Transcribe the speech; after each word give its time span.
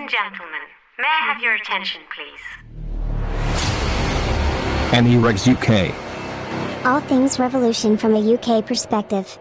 and 0.00 0.08
gentlemen, 0.08 0.60
may 0.98 1.04
I 1.06 1.26
have 1.30 1.42
your 1.42 1.54
attention, 1.54 2.00
please? 2.14 2.40
Revs 5.18 5.46
UK. 5.46 5.94
All 6.86 7.00
things 7.00 7.38
revolution 7.38 7.98
from 7.98 8.14
a 8.14 8.34
UK 8.34 8.64
perspective. 8.64 9.38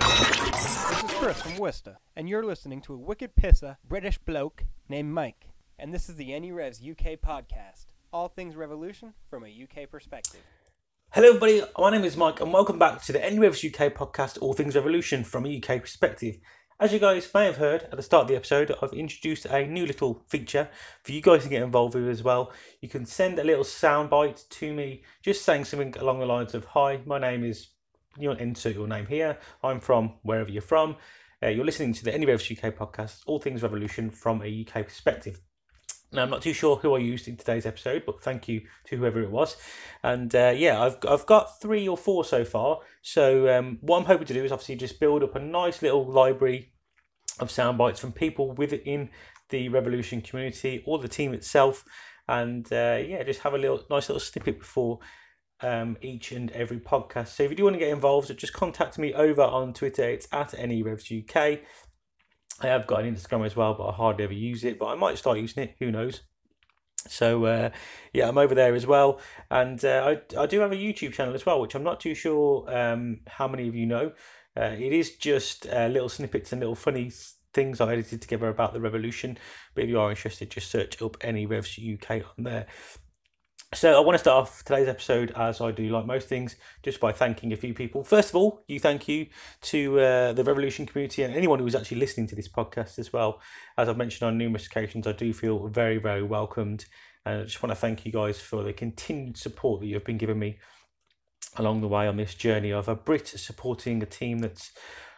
This 0.00 1.02
is 1.02 1.10
Chris 1.10 1.42
from 1.42 1.58
Worcester, 1.58 1.98
and 2.16 2.30
you're 2.30 2.44
listening 2.44 2.80
to 2.82 2.94
a 2.94 2.98
wicked 2.98 3.36
pisser 3.36 3.76
British 3.86 4.16
bloke 4.16 4.64
named 4.88 5.12
Mike. 5.12 5.48
And 5.78 5.92
this 5.92 6.08
is 6.08 6.16
the 6.16 6.38
NE 6.38 6.50
Revs 6.52 6.80
UK 6.80 7.18
podcast. 7.20 7.88
All 8.10 8.28
things 8.28 8.56
revolution 8.56 9.12
from 9.28 9.44
a 9.44 9.48
UK 9.48 9.90
perspective. 9.90 10.40
Hello, 11.16 11.28
everybody. 11.28 11.62
My 11.78 11.88
name 11.88 12.04
is 12.04 12.14
Mike, 12.14 12.42
and 12.42 12.52
welcome 12.52 12.78
back 12.78 13.00
to 13.04 13.10
the 13.10 13.20
NE 13.20 13.38
Revs 13.38 13.64
UK 13.64 13.94
podcast, 13.94 14.36
All 14.42 14.52
Things 14.52 14.76
Revolution 14.76 15.24
from 15.24 15.46
a 15.46 15.56
UK 15.56 15.80
perspective. 15.80 16.36
As 16.78 16.92
you 16.92 16.98
guys 16.98 17.30
may 17.32 17.46
have 17.46 17.56
heard 17.56 17.84
at 17.84 17.96
the 17.96 18.02
start 18.02 18.24
of 18.24 18.28
the 18.28 18.36
episode, 18.36 18.76
I've 18.82 18.92
introduced 18.92 19.46
a 19.46 19.66
new 19.66 19.86
little 19.86 20.22
feature 20.28 20.68
for 21.02 21.12
you 21.12 21.22
guys 21.22 21.44
to 21.44 21.48
get 21.48 21.62
involved 21.62 21.94
with 21.94 22.06
as 22.06 22.22
well. 22.22 22.52
You 22.82 22.90
can 22.90 23.06
send 23.06 23.38
a 23.38 23.44
little 23.44 23.64
soundbite 23.64 24.46
to 24.46 24.74
me, 24.74 25.04
just 25.22 25.42
saying 25.42 25.64
something 25.64 25.96
along 25.96 26.18
the 26.18 26.26
lines 26.26 26.52
of 26.52 26.66
"Hi, 26.66 27.00
my 27.06 27.18
name 27.18 27.44
is." 27.44 27.68
You 28.18 28.34
to 28.34 28.42
insert 28.42 28.74
your 28.74 28.86
name 28.86 29.06
here. 29.06 29.38
I'm 29.64 29.80
from 29.80 30.18
wherever 30.22 30.50
you're 30.50 30.60
from. 30.60 30.96
Uh, 31.42 31.48
you're 31.48 31.64
listening 31.64 31.94
to 31.94 32.04
the 32.04 32.12
NE 32.12 32.26
Revs 32.26 32.50
UK 32.50 32.76
podcast, 32.76 33.22
All 33.24 33.40
Things 33.40 33.62
Revolution 33.62 34.10
from 34.10 34.42
a 34.42 34.66
UK 34.66 34.82
perspective. 34.84 35.40
Now, 36.16 36.22
I'm 36.22 36.30
not 36.30 36.40
too 36.40 36.54
sure 36.54 36.76
who 36.76 36.94
I 36.94 36.98
used 36.98 37.28
in 37.28 37.36
today's 37.36 37.66
episode, 37.66 38.04
but 38.06 38.22
thank 38.22 38.48
you 38.48 38.62
to 38.86 38.96
whoever 38.96 39.20
it 39.20 39.30
was. 39.30 39.56
And 40.02 40.34
uh, 40.34 40.54
yeah, 40.56 40.82
I've 40.82 40.96
I've 41.06 41.26
got 41.26 41.60
three 41.60 41.86
or 41.86 41.96
four 41.96 42.24
so 42.24 42.42
far. 42.42 42.80
So 43.02 43.54
um, 43.54 43.78
what 43.82 43.98
I'm 43.98 44.06
hoping 44.06 44.26
to 44.26 44.34
do 44.34 44.42
is 44.42 44.50
obviously 44.50 44.76
just 44.76 44.98
build 44.98 45.22
up 45.22 45.36
a 45.36 45.40
nice 45.40 45.82
little 45.82 46.06
library 46.06 46.72
of 47.38 47.50
sound 47.50 47.76
bites 47.76 48.00
from 48.00 48.12
people 48.12 48.52
within 48.52 49.10
the 49.50 49.68
Revolution 49.68 50.22
community 50.22 50.82
or 50.86 50.98
the 50.98 51.06
team 51.06 51.34
itself, 51.34 51.84
and 52.26 52.66
uh, 52.72 52.98
yeah, 53.06 53.22
just 53.22 53.40
have 53.40 53.52
a 53.52 53.58
little 53.58 53.84
nice 53.90 54.08
little 54.08 54.20
snippet 54.20 54.58
before 54.58 55.00
um, 55.60 55.96
each 56.00 56.32
and 56.32 56.50
every 56.52 56.80
podcast. 56.80 57.28
So 57.28 57.42
if 57.42 57.50
you 57.50 57.56
do 57.56 57.64
want 57.64 57.74
to 57.74 57.80
get 57.80 57.90
involved, 57.90 58.36
just 58.38 58.52
contact 58.52 58.98
me 58.98 59.12
over 59.14 59.42
on 59.42 59.72
Twitter. 59.72 60.08
It's 60.08 60.28
at 60.32 60.52
NERevsUK. 60.52 61.60
I 62.60 62.68
have 62.68 62.86
got 62.86 63.04
an 63.04 63.14
Instagram 63.14 63.44
as 63.44 63.54
well, 63.54 63.74
but 63.74 63.88
I 63.88 63.92
hardly 63.92 64.24
ever 64.24 64.32
use 64.32 64.64
it. 64.64 64.78
But 64.78 64.86
I 64.86 64.94
might 64.94 65.18
start 65.18 65.38
using 65.38 65.64
it. 65.64 65.76
Who 65.78 65.90
knows? 65.90 66.22
So 67.08 67.44
uh, 67.44 67.70
yeah, 68.12 68.28
I'm 68.28 68.38
over 68.38 68.54
there 68.54 68.74
as 68.74 68.86
well, 68.86 69.20
and 69.50 69.84
uh, 69.84 70.16
I 70.36 70.40
I 70.42 70.46
do 70.46 70.60
have 70.60 70.72
a 70.72 70.76
YouTube 70.76 71.12
channel 71.12 71.34
as 71.34 71.46
well, 71.46 71.60
which 71.60 71.74
I'm 71.74 71.84
not 71.84 72.00
too 72.00 72.14
sure 72.14 72.64
um, 72.74 73.20
how 73.26 73.46
many 73.46 73.68
of 73.68 73.74
you 73.74 73.86
know. 73.86 74.12
Uh, 74.56 74.74
it 74.78 74.92
is 74.92 75.16
just 75.16 75.66
little 75.66 76.08
snippets 76.08 76.50
and 76.50 76.60
little 76.60 76.74
funny 76.74 77.12
things 77.52 77.80
I 77.80 77.92
edited 77.92 78.22
together 78.22 78.48
about 78.48 78.72
the 78.72 78.80
revolution. 78.80 79.38
But 79.74 79.84
if 79.84 79.90
you 79.90 80.00
are 80.00 80.10
interested, 80.10 80.50
just 80.50 80.70
search 80.70 81.00
up 81.02 81.16
NE 81.22 81.46
Revs 81.46 81.78
UK 81.78 82.22
on 82.38 82.44
there. 82.44 82.66
So 83.74 83.96
I 83.96 84.00
want 84.00 84.14
to 84.14 84.20
start 84.20 84.42
off 84.42 84.62
today's 84.62 84.86
episode 84.86 85.32
as 85.32 85.60
I 85.60 85.72
do, 85.72 85.88
like 85.88 86.06
most 86.06 86.28
things, 86.28 86.54
just 86.84 87.00
by 87.00 87.10
thanking 87.10 87.52
a 87.52 87.56
few 87.56 87.74
people. 87.74 88.04
First 88.04 88.30
of 88.30 88.36
all, 88.36 88.62
you 88.68 88.78
thank 88.78 89.08
you 89.08 89.26
to 89.62 89.98
uh, 89.98 90.32
the 90.32 90.44
Revolution 90.44 90.86
community 90.86 91.24
and 91.24 91.34
anyone 91.34 91.58
who's 91.58 91.74
actually 91.74 91.98
listening 91.98 92.28
to 92.28 92.36
this 92.36 92.48
podcast 92.48 92.96
as 92.96 93.12
well. 93.12 93.40
As 93.76 93.88
I've 93.88 93.96
mentioned 93.96 94.28
on 94.28 94.38
numerous 94.38 94.66
occasions, 94.66 95.04
I 95.08 95.12
do 95.12 95.32
feel 95.32 95.66
very, 95.66 95.98
very 95.98 96.22
welcomed, 96.22 96.84
and 97.24 97.40
I 97.40 97.42
just 97.42 97.60
want 97.60 97.72
to 97.72 97.76
thank 97.76 98.06
you 98.06 98.12
guys 98.12 98.40
for 98.40 98.62
the 98.62 98.72
continued 98.72 99.36
support 99.36 99.80
that 99.80 99.88
you've 99.88 100.04
been 100.04 100.16
giving 100.16 100.38
me 100.38 100.58
along 101.56 101.80
the 101.80 101.88
way 101.88 102.06
on 102.06 102.16
this 102.16 102.36
journey 102.36 102.72
of 102.72 102.86
a 102.86 102.94
Brit 102.94 103.26
supporting 103.26 104.00
a 104.00 104.06
team 104.06 104.38
that's 104.38 104.70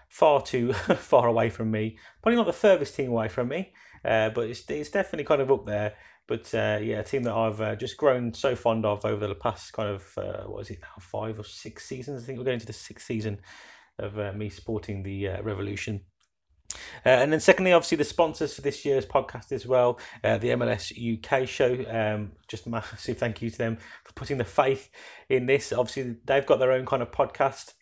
far 0.08 0.40
too 0.40 0.72
far 0.72 1.28
away 1.28 1.50
from 1.50 1.70
me. 1.70 1.98
Probably 2.22 2.36
not 2.36 2.46
the 2.46 2.54
furthest 2.54 2.96
team 2.96 3.10
away 3.10 3.28
from 3.28 3.48
me, 3.48 3.74
uh, 4.06 4.30
but 4.30 4.48
it's 4.48 4.68
it's 4.70 4.90
definitely 4.90 5.24
kind 5.24 5.42
of 5.42 5.52
up 5.52 5.66
there. 5.66 5.96
But 6.28 6.54
uh, 6.54 6.78
yeah, 6.82 7.00
a 7.00 7.04
team 7.04 7.22
that 7.22 7.34
I've 7.34 7.60
uh, 7.60 7.74
just 7.74 7.96
grown 7.96 8.34
so 8.34 8.54
fond 8.54 8.84
of 8.84 9.04
over 9.06 9.26
the 9.26 9.34
past 9.34 9.72
kind 9.72 9.88
of 9.88 10.12
uh, 10.18 10.42
what 10.44 10.60
is 10.60 10.70
it 10.70 10.80
now 10.82 11.00
five 11.00 11.40
or 11.40 11.44
six 11.44 11.86
seasons? 11.86 12.22
I 12.22 12.26
think 12.26 12.38
we're 12.38 12.44
going 12.44 12.60
to 12.60 12.66
the 12.66 12.74
sixth 12.74 13.06
season 13.06 13.40
of 13.98 14.18
uh, 14.18 14.32
me 14.34 14.50
supporting 14.50 15.02
the 15.02 15.28
uh, 15.28 15.42
Revolution. 15.42 16.02
Uh, 17.06 17.08
and 17.08 17.32
then, 17.32 17.40
secondly, 17.40 17.72
obviously, 17.72 17.96
the 17.96 18.04
sponsors 18.04 18.54
for 18.54 18.60
this 18.60 18.84
year's 18.84 19.06
podcast 19.06 19.52
as 19.52 19.66
well, 19.66 19.98
the 20.22 20.50
MLS 20.50 20.92
UK 20.92 21.48
show. 21.48 21.82
Um, 21.88 22.32
just 22.46 22.66
massive 22.66 23.16
thank 23.16 23.40
you 23.40 23.48
to 23.48 23.56
them 23.56 23.78
for 24.04 24.12
putting 24.12 24.36
the 24.36 24.44
faith 24.44 24.90
in 25.30 25.46
this. 25.46 25.72
Obviously, 25.72 26.16
they've 26.26 26.44
got 26.44 26.58
their 26.58 26.72
own 26.72 26.84
kind 26.84 27.00
of 27.00 27.10
podcast, 27.10 27.72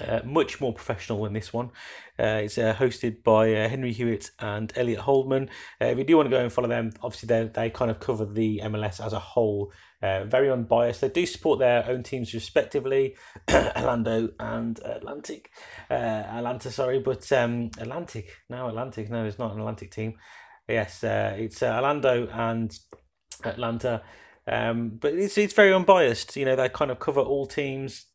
uh, 0.00 0.20
much 0.24 0.60
more 0.60 0.72
professional 0.72 1.24
than 1.24 1.32
this 1.32 1.52
one. 1.52 1.70
Uh, 2.18 2.42
it's 2.42 2.58
uh, 2.58 2.74
hosted 2.74 3.22
by 3.22 3.54
uh, 3.54 3.68
Henry 3.68 3.92
Hewitt 3.92 4.30
and 4.38 4.72
Elliot 4.76 5.00
Holdman. 5.00 5.48
Uh, 5.80 5.86
if 5.86 5.98
you 5.98 6.04
do 6.04 6.16
want 6.16 6.26
to 6.26 6.36
go 6.36 6.42
and 6.42 6.52
follow 6.52 6.68
them, 6.68 6.92
obviously 7.02 7.26
they 7.26 7.48
they 7.52 7.70
kind 7.70 7.90
of 7.90 8.00
cover 8.00 8.24
the 8.24 8.60
MLS 8.64 9.04
as 9.04 9.12
a 9.12 9.18
whole, 9.18 9.72
very 10.00 10.50
unbiased. 10.50 11.00
They 11.00 11.08
do 11.08 11.26
support 11.26 11.58
their 11.58 11.88
own 11.88 12.02
teams 12.02 12.34
respectively, 12.34 13.16
Orlando 13.50 14.30
and 14.40 14.78
Atlantic, 14.84 15.50
Atlanta, 15.90 16.70
sorry, 16.70 16.98
but 17.00 17.30
um, 17.32 17.70
Atlantic, 17.78 18.30
no 18.48 18.68
Atlantic, 18.68 19.10
no, 19.10 19.24
it's 19.24 19.38
not 19.38 19.52
an 19.52 19.60
Atlantic 19.60 19.90
team. 19.90 20.14
Yes, 20.68 21.02
it's 21.02 21.62
Orlando 21.62 22.26
and 22.28 22.76
Atlanta. 23.44 24.02
Um, 24.50 24.98
but 25.00 25.12
it's 25.14 25.36
it's 25.36 25.52
very 25.52 25.74
unbiased. 25.74 26.36
You 26.36 26.46
know, 26.46 26.56
they 26.56 26.68
kind 26.68 26.90
of 26.90 26.98
cover 26.98 27.20
all 27.20 27.46
teams, 27.46 28.06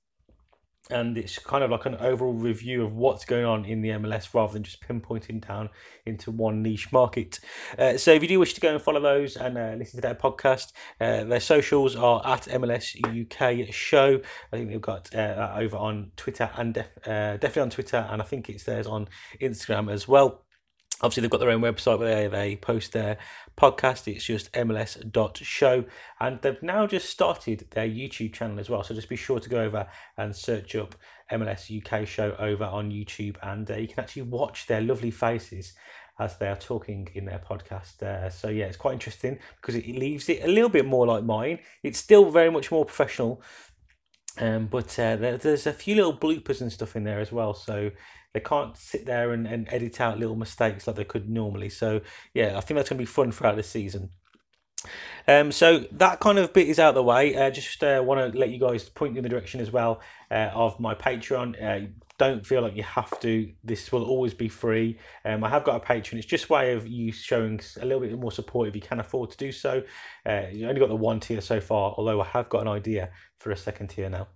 and 0.89 1.17
it's 1.17 1.39
kind 1.39 1.63
of 1.63 1.71
like 1.71 1.85
an 1.85 1.95
overall 1.95 2.33
review 2.33 2.83
of 2.83 2.93
what's 2.93 3.23
going 3.23 3.45
on 3.45 3.63
in 3.65 3.81
the 3.81 3.89
MLS 3.89 4.33
rather 4.33 4.53
than 4.53 4.63
just 4.63 4.81
pinpointing 4.81 5.45
down 5.45 5.69
into 6.05 6.29
one 6.29 6.61
niche 6.61 6.91
market. 6.91 7.39
Uh, 7.77 7.97
so 7.97 8.11
if 8.11 8.21
you 8.21 8.27
do 8.27 8.39
wish 8.39 8.53
to 8.53 8.61
go 8.61 8.73
and 8.73 8.81
follow 8.81 8.99
those 8.99 9.37
and 9.37 9.57
uh, 9.57 9.75
listen 9.77 9.97
to 9.97 10.01
their 10.01 10.15
podcast, 10.15 10.73
uh, 10.99 11.23
their 11.23 11.39
socials 11.39 11.95
are 11.95 12.21
at 12.25 12.43
MLS 12.43 12.95
UK 13.01 13.73
Show. 13.73 14.19
I 14.51 14.57
think 14.57 14.69
they've 14.69 14.81
got 14.81 15.13
uh, 15.15 15.53
over 15.55 15.77
on 15.77 16.11
Twitter 16.17 16.49
and 16.57 16.73
def- 16.73 17.07
uh, 17.07 17.37
definitely 17.37 17.61
on 17.61 17.69
Twitter, 17.69 18.07
and 18.09 18.21
I 18.21 18.25
think 18.25 18.49
it's 18.49 18.65
theirs 18.65 18.87
on 18.87 19.07
Instagram 19.41 19.91
as 19.91 20.07
well. 20.07 20.43
Obviously, 21.01 21.21
they've 21.21 21.31
got 21.31 21.39
their 21.39 21.49
own 21.49 21.61
website 21.61 21.99
where 21.99 22.29
they 22.29 22.55
post 22.55 22.93
their 22.93 23.17
podcast. 23.57 24.07
It's 24.07 24.23
just 24.23 24.51
mls.show. 24.53 25.85
And 26.19 26.41
they've 26.41 26.63
now 26.63 26.87
just 26.87 27.09
started 27.09 27.65
their 27.71 27.87
YouTube 27.87 28.33
channel 28.33 28.59
as 28.59 28.69
well. 28.69 28.83
So 28.83 28.93
just 28.93 29.09
be 29.09 29.15
sure 29.15 29.39
to 29.39 29.49
go 29.49 29.61
over 29.61 29.87
and 30.17 30.35
search 30.35 30.75
up 30.75 30.95
MLS 31.31 31.69
UK 31.69 32.07
show 32.07 32.35
over 32.39 32.63
on 32.65 32.91
YouTube. 32.91 33.37
And 33.41 33.69
uh, 33.69 33.75
you 33.75 33.87
can 33.87 33.99
actually 33.99 34.23
watch 34.23 34.67
their 34.67 34.81
lovely 34.81 35.11
faces 35.11 35.73
as 36.19 36.37
they 36.37 36.47
are 36.47 36.55
talking 36.55 37.09
in 37.15 37.25
their 37.25 37.39
podcast. 37.39 38.01
Uh, 38.01 38.29
so 38.29 38.49
yeah, 38.49 38.65
it's 38.65 38.77
quite 38.77 38.93
interesting 38.93 39.39
because 39.59 39.75
it 39.75 39.87
leaves 39.87 40.29
it 40.29 40.43
a 40.43 40.47
little 40.47 40.69
bit 40.69 40.85
more 40.85 41.07
like 41.07 41.23
mine. 41.23 41.59
It's 41.81 41.99
still 41.99 42.29
very 42.29 42.51
much 42.51 42.71
more 42.71 42.85
professional. 42.85 43.41
Um, 44.39 44.67
but 44.67 44.97
uh, 44.97 45.15
there, 45.15 45.37
there's 45.37 45.67
a 45.67 45.73
few 45.73 45.95
little 45.95 46.15
bloopers 46.17 46.61
and 46.61 46.71
stuff 46.71 46.95
in 46.95 47.03
there 47.03 47.19
as 47.19 47.31
well. 47.31 47.53
So 47.53 47.91
they 48.33 48.39
can't 48.39 48.75
sit 48.75 49.05
there 49.05 49.31
and, 49.31 49.47
and 49.47 49.67
edit 49.71 50.01
out 50.01 50.19
little 50.19 50.35
mistakes 50.35 50.87
like 50.87 50.95
they 50.95 51.03
could 51.03 51.29
normally. 51.29 51.69
So 51.69 52.01
yeah, 52.33 52.57
I 52.57 52.61
think 52.61 52.77
that's 52.77 52.89
going 52.89 52.97
to 52.97 53.01
be 53.01 53.05
fun 53.05 53.31
throughout 53.31 53.55
the 53.55 53.63
season. 53.63 54.09
Um, 55.27 55.51
so 55.51 55.85
that 55.93 56.19
kind 56.19 56.37
of 56.37 56.51
bit 56.51 56.67
is 56.67 56.79
out 56.79 56.89
of 56.89 56.95
the 56.95 57.03
way. 57.03 57.35
Uh, 57.35 57.49
just 57.49 57.83
uh, 57.83 58.01
want 58.05 58.33
to 58.33 58.37
let 58.37 58.49
you 58.49 58.59
guys 58.59 58.89
point 58.89 59.15
in 59.17 59.23
the 59.23 59.29
direction 59.29 59.61
as 59.61 59.71
well 59.71 60.01
uh, 60.29 60.49
of 60.53 60.79
my 60.79 60.93
Patreon. 60.93 61.61
Uh, 61.61 61.87
don't 62.17 62.45
feel 62.45 62.61
like 62.61 62.75
you 62.75 62.83
have 62.83 63.19
to. 63.21 63.51
This 63.63 63.91
will 63.91 64.03
always 64.03 64.33
be 64.33 64.47
free. 64.47 64.97
Um, 65.25 65.43
I 65.43 65.49
have 65.49 65.63
got 65.63 65.81
a 65.81 65.85
Patreon. 65.85 66.15
It's 66.15 66.25
just 66.25 66.49
way 66.49 66.73
of 66.73 66.87
you 66.87 67.11
showing 67.11 67.59
a 67.81 67.85
little 67.85 68.01
bit 68.01 68.17
more 68.19 68.31
support 68.31 68.67
if 68.67 68.75
you 68.75 68.81
can 68.81 68.99
afford 68.99 69.31
to 69.31 69.37
do 69.37 69.51
so. 69.51 69.83
Uh, 70.25 70.43
you 70.51 70.67
only 70.67 70.79
got 70.79 70.89
the 70.89 70.95
one 70.95 71.19
tier 71.19 71.41
so 71.41 71.59
far, 71.59 71.93
although 71.97 72.21
I 72.21 72.25
have 72.25 72.49
got 72.49 72.61
an 72.61 72.67
idea 72.67 73.09
for 73.39 73.51
a 73.51 73.57
second 73.57 73.87
tier 73.87 74.09
now. 74.09 74.27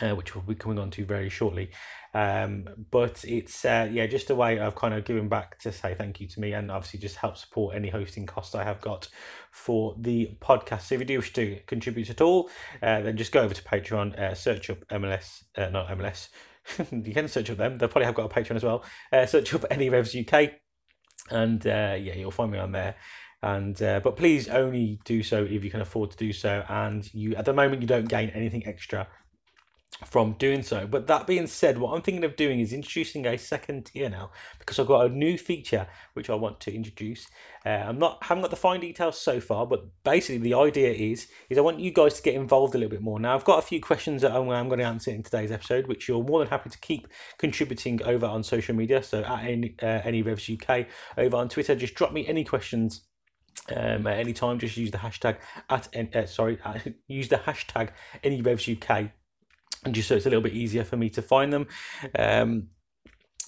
Uh, 0.00 0.14
which 0.14 0.32
we'll 0.32 0.44
be 0.44 0.54
coming 0.54 0.78
on 0.78 0.92
to 0.92 1.04
very 1.04 1.28
shortly. 1.28 1.70
Um, 2.14 2.86
but 2.92 3.24
it's 3.26 3.64
uh, 3.64 3.88
yeah, 3.90 4.06
just 4.06 4.30
a 4.30 4.34
way 4.34 4.58
of 4.60 4.76
kind 4.76 4.94
of 4.94 5.04
giving 5.04 5.28
back 5.28 5.58
to 5.60 5.72
say 5.72 5.94
thank 5.94 6.20
you 6.20 6.28
to 6.28 6.40
me, 6.40 6.52
and 6.52 6.70
obviously 6.70 7.00
just 7.00 7.16
help 7.16 7.36
support 7.36 7.74
any 7.74 7.90
hosting 7.90 8.24
costs 8.24 8.54
I 8.54 8.62
have 8.62 8.80
got 8.80 9.08
for 9.50 9.96
the 9.98 10.36
podcast. 10.40 10.82
So 10.82 10.94
if 10.94 11.00
you 11.00 11.06
do 11.06 11.18
wish 11.18 11.32
to 11.32 11.58
contribute 11.66 12.10
at 12.10 12.20
all, 12.20 12.48
uh, 12.80 13.00
then 13.00 13.16
just 13.16 13.32
go 13.32 13.40
over 13.40 13.54
to 13.54 13.62
Patreon, 13.62 14.16
uh, 14.16 14.34
search 14.34 14.70
up 14.70 14.86
MLS, 14.88 15.42
uh, 15.56 15.68
not 15.70 15.88
MLS. 15.88 16.28
you 16.92 17.12
can 17.12 17.26
search 17.26 17.50
up 17.50 17.56
them. 17.56 17.76
They'll 17.76 17.88
probably 17.88 18.06
have 18.06 18.14
got 18.14 18.30
a 18.30 18.34
Patreon 18.34 18.56
as 18.56 18.64
well. 18.64 18.84
Uh, 19.12 19.26
search 19.26 19.52
up 19.52 19.64
NE 19.76 19.88
Revs 19.88 20.14
UK, 20.14 20.52
and 21.30 21.64
yeah, 21.64 21.96
you'll 21.96 22.30
find 22.30 22.52
me 22.52 22.58
on 22.58 22.70
there 22.70 22.94
and 23.40 23.80
uh, 23.82 24.00
but 24.02 24.16
please 24.16 24.48
only 24.48 24.98
do 25.04 25.22
so 25.22 25.44
if 25.44 25.62
you 25.62 25.70
can 25.70 25.80
afford 25.80 26.10
to 26.10 26.16
do 26.16 26.32
so 26.32 26.64
and 26.68 27.14
you 27.14 27.36
at 27.36 27.44
the 27.44 27.52
moment 27.52 27.80
you 27.80 27.86
don't 27.86 28.08
gain 28.08 28.30
anything 28.30 28.66
extra 28.66 29.06
from 30.04 30.32
doing 30.34 30.62
so. 30.62 30.86
But 30.86 31.06
that 31.08 31.26
being 31.26 31.46
said, 31.46 31.78
what 31.78 31.92
I'm 31.92 32.02
thinking 32.02 32.24
of 32.24 32.36
doing 32.36 32.60
is 32.60 32.72
introducing 32.72 33.26
a 33.26 33.36
second 33.36 33.86
tier 33.86 34.08
now 34.08 34.30
because 34.58 34.78
I've 34.78 34.86
got 34.86 35.06
a 35.06 35.08
new 35.08 35.36
feature 35.36 35.88
which 36.14 36.30
I 36.30 36.34
want 36.34 36.60
to 36.60 36.74
introduce. 36.74 37.26
Uh, 37.66 37.70
I'm 37.70 37.98
not 37.98 38.22
haven't 38.22 38.42
got 38.42 38.50
the 38.50 38.56
fine 38.56 38.80
details 38.80 39.20
so 39.20 39.40
far, 39.40 39.66
but 39.66 39.86
basically 40.04 40.38
the 40.38 40.54
idea 40.54 40.92
is 40.92 41.28
is 41.50 41.58
I 41.58 41.62
want 41.62 41.80
you 41.80 41.90
guys 41.90 42.14
to 42.14 42.22
get 42.22 42.34
involved 42.34 42.74
a 42.74 42.78
little 42.78 42.90
bit 42.90 43.02
more. 43.02 43.18
Now 43.18 43.34
I've 43.34 43.44
got 43.44 43.58
a 43.58 43.62
few 43.62 43.80
questions 43.80 44.22
that 44.22 44.32
I'm, 44.32 44.48
I'm 44.50 44.68
going 44.68 44.78
to 44.78 44.86
answer 44.86 45.10
in 45.10 45.22
today's 45.22 45.50
episode, 45.50 45.88
which 45.88 46.06
you're 46.08 46.22
more 46.22 46.38
than 46.38 46.48
happy 46.48 46.70
to 46.70 46.78
keep 46.78 47.08
contributing 47.38 48.02
over 48.04 48.26
on 48.26 48.42
social 48.42 48.74
media. 48.74 49.02
So 49.02 49.22
at 49.24 49.44
any 49.44 49.74
uh, 49.82 50.00
NE 50.08 50.22
Revs 50.22 50.48
UK 50.48 50.86
over 51.16 51.36
on 51.36 51.48
Twitter, 51.48 51.74
just 51.74 51.94
drop 51.94 52.12
me 52.12 52.26
any 52.26 52.44
questions 52.44 53.02
um, 53.74 54.06
at 54.06 54.18
any 54.18 54.32
time. 54.32 54.58
Just 54.58 54.76
use 54.76 54.92
the 54.92 54.98
hashtag 54.98 55.38
at 55.68 56.14
uh, 56.14 56.26
sorry, 56.26 56.58
use 57.08 57.28
the 57.28 57.36
hashtag 57.36 57.90
NE 58.22 58.42
Revs 58.42 58.68
UK 58.68 59.10
just 59.90 60.08
so 60.08 60.16
it's 60.16 60.26
a 60.26 60.30
little 60.30 60.42
bit 60.42 60.54
easier 60.54 60.84
for 60.84 60.96
me 60.96 61.10
to 61.10 61.22
find 61.22 61.52
them. 61.52 61.66
Um, 62.18 62.68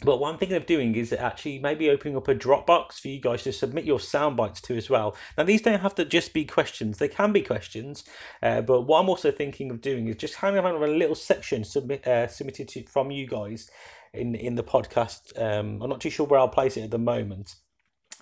but 0.02 0.18
what 0.18 0.32
I'm 0.32 0.38
thinking 0.38 0.56
of 0.56 0.66
doing 0.66 0.94
is 0.94 1.12
actually 1.12 1.58
maybe 1.58 1.90
opening 1.90 2.16
up 2.16 2.28
a 2.28 2.34
Dropbox 2.34 3.00
for 3.00 3.08
you 3.08 3.20
guys 3.20 3.42
to 3.42 3.52
submit 3.52 3.84
your 3.84 4.00
sound 4.00 4.36
bites 4.36 4.60
to 4.62 4.76
as 4.76 4.88
well. 4.88 5.14
Now, 5.36 5.44
these 5.44 5.60
don't 5.60 5.80
have 5.80 5.94
to 5.96 6.04
just 6.04 6.32
be 6.32 6.44
questions, 6.44 6.98
they 6.98 7.08
can 7.08 7.32
be 7.32 7.42
questions. 7.42 8.04
Uh, 8.42 8.62
but 8.62 8.82
what 8.82 9.00
I'm 9.00 9.08
also 9.08 9.30
thinking 9.30 9.70
of 9.70 9.80
doing 9.80 10.08
is 10.08 10.16
just 10.16 10.36
kind 10.36 10.56
of 10.56 10.64
having 10.64 10.82
a 10.82 10.86
little 10.86 11.14
section 11.14 11.64
submit, 11.64 12.06
uh, 12.06 12.28
submitted 12.28 12.68
to, 12.68 12.84
from 12.84 13.10
you 13.10 13.26
guys 13.26 13.68
in, 14.14 14.34
in 14.34 14.54
the 14.54 14.64
podcast. 14.64 15.38
Um, 15.40 15.82
I'm 15.82 15.90
not 15.90 16.00
too 16.00 16.10
sure 16.10 16.26
where 16.26 16.40
I'll 16.40 16.48
place 16.48 16.76
it 16.76 16.84
at 16.84 16.90
the 16.90 16.98
moment. 16.98 17.56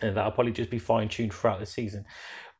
And 0.00 0.16
that'll 0.16 0.30
probably 0.30 0.52
just 0.52 0.70
be 0.70 0.78
fine 0.78 1.08
tuned 1.08 1.34
throughout 1.34 1.58
the 1.58 1.66
season. 1.66 2.04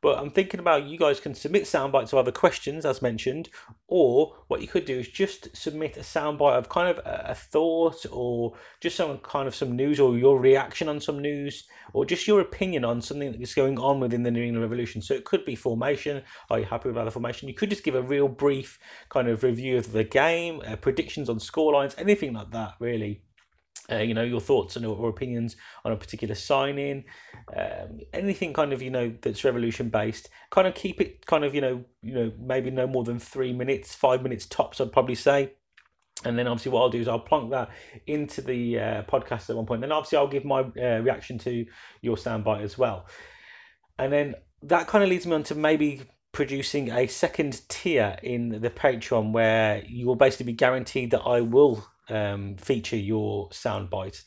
But 0.01 0.19
I'm 0.19 0.31
thinking 0.31 0.61
about 0.61 0.85
you 0.87 0.97
guys 0.97 1.19
can 1.19 1.35
submit 1.35 1.67
sound 1.67 1.93
bites 1.93 2.13
of 2.13 2.21
other 2.21 2.31
questions, 2.31 2.87
as 2.87 3.03
mentioned, 3.03 3.49
or 3.89 4.37
what 4.47 4.63
you 4.63 4.69
could 4.69 4.85
do 4.85 4.99
is 4.99 5.09
just 5.09 5.57
submit 5.57 5.97
a 5.97 6.01
soundbite 6.01 6.57
of 6.57 6.69
kind 6.69 6.89
of 6.89 7.05
a, 7.05 7.35
thought 7.35 8.07
or 8.13 8.55
just 8.81 8.97
some 8.97 9.19
kind 9.19 9.49
of 9.49 9.57
some 9.57 9.75
news 9.75 9.99
or 9.99 10.17
your 10.17 10.39
reaction 10.39 10.89
on 10.89 11.01
some 11.01 11.19
news 11.19 11.65
or 11.93 12.05
just 12.05 12.29
your 12.29 12.41
opinion 12.41 12.85
on 12.85 13.03
something 13.03 13.33
that 13.33 13.41
is 13.41 13.55
going 13.55 13.79
on 13.79 13.99
within 13.99 14.23
the 14.23 14.31
New 14.31 14.43
England 14.43 14.63
Revolution. 14.63 15.03
So 15.03 15.15
it 15.15 15.25
could 15.25 15.45
be 15.45 15.57
formation. 15.57 16.23
Are 16.49 16.61
you 16.61 16.67
happy 16.67 16.91
with 16.91 17.05
the 17.05 17.11
formation? 17.11 17.49
You 17.49 17.55
could 17.55 17.71
just 17.71 17.85
give 17.85 17.97
a 17.97 18.03
real 18.03 18.29
brief 18.29 18.79
kind 19.09 19.27
of 19.29 19.43
review 19.43 19.79
of 19.79 19.91
the 19.91 20.05
game, 20.05 20.63
uh, 20.65 20.77
predictions 20.77 21.29
on 21.29 21.39
scorelines, 21.39 21.95
anything 21.99 22.35
like 22.35 22.51
that, 22.53 22.75
really. 22.79 23.23
Uh, 23.91 23.97
you 23.97 24.13
know 24.13 24.23
your 24.23 24.41
thoughts 24.41 24.77
and 24.77 24.85
or 24.85 25.09
opinions 25.09 25.57
on 25.85 25.93
a 25.93 25.97
particular 25.97 26.35
sign-in, 26.35 27.05
um, 27.57 28.01
anything 28.13 28.53
kind 28.53 28.73
of 28.73 28.83
you 28.83 28.91
know 28.91 29.15
that's 29.23 29.45
revolution 29.45 29.89
based. 29.89 30.29
Kind 30.51 30.67
of 30.69 30.75
keep 30.75 31.01
it 31.01 31.25
kind 31.25 31.45
of 31.45 31.55
you 31.55 31.61
know 31.61 31.85
you 32.03 32.15
know 32.15 32.33
maybe 32.39 32.71
no 32.71 32.87
more 32.87 33.05
than 33.05 33.19
three 33.19 33.53
minutes, 33.53 33.95
five 33.95 34.23
minutes 34.23 34.47
tops. 34.47 34.81
I'd 34.81 34.93
probably 34.93 35.15
say. 35.15 35.53
And 36.25 36.37
then 36.37 36.49
obviously 36.49 36.73
what 36.73 36.83
I'll 36.83 36.91
do 36.91 37.01
is 37.01 37.07
I'll 37.07 37.21
plonk 37.21 37.53
that 37.53 37.71
into 38.07 38.43
the 38.43 38.79
uh, 38.79 39.03
podcast 39.05 39.51
at 39.51 39.57
one 39.57 39.67
point. 39.67 39.83
Then 39.83 39.93
obviously 39.93 40.19
I'll 40.19 40.27
give 40.27 40.45
my 40.45 40.61
uh, 40.61 40.99
reaction 40.99 41.39
to 41.39 41.65
your 42.03 42.17
soundbite 42.17 42.63
as 42.63 42.77
well. 42.77 43.07
And 43.99 44.13
then 44.13 44.35
that 44.63 44.89
kind 44.89 45.05
of 45.05 45.11
leads 45.11 45.27
me 45.27 45.35
on 45.35 45.45
to 45.45 45.55
maybe 45.55 46.03
producing 46.33 46.91
a 46.91 47.07
second 47.07 47.63
tier 47.69 48.17
in 48.23 48.61
the 48.61 48.71
Patreon 48.71 49.33
where 49.33 49.83
you 49.87 50.07
will 50.07 50.17
basically 50.17 50.47
be 50.47 50.53
guaranteed 50.53 51.13
that 51.13 51.23
I 51.23 51.41
will 51.41 51.87
um, 52.09 52.57
feature 52.57 52.97
your 52.97 53.49
soundbite. 53.51 54.23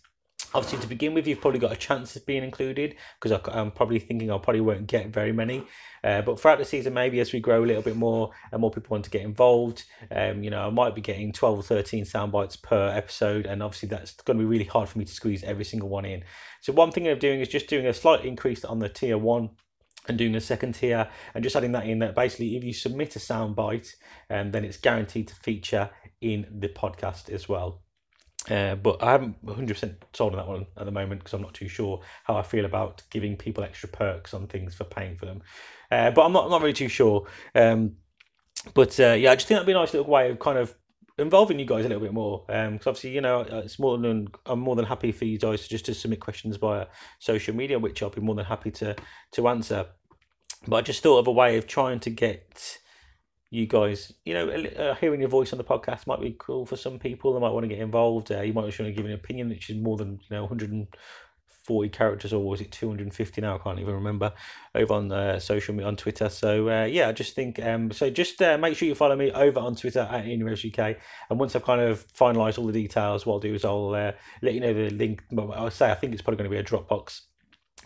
Obviously, 0.53 0.79
to 0.79 0.87
begin 0.87 1.13
with, 1.13 1.27
you've 1.27 1.39
probably 1.39 1.59
got 1.59 1.71
a 1.71 1.77
chance 1.77 2.15
of 2.17 2.25
being 2.25 2.43
included 2.43 2.95
because 3.21 3.39
I'm 3.47 3.71
probably 3.71 3.99
thinking 3.99 4.29
I 4.29 4.37
probably 4.37 4.59
won't 4.59 4.87
get 4.87 5.07
very 5.07 5.31
many. 5.31 5.63
Uh, 6.03 6.21
but 6.21 6.39
throughout 6.39 6.57
the 6.57 6.65
season, 6.65 6.93
maybe 6.93 7.21
as 7.21 7.31
we 7.31 7.39
grow 7.39 7.63
a 7.63 7.65
little 7.65 7.81
bit 7.81 7.95
more 7.95 8.31
and 8.51 8.59
more 8.59 8.71
people 8.71 8.93
want 8.93 9.05
to 9.05 9.11
get 9.11 9.21
involved, 9.21 9.85
um, 10.13 10.43
you 10.43 10.49
know, 10.49 10.67
I 10.67 10.69
might 10.69 10.93
be 10.93 10.99
getting 10.99 11.31
12 11.31 11.59
or 11.59 11.63
13 11.63 12.03
sound 12.03 12.33
bites 12.33 12.57
per 12.57 12.89
episode. 12.89 13.45
And 13.45 13.63
obviously, 13.63 13.87
that's 13.87 14.11
going 14.11 14.37
to 14.37 14.43
be 14.43 14.47
really 14.47 14.65
hard 14.65 14.89
for 14.89 14.99
me 14.99 15.05
to 15.05 15.13
squeeze 15.13 15.43
every 15.43 15.63
single 15.63 15.87
one 15.87 16.03
in. 16.03 16.23
So, 16.59 16.73
one 16.73 16.91
thing 16.91 17.07
I'm 17.07 17.17
doing 17.17 17.39
is 17.39 17.47
just 17.47 17.67
doing 17.67 17.85
a 17.85 17.93
slight 17.93 18.25
increase 18.25 18.65
on 18.65 18.79
the 18.79 18.89
tier 18.89 19.17
one 19.17 19.51
and 20.07 20.17
doing 20.17 20.35
a 20.35 20.41
second 20.41 20.73
tier 20.73 21.07
and 21.33 21.43
just 21.43 21.55
adding 21.55 21.71
that 21.73 21.85
in 21.85 21.99
that 21.99 22.15
basically 22.15 22.57
if 22.57 22.63
you 22.63 22.73
submit 22.73 23.15
a 23.15 23.19
soundbite 23.19 23.93
um, 24.29 24.51
then 24.51 24.65
it's 24.65 24.77
guaranteed 24.77 25.27
to 25.27 25.35
feature 25.35 25.89
in 26.21 26.47
the 26.59 26.69
podcast 26.69 27.29
as 27.29 27.49
well. 27.49 27.81
Uh, 28.49 28.75
but 28.75 29.03
I 29.03 29.11
haven't 29.11 29.45
100% 29.45 29.95
sold 30.13 30.33
on 30.33 30.37
that 30.37 30.47
one 30.47 30.65
at 30.75 30.85
the 30.85 30.91
moment 30.91 31.19
because 31.19 31.33
I'm 31.33 31.43
not 31.43 31.53
too 31.53 31.67
sure 31.67 32.01
how 32.23 32.35
I 32.37 32.41
feel 32.41 32.65
about 32.65 33.03
giving 33.11 33.37
people 33.37 33.63
extra 33.63 33.89
perks 33.89 34.33
on 34.33 34.47
things 34.47 34.73
for 34.73 34.83
paying 34.83 35.15
for 35.15 35.27
them. 35.27 35.43
Uh, 35.91 36.09
but 36.09 36.25
I'm 36.25 36.33
not, 36.33 36.45
I'm 36.45 36.51
not 36.51 36.61
really 36.61 36.73
too 36.73 36.87
sure. 36.87 37.27
Um, 37.53 37.97
but 38.73 38.99
uh, 38.99 39.13
yeah, 39.13 39.31
I 39.31 39.35
just 39.35 39.47
think 39.47 39.57
that'd 39.57 39.67
be 39.67 39.73
a 39.73 39.75
nice 39.75 39.93
little 39.93 40.09
way 40.09 40.31
of 40.31 40.39
kind 40.39 40.57
of 40.57 40.73
involving 41.17 41.59
you 41.59 41.65
guys 41.65 41.85
a 41.85 41.89
little 41.89 42.03
bit 42.03 42.13
more. 42.13 42.43
Because 42.47 42.67
um, 42.67 42.79
obviously, 42.85 43.11
you 43.11 43.21
know, 43.21 43.41
it's 43.41 43.79
more 43.79 43.97
than 43.97 44.27
I'm 44.45 44.59
more 44.59 44.75
than 44.75 44.85
happy 44.85 45.11
for 45.11 45.25
you 45.25 45.37
guys 45.37 45.63
to 45.63 45.69
just 45.69 45.85
to 45.85 45.93
submit 45.93 46.19
questions 46.19 46.57
via 46.57 46.87
social 47.19 47.55
media, 47.55 47.79
which 47.79 48.01
I'll 48.01 48.09
be 48.09 48.21
more 48.21 48.35
than 48.35 48.45
happy 48.45 48.71
to 48.71 48.95
to 49.33 49.47
answer. 49.47 49.85
But 50.67 50.75
I 50.77 50.81
just 50.81 51.01
thought 51.01 51.19
of 51.19 51.27
a 51.27 51.31
way 51.31 51.57
of 51.57 51.67
trying 51.67 51.99
to 52.01 52.09
get 52.09 52.77
you 53.49 53.67
guys, 53.67 54.13
you 54.23 54.33
know, 54.33 54.49
uh, 54.49 54.95
hearing 54.95 55.19
your 55.19 55.29
voice 55.29 55.51
on 55.51 55.57
the 55.57 55.63
podcast 55.63 56.07
might 56.07 56.21
be 56.21 56.35
cool 56.39 56.65
for 56.65 56.77
some 56.77 56.97
people. 56.97 57.33
They 57.33 57.39
might 57.41 57.49
want 57.49 57.65
to 57.65 57.67
get 57.67 57.79
involved. 57.79 58.31
Uh, 58.31 58.41
you 58.41 58.53
might 58.53 58.65
just 58.65 58.79
want 58.79 58.89
to 58.89 58.95
give 58.95 59.05
an 59.05 59.11
opinion, 59.11 59.49
which 59.49 59.69
is 59.69 59.77
more 59.77 59.97
than 59.97 60.21
you 60.29 60.37
know, 60.37 60.47
140 61.71 61.89
characters, 61.89 62.33
or 62.33 62.43
was 62.43 62.61
it 62.61 62.71
250 62.71 63.41
now? 63.41 63.55
I 63.55 63.57
can't 63.57 63.79
even 63.79 63.93
remember. 63.93 64.33
Over 64.73 64.93
on 64.93 65.11
uh, 65.11 65.39
social 65.39 65.73
media 65.73 65.87
on 65.87 65.95
Twitter. 65.95 66.29
So 66.29 66.69
uh, 66.69 66.85
yeah, 66.85 67.09
I 67.09 67.11
just 67.11 67.35
think 67.35 67.59
um, 67.59 67.91
so. 67.91 68.09
Just 68.09 68.41
uh, 68.41 68.57
make 68.57 68.77
sure 68.77 68.87
you 68.87 68.95
follow 68.95 69.15
me 69.15 69.31
over 69.31 69.59
on 69.59 69.75
Twitter 69.75 70.07
at 70.09 70.25
NE 70.25 70.43
Revs 70.43 70.65
UK. 70.65 70.97
And 71.29 71.39
once 71.39 71.55
I've 71.55 71.65
kind 71.65 71.81
of 71.81 72.05
finalised 72.13 72.57
all 72.57 72.67
the 72.67 72.73
details, 72.73 73.25
what 73.25 73.35
I'll 73.35 73.39
do 73.39 73.53
is 73.53 73.65
I'll 73.65 73.93
uh, 73.93 74.11
let 74.41 74.53
you 74.53 74.59
know 74.59 74.73
the 74.73 74.89
link. 74.89 75.23
I'll 75.37 75.71
say 75.71 75.91
I 75.91 75.95
think 75.95 76.13
it's 76.13 76.21
probably 76.21 76.37
going 76.37 76.49
to 76.49 76.55
be 76.55 76.59
a 76.59 76.63
Dropbox 76.63 77.21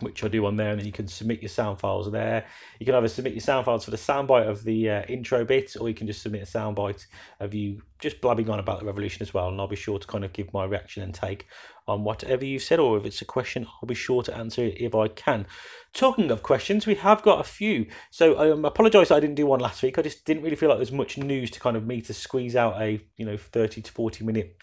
which 0.00 0.22
I 0.22 0.28
do 0.28 0.44
on 0.46 0.56
there, 0.56 0.70
and 0.70 0.78
then 0.78 0.86
you 0.86 0.92
can 0.92 1.08
submit 1.08 1.42
your 1.42 1.48
sound 1.48 1.78
files 1.78 2.10
there. 2.10 2.44
You 2.78 2.86
can 2.86 2.94
either 2.94 3.08
submit 3.08 3.32
your 3.32 3.40
sound 3.40 3.64
files 3.64 3.84
for 3.84 3.90
the 3.90 3.96
soundbite 3.96 4.48
of 4.48 4.64
the 4.64 4.90
uh, 4.90 5.02
intro 5.02 5.44
bit, 5.44 5.76
or 5.80 5.88
you 5.88 5.94
can 5.94 6.06
just 6.06 6.22
submit 6.22 6.42
a 6.42 6.46
soundbite 6.46 7.06
of 7.40 7.54
you 7.54 7.82
just 7.98 8.20
blabbing 8.20 8.50
on 8.50 8.58
about 8.58 8.80
the 8.80 8.86
revolution 8.86 9.22
as 9.22 9.32
well. 9.32 9.48
And 9.48 9.60
I'll 9.60 9.68
be 9.68 9.76
sure 9.76 9.98
to 9.98 10.06
kind 10.06 10.24
of 10.24 10.32
give 10.32 10.52
my 10.52 10.64
reaction 10.64 11.02
and 11.02 11.14
take 11.14 11.46
on 11.88 12.04
whatever 12.04 12.44
you've 12.44 12.62
said, 12.62 12.78
or 12.78 12.98
if 12.98 13.04
it's 13.04 13.22
a 13.22 13.24
question, 13.24 13.66
I'll 13.66 13.86
be 13.86 13.94
sure 13.94 14.22
to 14.24 14.36
answer 14.36 14.64
it 14.64 14.80
if 14.80 14.94
I 14.94 15.08
can. 15.08 15.46
Talking 15.92 16.30
of 16.30 16.42
questions, 16.42 16.86
we 16.86 16.96
have 16.96 17.22
got 17.22 17.40
a 17.40 17.44
few. 17.44 17.86
So 18.10 18.34
I 18.34 18.50
um, 18.50 18.64
apologise 18.64 19.10
I 19.10 19.20
didn't 19.20 19.36
do 19.36 19.46
one 19.46 19.60
last 19.60 19.82
week. 19.82 19.98
I 19.98 20.02
just 20.02 20.24
didn't 20.24 20.42
really 20.42 20.56
feel 20.56 20.68
like 20.68 20.78
there's 20.78 20.92
much 20.92 21.16
news 21.16 21.50
to 21.52 21.60
kind 21.60 21.76
of 21.76 21.86
me 21.86 22.02
to 22.02 22.12
squeeze 22.12 22.56
out 22.56 22.80
a 22.80 23.00
you 23.16 23.24
know 23.24 23.36
thirty 23.36 23.80
to 23.80 23.92
forty 23.92 24.24
minute 24.24 24.56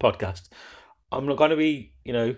podcast. 0.00 0.48
I'm 1.12 1.26
not 1.26 1.36
going 1.36 1.50
to 1.50 1.56
be 1.56 1.92
you 2.04 2.12
know 2.12 2.36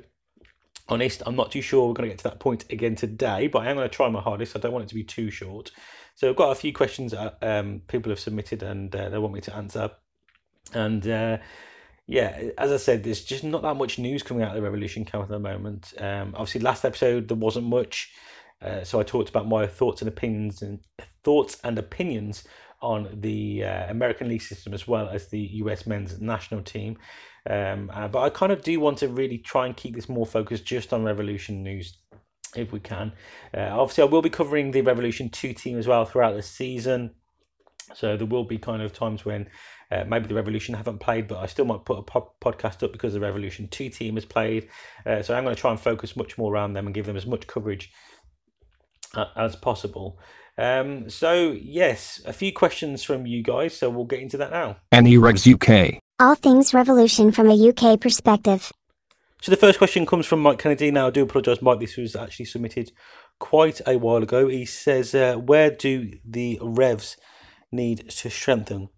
honest. 0.88 1.23
I'm 1.26 1.37
not 1.37 1.52
too 1.52 1.62
sure 1.62 1.88
we're 1.88 1.94
going 1.94 2.08
to 2.08 2.14
get 2.14 2.19
to 2.19 2.25
that 2.25 2.40
point 2.40 2.64
again 2.70 2.94
today, 2.94 3.49
but 3.49 3.61
I 3.61 3.70
am 3.70 3.76
going 3.76 3.88
to 3.88 3.94
try 3.94 4.08
my 4.08 4.20
hardest. 4.20 4.56
I 4.56 4.61
don't 4.61 4.73
want 4.73 4.84
it 4.84 4.88
to 4.88 4.94
be 4.94 5.05
too 5.05 5.31
short. 5.31 5.70
So 6.14 6.29
I've 6.29 6.37
got 6.37 6.50
a 6.50 6.55
few 6.55 6.73
questions 6.73 7.12
that 7.12 7.38
um, 7.43 7.82
people 7.88 8.11
have 8.11 8.20
submitted 8.20 8.62
and 8.62 8.94
uh, 8.94 9.08
they 9.08 9.19
want 9.19 9.34
me 9.34 9.40
to 9.43 9.56
answer. 9.56 9.90
And 10.75 11.06
uh, 11.06 11.38
yeah, 12.06 12.50
as 12.58 12.73
I 12.73 12.76
said, 12.76 13.05
there's 13.05 13.25
just 13.25 13.44
not 13.44 13.62
that 13.62 13.75
much 13.75 13.99
news 13.99 14.23
coming 14.23 14.43
out 14.43 14.50
of 14.50 14.56
the 14.56 14.62
Revolution 14.62 15.05
camp 15.05 15.25
at 15.25 15.29
the 15.29 15.38
moment. 15.38 15.94
Um, 15.99 16.34
obviously, 16.34 16.61
last 16.61 16.84
episode 16.84 17.29
there 17.29 17.36
wasn't 17.36 17.67
much, 17.67 18.12
uh, 18.60 18.84
so 18.84 19.01
I 19.01 19.03
talked 19.03 19.29
about 19.29 19.48
my 19.48 19.67
thoughts 19.67 20.03
and 20.03 20.08
opinions 20.08 20.62
and 20.62 20.81
thoughts 21.24 21.58
and 21.65 21.79
opinions 21.79 22.44
on 22.81 23.08
the 23.20 23.65
uh, 23.65 23.91
American 23.91 24.29
League 24.29 24.43
system 24.43 24.74
as 24.74 24.89
well 24.89 25.08
as 25.08 25.29
the 25.29 25.39
US 25.39 25.86
men's 25.86 26.20
national 26.20 26.62
team. 26.62 26.98
Um, 27.49 27.91
uh, 27.93 28.08
but 28.08 28.20
I 28.20 28.31
kind 28.31 28.53
of 28.53 28.63
do 28.63 28.79
want 28.79 28.99
to 28.99 29.08
really 29.08 29.39
try 29.39 29.67
and 29.67 29.77
keep 29.77 29.94
this 29.94 30.08
more 30.08 30.27
focused 30.27 30.65
just 30.65 30.93
on 30.93 31.03
Revolution 31.03 31.63
news 31.63 31.99
if 32.55 32.72
we 32.72 32.81
can. 32.81 33.13
Uh, 33.56 33.70
obviously, 33.72 34.03
I 34.03 34.06
will 34.06 34.22
be 34.22 34.31
covering 34.31 34.70
the 34.70 34.82
Revolution 34.82 35.29
2 35.31 35.53
team 35.55 35.79
as 35.79 35.87
well 35.87 36.05
throughout 36.05 36.34
the 36.34 36.43
season. 36.43 37.15
So 37.94 38.17
there 38.17 38.27
will 38.27 38.44
be 38.44 38.58
kind 38.58 38.82
of 38.82 38.93
times 38.93 39.25
when 39.25 39.49
uh, 39.91 40.05
maybe 40.06 40.27
the 40.27 40.34
Revolution 40.34 40.75
haven't 40.75 40.99
played, 40.99 41.29
but 41.29 41.39
I 41.39 41.46
still 41.46 41.65
might 41.65 41.84
put 41.84 41.99
a 41.99 42.03
po- 42.03 42.32
podcast 42.41 42.82
up 42.82 42.93
because 42.93 43.13
the 43.13 43.20
Revolution 43.20 43.69
2 43.69 43.89
team 43.91 44.15
has 44.15 44.25
played. 44.25 44.69
Uh, 45.05 45.22
so 45.22 45.34
I'm 45.34 45.44
going 45.44 45.55
to 45.55 45.61
try 45.61 45.70
and 45.70 45.81
focus 45.81 46.17
much 46.17 46.39
more 46.39 46.53
around 46.53 46.75
them 46.75 46.87
and 46.87 46.94
give 46.94 47.06
them 47.06 47.17
as 47.17 47.27
much 47.27 47.46
coverage 47.46 47.93
uh, 49.15 49.27
as 49.37 49.56
possible. 49.56 50.19
Um, 50.58 51.08
so, 51.08 51.53
yes, 51.53 52.20
a 52.27 52.32
few 52.32 52.53
questions 52.53 53.03
from 53.03 53.27
you 53.27 53.43
guys, 53.43 53.77
so 53.77 53.91
we'll 53.91 54.05
get 54.05 54.20
into 54.20 54.37
that 54.39 54.51
now. 54.51 54.77
NE 54.93 55.17
Revs 55.17 55.46
UK. 55.46 55.99
All 56.22 56.36
things 56.36 56.72
revolution 56.72 57.32
from 57.32 57.50
a 57.50 57.69
UK 57.69 57.98
perspective. 57.98 58.70
So 59.41 59.50
the 59.50 59.56
first 59.56 59.79
question 59.79 60.06
comes 60.06 60.24
from 60.24 60.38
Mike 60.38 60.60
Kennedy. 60.60 60.93
Now 60.93 61.08
I 61.08 61.10
do 61.10 61.24
apologise, 61.24 61.60
Mike. 61.60 61.81
This 61.81 61.96
was 61.96 62.14
actually 62.14 62.44
submitted 62.44 62.93
quite 63.41 63.81
a 63.88 63.96
while 63.98 64.22
ago. 64.22 64.46
He 64.46 64.64
says, 64.64 65.17
uh, 65.17 65.34
"Where 65.34 65.69
do 65.69 66.12
the 66.24 66.60
Revs 66.62 67.17
need 67.72 68.08
to 68.08 68.31
strengthen?" 68.31 68.91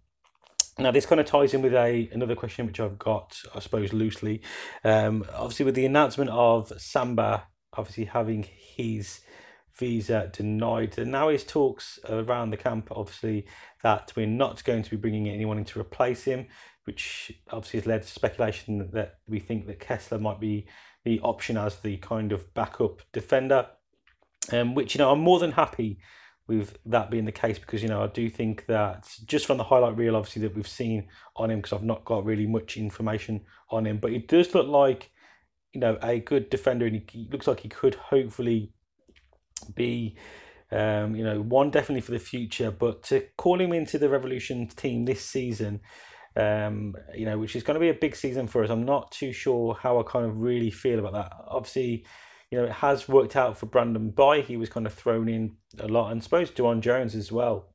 Now 0.79 0.91
this 0.91 1.07
kind 1.07 1.19
of 1.19 1.25
ties 1.25 1.55
in 1.55 1.63
with 1.63 1.73
a 1.73 2.11
another 2.13 2.37
question 2.37 2.67
which 2.67 2.79
I've 2.79 2.99
got, 2.99 3.41
I 3.55 3.61
suppose, 3.61 3.95
loosely. 3.95 4.43
Um, 4.85 5.25
obviously, 5.33 5.65
with 5.65 5.77
the 5.77 5.87
announcement 5.87 6.29
of 6.29 6.75
Samba, 6.77 7.45
obviously 7.73 8.05
having 8.05 8.43
his 8.43 9.21
visa 9.75 10.31
denied. 10.33 10.99
And 10.99 11.11
now 11.11 11.29
his 11.29 11.45
talks 11.45 11.99
around 12.09 12.51
the 12.51 12.57
camp, 12.57 12.89
obviously, 12.91 13.47
that 13.83 14.13
we're 14.15 14.27
not 14.27 14.63
going 14.65 14.83
to 14.83 14.91
be 14.91 14.97
bringing 14.97 15.29
anyone 15.29 15.59
in 15.59 15.65
to 15.67 15.81
replace 15.81 16.25
him, 16.25 16.47
which 16.85 17.33
obviously 17.51 17.81
has 17.81 17.87
led 17.87 18.03
to 18.03 18.09
speculation 18.09 18.91
that 18.93 19.19
we 19.27 19.41
think 19.41 19.67
that 19.67 19.81
Kessler 19.81 20.19
might 20.19 20.41
be 20.41 20.67
the 21.05 21.21
option 21.21 21.57
as 21.57 21.77
the 21.81 21.97
kind 21.99 22.33
of 22.33 22.53
backup 22.55 23.03
defender. 23.13 23.67
Um, 24.53 24.75
which 24.75 24.95
you 24.95 24.99
know 24.99 25.11
I'm 25.11 25.21
more 25.21 25.39
than 25.39 25.53
happy 25.53 25.99
with 26.47 26.77
that 26.85 27.11
being 27.11 27.25
the 27.25 27.33
case 27.33 27.59
because 27.59 27.83
you 27.83 27.89
know 27.89 28.03
I 28.03 28.09
do 28.09 28.29
think 28.29 28.67
that 28.67 29.09
just 29.25 29.47
from 29.47 29.57
the 29.57 29.65
highlight 29.65 29.97
reel 29.97 30.17
obviously 30.17 30.43
that 30.43 30.55
we've 30.55 30.69
seen 30.69 31.09
on 31.37 31.51
him 31.51 31.59
because 31.59 31.73
I've 31.73 31.85
not 31.85 32.05
got 32.05 32.25
really 32.25 32.47
much 32.47 32.77
information 32.77 33.41
on 33.71 33.87
him 33.87 33.99
but 33.99 34.13
he 34.13 34.19
does 34.19 34.55
look 34.55 34.67
like 34.67 35.11
you 35.73 35.81
know 35.81 35.99
a 36.03 36.21
good 36.21 36.51
defender 36.51 36.87
and 36.87 37.03
he, 37.11 37.29
looks 37.33 37.47
like 37.47 37.61
he 37.61 37.69
could 37.69 37.95
hopefully 37.95 38.73
be 39.75 40.17
um, 40.71 41.17
you 41.17 41.25
know 41.25 41.41
one 41.41 41.71
definitely 41.71 42.03
for 42.03 42.13
the 42.13 42.19
future 42.19 42.71
but 42.71 43.03
to 43.05 43.27
call 43.39 43.59
him 43.61 43.73
into 43.73 43.99
the 43.99 44.11
revolution 44.11 44.67
team 44.67 45.07
this 45.07 45.25
season 45.25 45.81
um, 46.37 46.95
you 47.15 47.25
know 47.25 47.39
which 47.39 47.55
is 47.57 47.63
going 47.63 47.75
to 47.75 47.81
be 47.81 47.91
a 47.91 47.95
big 47.95 48.17
season 48.17 48.47
for 48.47 48.65
us 48.65 48.71
I'm 48.71 48.85
not 48.85 49.13
too 49.13 49.33
sure 49.33 49.75
how 49.75 50.01
I 50.01 50.03
kind 50.03 50.27
of 50.27 50.39
really 50.39 50.71
feel 50.71 50.99
about 50.99 51.13
that 51.13 51.33
obviously 51.47 52.05
you 52.55 52.61
know, 52.61 52.67
it 52.67 52.73
has 52.73 53.09
worked 53.09 53.35
out 53.35 53.59
for 53.59 53.67
Brandon 53.67 54.11
Bye. 54.11 54.43
He 54.43 54.57
was 54.57 54.69
kind 54.69 54.87
of 54.87 54.95
thrown 54.95 55.29
in 55.29 55.57
a 55.81 55.89
lot, 55.89 56.13
and 56.13 56.21
I 56.21 56.23
suppose 56.23 56.53
DeJuan 56.53 56.83
Jones 56.83 57.17
as 57.17 57.33
well, 57.33 57.75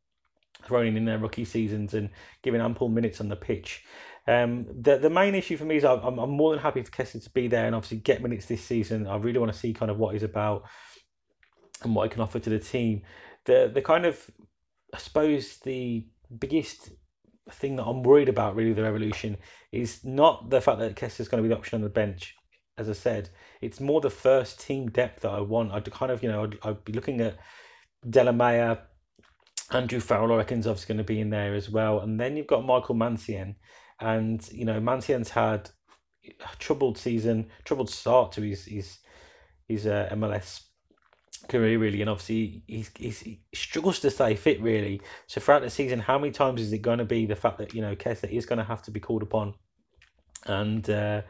thrown 0.64 0.88
in 0.88 0.96
in 0.96 1.04
their 1.04 1.18
rookie 1.18 1.44
seasons 1.44 1.94
and 1.94 2.10
given 2.44 2.62
ample 2.62 2.88
minutes 2.88 3.20
on 3.20 3.28
the 3.28 3.36
pitch. 3.36 3.84
Um, 4.26 4.68
the 4.80 4.98
the 4.98 5.10
main 5.10 5.36
issue 5.36 5.58
for 5.58 5.66
me 5.66 5.76
is 5.76 5.84
I'm, 5.84 6.18
I'm 6.18 6.30
more 6.30 6.52
than 6.52 6.62
happy 6.62 6.82
for 6.82 6.92
Kessler 6.92 7.20
to 7.20 7.30
be 7.32 7.50
there 7.50 7.66
and 7.66 7.76
obviously 7.76 7.98
get 7.98 8.22
minutes 8.22 8.46
this 8.46 8.64
season. 8.64 9.06
I 9.06 9.18
really 9.18 9.40
want 9.40 9.52
to 9.52 9.58
see 9.58 9.74
kind 9.74 9.92
of 9.92 9.98
what 9.98 10.14
he's 10.14 10.24
about 10.24 10.64
and 11.84 11.94
what 11.94 12.04
he 12.04 12.14
can 12.14 12.22
offer 12.22 12.40
to 12.40 12.50
the 12.50 12.60
team. 12.60 13.02
The 13.44 13.70
the 13.74 13.82
kind 13.82 14.06
of 14.06 14.32
I 14.94 15.00
suppose 15.00 15.58
the 15.58 16.08
biggest 16.38 16.92
thing 17.52 17.76
that 17.78 17.86
I'm 17.86 18.04
worried 18.04 18.30
about 18.30 18.56
really 18.56 18.74
the 18.74 18.84
revolution 18.84 19.38
is 19.72 20.04
not 20.04 20.50
the 20.50 20.62
fact 20.62 20.80
that 20.80 20.96
Kessler's 20.96 21.28
going 21.28 21.44
to 21.44 21.48
be 21.48 21.54
the 21.54 21.58
option 21.58 21.76
on 21.76 21.82
the 21.82 21.90
bench 21.90 22.36
as 22.80 22.90
I 22.90 22.94
said, 22.94 23.30
it's 23.62 23.82
more 23.82 24.00
the 24.00 24.10
first 24.10 24.60
team 24.60 24.90
depth 24.90 25.22
that 25.22 25.32
I 25.32 25.42
want. 25.42 25.74
I'd 25.74 25.92
kind 25.92 26.12
of, 26.12 26.24
you 26.24 26.30
know, 26.30 26.46
I'd, 26.46 26.58
I'd 26.64 26.86
be 26.86 26.94
looking 26.94 27.20
at 27.20 27.38
Delamea, 28.08 28.80
Andrew 29.72 30.00
Farrell, 30.00 30.32
I 30.32 30.38
reckon, 30.38 30.60
is 30.60 30.68
obviously 30.68 30.96
going 30.96 31.06
to 31.06 31.14
be 31.14 31.20
in 31.20 31.30
there 31.30 31.54
as 31.54 31.70
well. 31.70 32.00
And 32.00 32.20
then 32.20 32.38
you've 32.38 32.48
got 32.48 32.66
Michael 32.66 32.96
Mancienne. 32.96 33.58
And, 34.00 34.50
you 34.52 34.64
know, 34.64 34.80
Mancienne's 34.80 35.32
had 35.32 35.70
a 36.26 36.56
troubled 36.58 36.98
season, 36.98 37.50
troubled 37.66 37.90
start 37.90 38.32
to 38.34 38.42
his, 38.42 38.64
his, 38.66 39.00
his 39.68 39.86
uh, 39.86 40.10
MLS 40.14 40.62
career, 41.50 41.78
really. 41.78 42.02
And 42.02 42.10
obviously, 42.10 42.64
he's, 42.68 42.92
he's, 42.96 43.20
he 43.20 43.42
struggles 43.54 44.00
to 44.00 44.12
stay 44.12 44.36
fit, 44.36 44.62
really. 44.62 45.02
So 45.28 45.42
throughout 45.42 45.64
the 45.64 45.70
season, 45.70 46.00
how 46.00 46.18
many 46.18 46.32
times 46.32 46.62
is 46.62 46.72
it 46.72 46.82
going 46.82 47.00
to 47.00 47.06
be 47.06 47.26
the 47.26 47.36
fact 47.36 47.58
that, 47.58 47.74
you 47.74 47.82
know, 47.82 47.96
Kessler 47.96 48.30
is 48.30 48.46
going 48.46 48.60
to 48.60 48.66
have 48.66 48.82
to 48.84 48.92
be 48.92 49.00
called 49.00 49.24
upon? 49.24 49.56
And, 50.46 50.90
uh, 50.90 51.22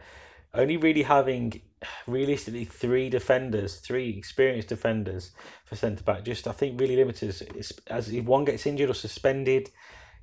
only 0.53 0.77
really 0.77 1.03
having 1.03 1.61
realistically 2.07 2.65
three 2.65 3.09
defenders, 3.09 3.75
three 3.77 4.09
experienced 4.09 4.67
defenders 4.67 5.31
for 5.65 5.75
centre 5.75 6.03
back, 6.03 6.25
just 6.25 6.47
I 6.47 6.51
think 6.51 6.79
really 6.79 6.95
limited 6.95 7.29
as, 7.29 7.73
as 7.87 8.09
if 8.09 8.25
one 8.25 8.45
gets 8.45 8.65
injured 8.65 8.89
or 8.89 8.95
suspended. 8.95 9.69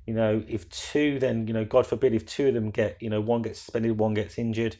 You 0.05 0.13
know, 0.13 0.43
if 0.47 0.69
two, 0.69 1.19
then 1.19 1.47
you 1.47 1.53
know, 1.53 1.65
God 1.65 1.85
forbid, 1.85 2.13
if 2.13 2.25
two 2.25 2.49
of 2.49 2.53
them 2.53 2.71
get, 2.71 2.97
you 3.01 3.09
know, 3.09 3.21
one 3.21 3.41
gets 3.41 3.59
suspended, 3.59 3.97
one 3.97 4.13
gets 4.13 4.37
injured. 4.37 4.77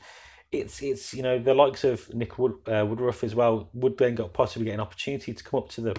It's 0.51 0.81
it's 0.81 1.13
you 1.13 1.23
know 1.23 1.39
the 1.39 1.53
likes 1.53 1.83
of 1.83 2.13
Nick 2.13 2.37
Wood, 2.39 2.53
uh, 2.67 2.85
Woodruff 2.85 3.23
as 3.23 3.35
well 3.35 3.69
would 3.73 3.97
then 3.97 4.15
got 4.15 4.33
possibly 4.33 4.65
get 4.65 4.75
an 4.75 4.79
opportunity 4.79 5.33
to 5.33 5.43
come 5.43 5.59
up 5.59 5.69
to 5.69 5.81
the 5.81 5.95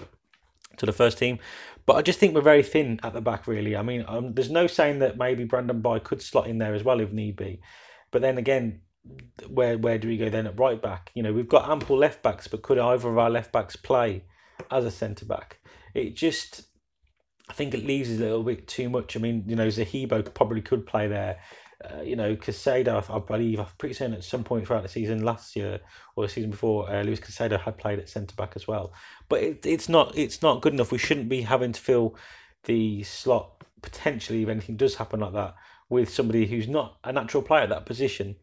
to 0.77 0.85
the 0.85 0.93
first 0.93 1.17
team. 1.17 1.39
But 1.85 1.95
I 1.95 2.01
just 2.01 2.19
think 2.19 2.33
we're 2.33 2.41
very 2.41 2.63
thin 2.63 2.99
at 3.03 3.13
the 3.13 3.21
back, 3.21 3.47
really. 3.47 3.75
I 3.75 3.81
mean, 3.81 4.05
um, 4.07 4.33
there's 4.33 4.49
no 4.49 4.67
saying 4.67 4.99
that 4.99 5.17
maybe 5.17 5.43
Brandon 5.43 5.81
Bye 5.81 5.99
could 5.99 6.21
slot 6.21 6.47
in 6.47 6.57
there 6.57 6.73
as 6.73 6.83
well 6.83 6.99
if 6.99 7.11
need 7.11 7.35
be. 7.35 7.61
But 8.11 8.21
then 8.21 8.37
again, 8.37 8.81
where 9.47 9.77
where 9.77 9.97
do 9.97 10.07
we 10.07 10.17
go 10.17 10.29
then 10.29 10.47
at 10.47 10.59
right 10.59 10.81
back? 10.81 11.11
You 11.13 11.23
know, 11.23 11.33
we've 11.33 11.47
got 11.47 11.69
ample 11.69 11.97
left 11.97 12.23
backs, 12.23 12.47
but 12.47 12.61
could 12.61 12.77
either 12.77 13.09
of 13.09 13.17
our 13.17 13.29
left 13.29 13.51
backs 13.51 13.75
play 13.75 14.23
as 14.71 14.85
a 14.85 14.91
centre 14.91 15.25
back? 15.25 15.59
It 15.93 16.15
just, 16.15 16.63
I 17.49 17.53
think 17.53 17.73
it 17.73 17.85
leaves 17.85 18.11
a 18.11 18.19
little 18.19 18.43
bit 18.43 18.67
too 18.67 18.89
much. 18.89 19.15
I 19.15 19.19
mean, 19.19 19.43
you 19.47 19.55
know, 19.55 19.67
Zahibo 19.67 20.33
probably 20.33 20.61
could 20.61 20.85
play 20.85 21.07
there. 21.07 21.39
Uh, 21.83 22.01
you 22.01 22.15
know, 22.15 22.35
Caicedo, 22.35 23.09
I 23.09 23.19
believe, 23.19 23.59
I'm 23.59 23.67
pretty 23.77 23.95
certain 23.95 24.15
at 24.15 24.23
some 24.23 24.43
point 24.43 24.67
throughout 24.67 24.83
the 24.83 24.89
season 24.89 25.23
last 25.23 25.55
year 25.55 25.79
or 26.15 26.25
the 26.25 26.29
season 26.29 26.51
before, 26.51 26.89
uh, 26.91 27.03
Luis 27.03 27.21
Caicedo 27.21 27.59
had 27.59 27.77
played 27.77 27.99
at 27.99 28.09
centre 28.09 28.35
back 28.35 28.53
as 28.55 28.67
well. 28.67 28.91
But 29.29 29.43
it, 29.43 29.65
it's 29.65 29.87
not 29.87 30.17
it's 30.17 30.41
not 30.41 30.61
good 30.61 30.73
enough. 30.73 30.91
We 30.91 30.97
shouldn't 30.97 31.29
be 31.29 31.43
having 31.43 31.71
to 31.71 31.79
fill 31.79 32.15
the 32.65 33.03
slot 33.03 33.63
potentially 33.81 34.43
if 34.43 34.49
anything 34.49 34.75
does 34.75 34.95
happen 34.95 35.21
like 35.21 35.31
that 35.33 35.55
with 35.87 36.09
somebody 36.09 36.45
who's 36.45 36.67
not 36.67 36.97
a 37.05 37.13
natural 37.13 37.41
player 37.41 37.63
at 37.63 37.69
that 37.69 37.85
position 37.85 38.35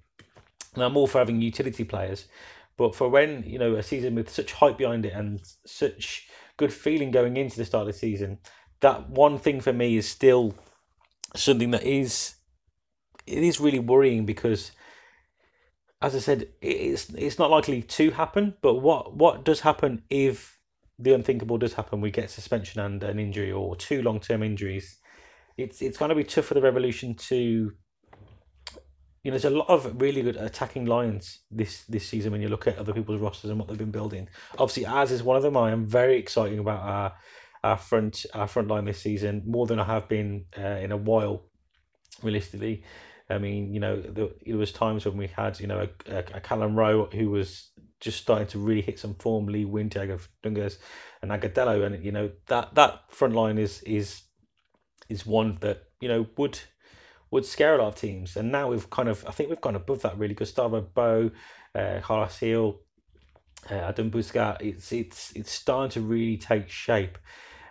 and 0.77 0.85
I'm 0.85 0.97
all 0.97 1.07
for 1.07 1.19
having 1.19 1.41
utility 1.41 1.85
players, 1.85 2.27
but 2.77 2.95
for 2.95 3.09
when 3.09 3.43
you 3.47 3.59
know 3.59 3.75
a 3.75 3.83
season 3.83 4.15
with 4.15 4.31
such 4.31 4.53
hype 4.53 4.79
behind 4.79 5.05
it 5.05 5.15
and 5.15 5.41
such 5.65 6.29
good 6.57 6.73
feeling 6.73 7.11
going 7.11 7.37
into 7.37 7.57
the 7.57 7.65
start 7.65 7.89
of 7.89 7.95
the 7.95 7.99
season, 7.99 8.39
that 8.81 9.09
one 9.09 9.39
thing 9.39 9.61
for 9.61 9.73
me 9.73 9.97
is 9.97 10.09
still 10.09 10.55
something 11.35 11.71
that 11.73 11.83
is 11.83 12.36
it 13.27 13.43
is 13.43 13.61
really 13.61 13.79
worrying 13.79 14.27
because 14.27 14.73
as 16.03 16.15
I 16.15 16.19
said, 16.19 16.49
it's 16.61 17.11
it's 17.11 17.39
not 17.39 17.51
likely 17.51 17.83
to 17.83 18.11
happen. 18.11 18.55
But 18.63 18.77
what 18.77 19.17
what 19.17 19.45
does 19.45 19.61
happen 19.61 20.03
if 20.11 20.59
the 20.99 21.13
unthinkable 21.13 21.59
does 21.59 21.75
happen? 21.75 22.01
We 22.01 22.11
get 22.11 22.31
suspension 22.31 22.81
and 22.81 23.03
an 23.03 23.19
injury 23.19 23.53
or 23.53 23.77
two 23.77 24.03
long 24.03 24.21
term 24.21 24.43
injuries. 24.43 24.99
It's 25.57 25.81
it's 25.81 25.99
going 25.99 26.11
to 26.11 26.15
be 26.15 26.25
tough 26.25 26.47
for 26.47 26.55
the 26.55 26.61
Revolution 26.61 27.15
to 27.15 27.73
you 29.27 29.33
know, 29.33 29.39
there's 29.39 29.53
a 29.53 29.59
lot 29.59 29.69
of 29.69 30.01
really 30.01 30.23
good 30.23 30.37
attacking 30.37 30.87
lines 30.87 31.41
this 31.51 31.83
this 31.87 32.07
season 32.07 32.31
when 32.31 32.41
you 32.41 32.49
look 32.49 32.69
at 32.69 32.79
other 32.79 32.93
people's 32.93 33.21
rosters 33.21 33.51
and 33.51 33.59
what 33.59 33.67
they've 33.67 33.77
been 33.77 33.91
building. 33.91 34.29
Obviously, 34.53 34.87
ours 34.87 35.11
is 35.11 35.21
one 35.21 35.37
of 35.37 35.43
them. 35.43 35.57
I 35.57 35.73
am 35.73 35.85
very 35.85 36.17
excited 36.17 36.61
about 36.61 36.81
our 36.83 37.13
our 37.65 37.77
front 37.77 38.25
our 38.35 38.47
front 38.47 38.69
line 38.69 38.85
this 38.85 39.01
season 39.01 39.43
more 39.45 39.67
than 39.67 39.81
I 39.81 39.85
have 39.85 40.09
been 40.09 40.45
uh, 40.57 40.79
in 40.79 40.93
a 40.93 40.97
while. 40.97 41.43
Realistically, 42.23 42.85
I 43.29 43.39
mean, 43.39 43.75
you 43.75 43.81
know, 43.81 44.01
there, 44.01 44.57
was 44.57 44.73
times 44.73 45.05
when 45.05 45.17
we 45.17 45.27
had 45.27 45.59
you 45.59 45.67
know 45.67 45.89
a, 46.09 46.19
a, 46.19 46.41
Kelyn 46.41 46.77
Rowe 46.77 47.09
who 47.13 47.31
was 47.31 47.71
just 48.01 48.19
starting 48.19 48.47
to 48.49 48.59
really 48.59 48.83
hit 48.83 48.99
some 48.99 49.15
form. 49.15 49.47
Lee 49.47 49.65
Wintag 49.65 50.21
Dungas 50.45 50.79
and 51.23 51.31
Agudelo, 51.31 51.85
and 51.85 52.05
you 52.05 52.13
know 52.13 52.31
that 52.49 52.75
that 52.75 53.03
front 53.09 53.35
line 53.35 53.59
is 53.59 53.83
is 53.83 54.23
is 55.09 55.27
one 55.27 55.59
that 55.61 55.85
you 56.01 56.09
know 56.09 56.27
would 56.37 56.61
would 57.31 57.45
scare 57.45 57.75
a 57.75 57.79
lot 57.79 57.89
of 57.89 57.97
teams. 57.97 58.37
And 58.37 58.53
now 58.53 58.69
we've 58.69 58.89
kind 58.91 59.09
of, 59.09 59.25
I 59.27 59.31
think 59.31 59.51
we've 59.51 59.61
gone 59.61 59.77
above 59.77 60.03
that 60.03 60.19
really. 60.19 60.35
Gustavo 60.35 60.81
Bou, 60.81 61.31
uh, 61.75 62.01
Carles 62.03 62.39
Gil, 62.39 62.81
uh, 63.71 63.75
Adam 63.75 64.11
Buksa, 64.11 64.57
it's, 64.61 64.93
it's, 64.93 65.33
it's 65.35 65.51
starting 65.51 65.91
to 65.91 66.01
really 66.01 66.37
take 66.37 66.71
shape. 66.71 67.19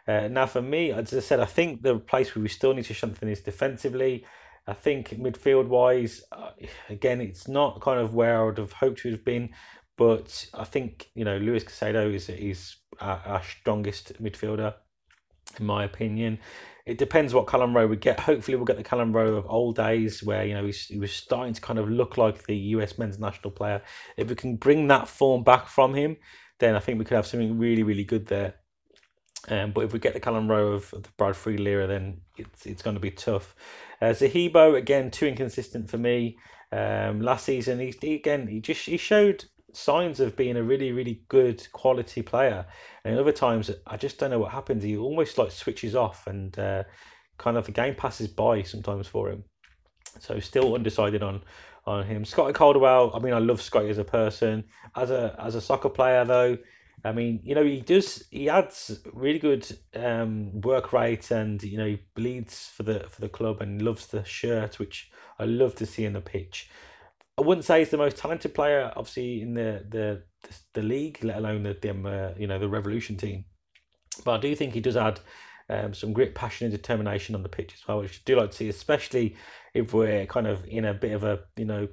Uh, 0.08 0.28
now, 0.28 0.46
for 0.46 0.62
me, 0.62 0.92
as 0.92 1.14
I 1.14 1.20
said, 1.20 1.40
I 1.40 1.46
think 1.46 1.82
the 1.82 1.98
place 1.98 2.36
where 2.36 2.44
we 2.44 2.50
still 2.50 2.74
need 2.74 2.86
to 2.86 2.94
strengthen 2.94 3.30
is 3.30 3.42
defensively. 3.42 4.26
I 4.68 4.74
think 4.74 5.10
midfield 5.10 5.68
wise, 5.68 6.24
uh, 6.32 6.52
again, 6.90 7.22
it's 7.22 7.48
not 7.48 7.82
kind 7.82 8.00
of 8.00 8.16
where 8.16 8.42
I 8.42 8.46
would 8.46 8.58
have 8.58 8.74
hoped 8.74 9.00
to 9.02 9.12
have 9.12 9.24
been, 9.24 9.50
but 9.98 10.48
I 10.54 10.64
think 10.64 11.10
you 11.16 11.24
know 11.24 11.38
Luis 11.38 11.64
Caicedo 11.64 12.14
is 12.14 12.30
is 12.30 12.76
our, 13.00 13.42
strongest 13.44 14.22
midfielder, 14.22 14.74
in 15.60 15.66
my 15.66 15.84
opinion 15.84 16.40
it 16.86 17.00
depends 17.00 17.34
what 17.34 17.48
Kelyn 17.48 17.74
Rowe 17.74 17.88
we 17.88 17.96
get. 17.98 18.20
Hopefully, 18.20 18.56
we'll 18.56 18.66
get 18.66 18.78
the 18.78 18.84
Kelyn 18.84 19.14
Rowe 19.14 19.36
of 19.36 19.48
old 19.50 19.76
days 19.76 20.22
where 20.22 20.46
you 20.46 20.54
know 20.54 20.70
he 20.72 21.00
was 21.00 21.12
starting 21.12 21.54
to 21.54 21.62
kind 21.62 21.80
of 21.80 21.90
look 21.90 22.18
like 22.18 22.46
the 22.46 22.56
US 22.56 22.98
men's 22.98 23.18
national 23.18 23.52
player. 23.52 23.82
If 24.18 24.30
we 24.30 24.36
can 24.36 24.56
bring 24.58 24.88
that 24.90 25.08
form 25.08 25.44
back 25.44 25.68
from 25.68 25.96
him, 25.96 26.18
then 26.60 26.76
I 26.76 26.80
think 26.80 27.00
we 27.00 27.06
could 27.06 27.16
have 27.16 27.26
something 27.26 27.58
really, 27.58 27.84
really 27.84 28.04
good 28.04 28.28
there. 28.28 28.56
Um, 29.48 29.72
but 29.72 29.82
if 29.82 29.94
we 29.94 30.00
get 30.00 30.14
the 30.14 30.20
Kelyn 30.20 30.48
Rowe 30.48 30.74
of, 30.74 30.94
of 30.94 31.04
the 31.04 31.10
Brad 31.18 31.36
Friedel 31.36 31.68
era, 31.68 31.88
then 31.88 32.22
it's 32.38 32.68
it's 32.68 32.84
going 32.84 32.96
to 32.96 33.02
be 33.02 33.12
tough. 33.12 33.56
Uh, 34.02 34.08
Zahibo 34.08 34.78
again 34.78 35.12
too 35.12 35.28
inconsistent 35.28 35.90
for 35.90 35.98
me. 35.98 36.38
Um, 36.72 37.22
last 37.22 37.46
season, 37.46 37.80
he, 37.80 37.94
he 38.02 38.16
again 38.16 38.48
he 38.48 38.60
just 38.60 38.86
he 38.86 38.98
showed 38.98 39.46
signs 39.76 40.20
of 40.20 40.36
being 40.36 40.58
a 40.58 40.64
really, 40.64 40.92
really 40.92 41.22
good 41.28 41.66
quality 41.72 42.22
player. 42.22 42.66
And 43.04 43.20
other 43.20 43.32
times, 43.32 43.70
I 43.86 43.98
just 43.98 44.18
don't 44.18 44.32
know 44.32 44.40
what 44.40 44.52
happens. 44.52 44.84
He 44.84 44.98
almost 44.98 45.38
like 45.38 45.52
switches 45.52 45.96
off, 45.96 46.28
and 46.28 46.58
uh, 46.58 46.84
kind 47.38 47.58
of 47.58 47.66
the 47.66 47.72
game 47.72 47.96
passes 47.96 48.28
by 48.28 48.64
sometimes 48.64 49.08
for 49.08 49.30
him. 49.30 49.44
So 50.20 50.40
still 50.40 50.76
undecided 50.76 51.24
on 51.24 51.42
on 51.86 52.06
him. 52.06 52.26
Scotty 52.26 52.54
Caldwell. 52.54 53.12
I 53.14 53.20
mean, 53.20 53.34
I 53.34 53.40
love 53.40 53.62
Scotty 53.62 53.90
as 53.90 53.98
a 53.98 54.04
person. 54.04 54.64
As 54.96 55.12
a 55.12 55.36
as 55.40 55.56
a 55.56 55.62
soccer 55.62 55.90
player, 55.90 56.26
though, 56.26 56.58
I 57.06 57.12
mean, 57.12 57.40
you 57.44 57.54
know, 57.54 57.64
he 57.64 57.82
does 57.82 58.26
he 58.32 58.50
adds 58.50 59.00
really 59.14 59.38
good 59.38 59.68
um, 59.96 60.60
work 60.62 60.92
rate, 60.92 61.30
and 61.30 61.62
you 61.62 61.78
know, 61.78 61.86
he 61.86 62.02
bleeds 62.16 62.68
for 62.68 62.82
the 62.82 63.06
for 63.10 63.22
the 63.22 63.30
club 63.30 63.62
and 63.62 63.82
loves 63.82 64.08
the 64.08 64.24
shirt, 64.26 64.80
which 64.80 65.12
I 65.38 65.46
love 65.46 65.76
to 65.76 65.86
see 65.86 66.04
in 66.04 66.14
the 66.14 66.22
pitch. 66.22 66.68
I 67.38 67.42
wouldn't 67.42 67.66
say 67.66 67.80
he's 67.80 67.92
the 67.92 67.98
most 67.98 68.18
talented 68.18 68.56
player, 68.56 68.92
obviously 68.96 69.42
in 69.44 69.54
the 69.54 69.86
the 69.88 70.24
the, 70.74 70.82
league, 70.82 71.24
let 71.24 71.38
alone 71.38 71.64
the 71.64 71.74
them 71.74 72.08
uh, 72.08 72.30
you 72.38 72.48
know 72.48 72.58
the 72.58 72.70
Revolution 72.70 73.18
team. 73.18 73.46
But 74.24 74.36
I 74.36 74.38
do 74.40 74.56
think 74.56 74.74
he 74.74 74.82
does 74.82 74.98
add 74.98 75.20
um, 75.70 75.94
some 75.94 76.12
grit, 76.12 76.34
passion, 76.34 76.66
and 76.66 76.76
determination 76.76 77.36
on 77.36 77.44
the 77.44 77.50
pitch 77.50 77.74
as 77.76 77.88
well, 77.88 78.00
which 78.00 78.18
I 78.18 78.22
do 78.26 78.38
like 78.38 78.52
to 78.52 78.58
see, 78.58 78.70
especially 78.70 79.36
if 79.76 79.94
we're 79.94 80.26
kind 80.26 80.48
of 80.48 80.66
in 80.66 80.86
a 80.86 80.94
bit 80.94 81.12
of 81.12 81.24
a 81.24 81.42
you 81.56 81.66
know 81.66 81.88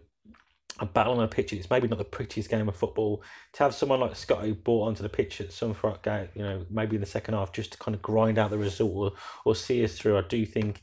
a 0.81 0.87
battle 0.87 1.15
on 1.15 1.19
the 1.21 1.29
pitch. 1.29 1.53
It's 1.53 1.71
maybe 1.71 1.89
not 1.89 1.99
the 1.99 2.05
prettiest 2.05 2.49
game 2.49 2.69
of 2.69 2.77
football. 2.77 3.23
To 3.55 3.63
have 3.65 3.75
someone 3.75 4.01
like 4.01 4.17
Scotty 4.17 4.53
brought 4.53 4.89
onto 4.89 5.03
the 5.03 5.09
pitch 5.09 5.41
at 5.41 5.53
some 5.53 5.77
game, 6.03 6.29
you 6.35 6.43
know, 6.43 6.65
maybe 6.71 6.97
in 6.97 7.01
the 7.01 7.07
second 7.07 7.35
half, 7.35 7.53
just 7.53 7.73
to 7.73 7.79
kind 7.79 7.95
of 7.95 8.03
grind 8.03 8.39
out 8.39 8.51
the 8.51 8.59
result 8.59 8.93
or, 8.95 9.13
or 9.45 9.55
see 9.55 9.85
us 9.85 9.97
through. 9.99 10.19
I 10.19 10.23
do 10.23 10.45
think 10.47 10.83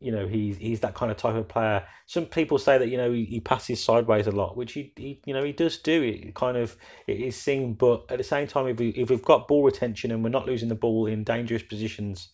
you 0.00 0.12
know 0.12 0.26
he's 0.26 0.58
he's 0.58 0.80
that 0.80 0.94
kind 0.94 1.10
of 1.10 1.16
type 1.16 1.34
of 1.34 1.48
player. 1.48 1.82
Some 2.06 2.26
people 2.26 2.58
say 2.58 2.76
that 2.78 2.88
you 2.88 2.96
know 2.98 3.10
he, 3.10 3.24
he 3.24 3.40
passes 3.40 3.82
sideways 3.82 4.26
a 4.26 4.32
lot, 4.32 4.56
which 4.56 4.74
he, 4.74 4.92
he 4.96 5.22
you 5.24 5.32
know 5.32 5.42
he 5.42 5.52
does 5.52 5.78
do. 5.78 6.02
It 6.02 6.34
kind 6.34 6.56
of 6.56 6.76
it 7.06 7.20
is 7.20 7.36
seen, 7.36 7.74
but 7.74 8.04
at 8.10 8.18
the 8.18 8.24
same 8.24 8.46
time, 8.46 8.68
if 8.68 8.78
we 8.78 8.90
if 8.90 9.08
we've 9.08 9.22
got 9.22 9.48
ball 9.48 9.62
retention 9.64 10.10
and 10.10 10.22
we're 10.22 10.30
not 10.30 10.46
losing 10.46 10.68
the 10.68 10.74
ball 10.74 11.06
in 11.06 11.24
dangerous 11.24 11.62
positions, 11.62 12.28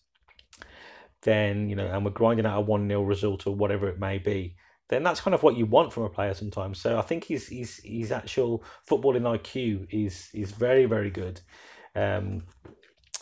then 1.21 1.69
you 1.69 1.75
know, 1.75 1.87
and 1.87 2.03
we're 2.03 2.11
grinding 2.11 2.45
out 2.45 2.57
a 2.57 2.61
one 2.61 2.87
0 2.87 3.03
result 3.03 3.47
or 3.47 3.55
whatever 3.55 3.87
it 3.87 3.99
may 3.99 4.17
be, 4.17 4.55
then 4.91 5.03
that's 5.03 5.21
kind 5.21 5.33
of 5.33 5.41
what 5.41 5.55
you 5.55 5.65
want 5.65 5.93
from 5.93 6.03
a 6.03 6.09
player 6.09 6.33
sometimes. 6.33 6.79
So 6.79 6.99
I 6.99 7.01
think 7.01 7.23
his 7.23 7.47
his 7.47 7.81
his 7.83 8.11
actual 8.11 8.63
footballing 8.87 9.21
IQ 9.21 9.87
is 9.89 10.29
is 10.33 10.51
very 10.51 10.85
very 10.85 11.09
good. 11.09 11.39
Um, 11.95 12.43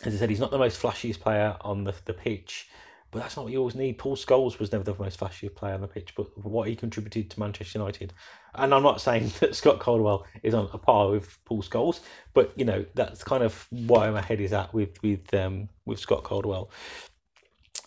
as 0.04 0.14
I 0.14 0.18
said, 0.18 0.30
he's 0.30 0.40
not 0.40 0.50
the 0.50 0.58
most 0.58 0.82
flashiest 0.82 1.20
player 1.20 1.56
on 1.60 1.84
the, 1.84 1.94
the 2.06 2.14
pitch, 2.14 2.68
but 3.10 3.20
that's 3.20 3.36
not 3.36 3.44
what 3.44 3.52
you 3.52 3.58
always 3.58 3.74
need. 3.74 3.98
Paul 3.98 4.16
Scholes 4.16 4.58
was 4.58 4.72
never 4.72 4.82
the 4.82 4.94
most 4.98 5.18
flashy 5.18 5.48
player 5.48 5.74
on 5.74 5.80
the 5.80 5.88
pitch, 5.88 6.14
but 6.16 6.26
what 6.44 6.68
he 6.68 6.74
contributed 6.74 7.30
to 7.30 7.40
Manchester 7.40 7.78
United. 7.78 8.12
And 8.54 8.74
I'm 8.74 8.82
not 8.82 9.00
saying 9.00 9.30
that 9.40 9.54
Scott 9.54 9.78
Caldwell 9.78 10.26
is 10.42 10.54
on 10.54 10.68
a 10.72 10.78
par 10.78 11.10
with 11.10 11.38
Paul 11.44 11.62
Scholes, 11.62 12.00
but 12.34 12.52
you 12.56 12.64
know 12.64 12.84
that's 12.94 13.22
kind 13.22 13.44
of 13.44 13.68
where 13.70 14.10
my 14.10 14.22
head 14.22 14.40
is 14.40 14.52
at 14.52 14.74
with 14.74 15.00
with 15.02 15.32
um, 15.34 15.68
with 15.84 16.00
Scott 16.00 16.24
Caldwell. 16.24 16.70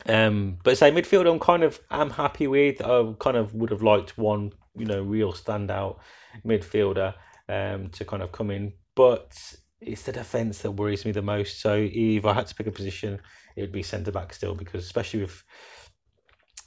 Um, 0.08 0.58
but 0.64 0.78
say 0.78 0.92
midfield, 0.92 1.30
I'm 1.30 1.40
kind 1.40 1.64
of 1.64 1.80
I'm 1.90 2.12
happy 2.12 2.48
with. 2.48 2.82
I 2.82 3.14
kind 3.20 3.38
of 3.38 3.54
would 3.54 3.72
have 3.72 3.84
liked 3.84 4.18
one, 4.18 4.52
you 4.76 4.86
know, 4.86 5.02
real 5.02 5.34
standout 5.34 6.00
midfielder 6.46 7.14
um, 7.50 7.90
to 7.90 8.06
kind 8.06 8.24
of 8.24 8.32
come 8.32 8.52
in, 8.52 8.74
but 8.96 9.56
it's 9.80 10.04
the 10.04 10.12
defence 10.12 10.62
that 10.62 10.72
worries 10.72 11.06
me 11.06 11.12
the 11.12 11.22
most. 11.22 11.62
So 11.62 11.76
if 11.92 12.26
I 12.26 12.34
had 12.34 12.48
to 12.48 12.56
pick 12.56 12.68
a 12.68 12.72
position, 12.72 13.20
it 13.56 13.62
would 13.62 13.72
be 13.72 13.84
centre 13.84 14.12
back 14.12 14.34
still 14.34 14.56
because 14.56 14.84
especially 14.86 15.22
with 15.22 15.44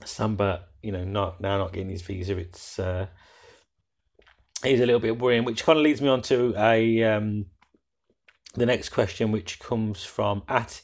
Samba, 0.04 0.66
you 0.82 0.92
know, 0.92 1.04
not 1.04 1.40
now 1.40 1.58
not 1.58 1.72
getting 1.72 1.90
his 1.90 2.02
visa, 2.02 2.36
it's 2.36 2.78
uh, 2.78 3.06
he's 4.62 4.80
a 4.80 4.86
little 4.86 5.00
bit 5.00 5.18
worrying. 5.18 5.44
Which 5.44 5.64
kind 5.64 5.78
of 5.78 5.82
leads 5.82 6.00
me 6.00 6.08
on 6.08 6.22
to 6.22 6.54
a 6.56 7.02
um, 7.02 7.46
the 8.54 8.66
next 8.66 8.90
question, 8.90 9.32
which 9.32 9.58
comes 9.58 10.04
from 10.04 10.42
at 10.48 10.80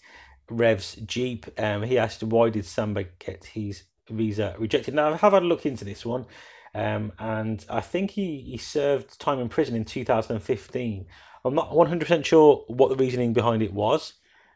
Revs 0.53 0.97
Jeep. 1.07 1.47
Um, 1.59 1.83
he 1.83 1.99
asked, 1.99 2.23
"Why 2.23 2.51
did 2.51 2.67
Samba 2.67 3.05
get 3.19 3.45
his 3.45 3.85
visa 4.09 4.55
rejected?" 4.59 4.95
Now 4.95 5.09
I 5.09 5.17
have 5.17 5.33
had 5.33 5.43
a 5.43 5.47
look 5.47 5.67
into 5.67 5.85
this 5.85 6.05
one. 6.07 6.27
Um, 6.75 7.13
and 7.19 7.65
I 7.69 7.83
think 7.83 8.13
he, 8.13 8.39
he 8.41 8.57
served 8.57 9.21
time 9.21 9.39
in 9.41 9.51
prison 9.51 9.77
in 9.77 9.85
2015 9.85 11.07
I'm 11.45 11.55
not 11.55 11.71
100% 11.71 12.25
sure 12.25 12.65
what 12.69 12.89
the 12.89 12.97
reasoning 12.97 13.33
behind 13.33 13.63
it 13.63 13.73
was. 13.73 14.15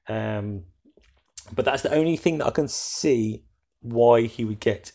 Um, 0.09 0.65
but 1.55 1.65
that's 1.65 1.83
the 1.83 1.95
only 1.95 2.17
thing 2.17 2.39
that 2.39 2.47
I 2.47 2.51
can 2.51 2.69
see 2.69 3.45
why 3.81 4.23
he 4.23 4.45
would 4.45 4.61
get 4.61 4.93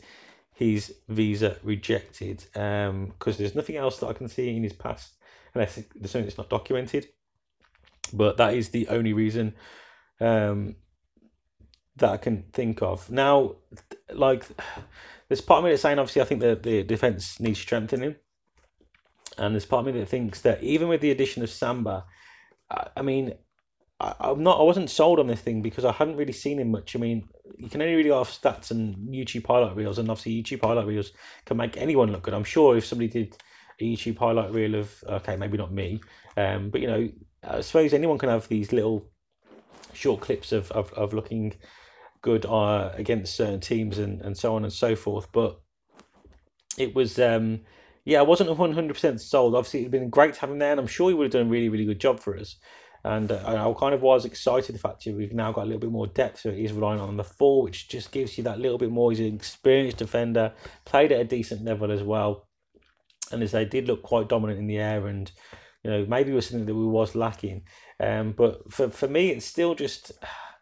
his 0.53 0.93
visa 1.09 1.57
rejected. 1.63 2.45
Because 2.53 2.89
um, 2.89 3.13
there's 3.37 3.55
nothing 3.55 3.77
else 3.77 3.97
that 3.99 4.07
I 4.07 4.13
can 4.13 4.29
see 4.29 4.55
in 4.55 4.63
his 4.63 4.73
past, 4.73 5.13
unless 5.53 5.75
there's 5.75 6.11
something 6.11 6.25
that's 6.25 6.37
not 6.37 6.49
documented. 6.49 7.07
But 8.13 8.37
that 8.37 8.53
is 8.53 8.69
the 8.69 8.87
only 8.87 9.13
reason 9.13 9.55
um, 10.19 10.75
that 12.01 12.11
I 12.11 12.17
can 12.17 12.43
think 12.53 12.81
of. 12.81 13.09
Now, 13.09 13.55
like, 14.13 14.45
there's 15.27 15.41
part 15.41 15.59
of 15.59 15.63
me 15.63 15.69
that's 15.69 15.81
saying, 15.81 15.97
obviously, 15.97 16.21
I 16.21 16.25
think 16.25 16.41
that 16.41 16.63
the 16.63 16.83
defence 16.83 17.39
needs 17.39 17.59
strengthening. 17.59 18.15
And 19.37 19.55
there's 19.55 19.65
part 19.65 19.87
of 19.87 19.93
me 19.93 19.99
that 19.99 20.09
thinks 20.09 20.41
that 20.41 20.61
even 20.61 20.89
with 20.89 21.01
the 21.01 21.11
addition 21.11 21.41
of 21.41 21.49
Samba, 21.49 22.03
I, 22.69 22.89
I 22.97 23.01
mean, 23.01 23.33
I, 24.01 24.31
am 24.31 24.43
not. 24.43 24.59
I 24.59 24.63
wasn't 24.63 24.89
sold 24.89 25.19
on 25.19 25.27
this 25.27 25.41
thing 25.41 25.61
because 25.61 25.85
I 25.85 25.91
hadn't 25.91 26.17
really 26.17 26.33
seen 26.33 26.59
him 26.59 26.71
much. 26.71 26.95
I 26.95 26.99
mean, 26.99 27.29
you 27.57 27.69
can 27.69 27.81
only 27.81 27.95
really 27.95 28.09
go 28.09 28.19
off 28.19 28.41
stats 28.41 28.71
and 28.71 28.95
YouTube 29.07 29.45
highlight 29.45 29.75
reels, 29.75 29.99
and 29.99 30.09
obviously 30.09 30.41
YouTube 30.41 30.65
highlight 30.65 30.87
reels 30.87 31.11
can 31.45 31.57
make 31.57 31.77
anyone 31.77 32.11
look 32.11 32.23
good. 32.23 32.33
I'm 32.33 32.43
sure 32.43 32.75
if 32.75 32.85
somebody 32.85 33.07
did 33.09 33.37
a 33.79 33.83
YouTube 33.83 34.17
highlight 34.17 34.51
reel 34.51 34.75
of 34.75 35.03
okay, 35.07 35.35
maybe 35.35 35.57
not 35.57 35.71
me, 35.71 36.01
um, 36.35 36.71
but 36.71 36.81
you 36.81 36.87
know, 36.87 37.09
I 37.43 37.61
suppose 37.61 37.93
anyone 37.93 38.17
can 38.17 38.29
have 38.29 38.47
these 38.47 38.73
little 38.73 39.05
short 39.93 40.21
clips 40.21 40.51
of 40.51 40.71
of, 40.71 40.91
of 40.93 41.13
looking 41.13 41.53
good 42.21 42.45
uh, 42.45 42.91
against 42.95 43.35
certain 43.35 43.59
teams 43.59 43.97
and, 43.97 44.21
and 44.21 44.37
so 44.37 44.55
on 44.55 44.63
and 44.63 44.73
so 44.73 44.95
forth. 44.95 45.31
But 45.31 45.59
it 46.77 46.95
was 46.95 47.19
um, 47.19 47.61
yeah, 48.05 48.19
I 48.19 48.23
wasn't 48.23 48.49
100% 48.49 49.19
sold. 49.19 49.55
Obviously, 49.55 49.81
it'd 49.81 49.91
been 49.91 50.09
great 50.09 50.33
to 50.35 50.41
have 50.41 50.49
him 50.49 50.59
there, 50.59 50.71
and 50.71 50.79
I'm 50.79 50.87
sure 50.87 51.09
he 51.09 51.13
would 51.13 51.25
have 51.25 51.31
done 51.33 51.47
a 51.47 51.49
really, 51.49 51.69
really 51.69 51.85
good 51.85 51.99
job 51.99 52.19
for 52.19 52.37
us. 52.37 52.55
And 53.03 53.31
uh, 53.31 53.69
I 53.69 53.79
kind 53.79 53.93
of 53.93 54.01
was 54.01 54.25
excited 54.25 54.75
the 54.75 54.79
fact 54.79 55.03
that 55.05 55.15
we've 55.15 55.33
now 55.33 55.51
got 55.51 55.63
a 55.63 55.65
little 55.65 55.79
bit 55.79 55.91
more 55.91 56.07
depth, 56.07 56.41
so 56.41 56.51
he's 56.51 56.73
relying 56.73 56.99
on 56.99 57.17
the 57.17 57.23
four, 57.23 57.63
which 57.63 57.89
just 57.89 58.11
gives 58.11 58.37
you 58.37 58.43
that 58.43 58.59
little 58.59 58.77
bit 58.77 58.91
more. 58.91 59.11
He's 59.11 59.19
an 59.19 59.35
experienced 59.35 59.97
defender, 59.97 60.53
played 60.85 61.11
at 61.11 61.19
a 61.19 61.25
decent 61.25 61.63
level 61.63 61.91
as 61.91 62.03
well. 62.03 62.47
And 63.31 63.41
as 63.41 63.51
they 63.51 63.65
did 63.65 63.87
look 63.87 64.03
quite 64.03 64.29
dominant 64.29 64.59
in 64.59 64.67
the 64.67 64.77
air, 64.77 65.07
and 65.07 65.31
you 65.83 65.91
know, 65.91 66.05
maybe 66.07 66.31
it 66.31 66.35
was 66.35 66.47
something 66.47 66.65
that 66.65 66.75
we 66.75 66.85
was 66.85 67.15
lacking. 67.15 67.63
Um, 67.99 68.33
but 68.33 68.71
for, 68.71 68.89
for 68.89 69.07
me, 69.07 69.29
it's 69.29 69.45
still 69.45 69.75
just. 69.75 70.11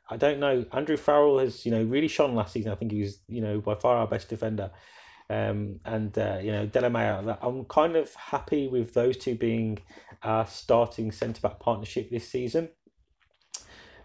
I 0.09 0.17
don't 0.17 0.39
know. 0.39 0.65
Andrew 0.73 0.97
Farrell 0.97 1.39
has, 1.39 1.65
you 1.65 1.71
know, 1.71 1.83
really 1.83 2.07
shone 2.07 2.33
last 2.35 2.53
season. 2.53 2.71
I 2.71 2.75
think 2.75 2.91
he 2.91 3.01
was, 3.01 3.19
you 3.27 3.41
know, 3.41 3.61
by 3.61 3.75
far 3.75 3.97
our 3.97 4.07
best 4.07 4.29
defender. 4.29 4.71
Um, 5.29 5.79
and 5.85 6.17
uh, 6.17 6.39
you 6.41 6.51
know 6.51 6.65
Delamea, 6.65 7.37
I'm 7.41 7.65
kind 7.65 7.95
of 7.95 8.13
happy 8.15 8.67
with 8.67 8.95
those 8.95 9.15
two 9.15 9.35
being 9.35 9.77
our 10.23 10.47
starting 10.47 11.11
centre 11.11 11.41
back 11.41 11.59
partnership 11.59 12.09
this 12.09 12.27
season. 12.27 12.69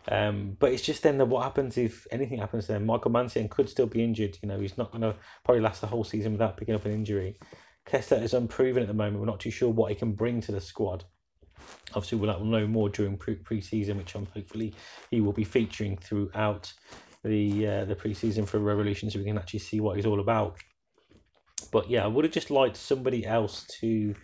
Um, 0.07 0.59
but 0.61 0.71
it's 0.73 0.83
just 0.83 1.03
then 1.03 1.17
that 1.17 1.25
what 1.25 1.45
happens 1.45 1.79
if 1.79 2.07
anything 2.11 2.39
happens 2.39 2.67
then 2.67 2.85
Michael 2.85 3.11
Mancienne 3.11 3.49
could 3.49 3.71
still 3.71 3.87
be 3.87 4.05
injured. 4.05 4.37
You 4.43 4.49
know, 4.51 4.61
he's 4.61 4.77
not 4.77 4.91
going 4.91 5.01
to 5.01 5.17
probably 5.45 5.63
last 5.63 5.81
the 5.81 5.87
whole 5.87 6.05
season 6.05 6.33
without 6.33 6.59
picking 6.59 6.75
up 6.75 6.85
an 6.85 6.93
injury. 6.93 7.39
Kessler 7.87 8.19
is 8.19 8.35
unproven 8.35 8.83
at 8.83 8.89
the 8.89 8.95
moment. 8.95 9.21
We're 9.21 9.27
not 9.27 9.41
too 9.41 9.51
sure 9.51 9.71
what 9.71 9.91
he 9.91 9.95
can 9.95 10.13
bring 10.13 10.43
to 10.43 10.53
the 10.53 10.61
squad. 10.61 11.05
Obviously, 11.95 12.19
we'll 12.19 12.45
know 12.45 12.67
more 12.67 12.89
during 12.89 13.17
pre 13.17 13.61
season, 13.61 13.97
which 13.97 14.15
I'm 14.15 14.27
hopefully 14.27 14.75
he 15.11 15.21
will 15.21 15.33
be 15.33 15.45
featuring 15.45 15.97
throughout 15.97 16.73
the 17.25 17.67
uh, 17.67 17.85
the 17.85 17.95
pre 17.95 18.15
season 18.15 18.47
for 18.47 18.59
Revolution, 18.59 19.11
so 19.11 19.19
we 19.19 19.25
can 19.25 19.39
actually 19.39 19.61
see 19.61 19.81
what 19.81 19.97
he's 19.97 20.07
all 20.07 20.21
about. 20.21 20.57
But 21.71 21.89
yeah, 21.89 22.05
I 22.05 22.07
would 22.07 22.25
have 22.25 22.33
just 22.33 22.51
liked 22.51 22.77
somebody 22.77 23.25
else 23.27 23.67
to. 23.81 24.15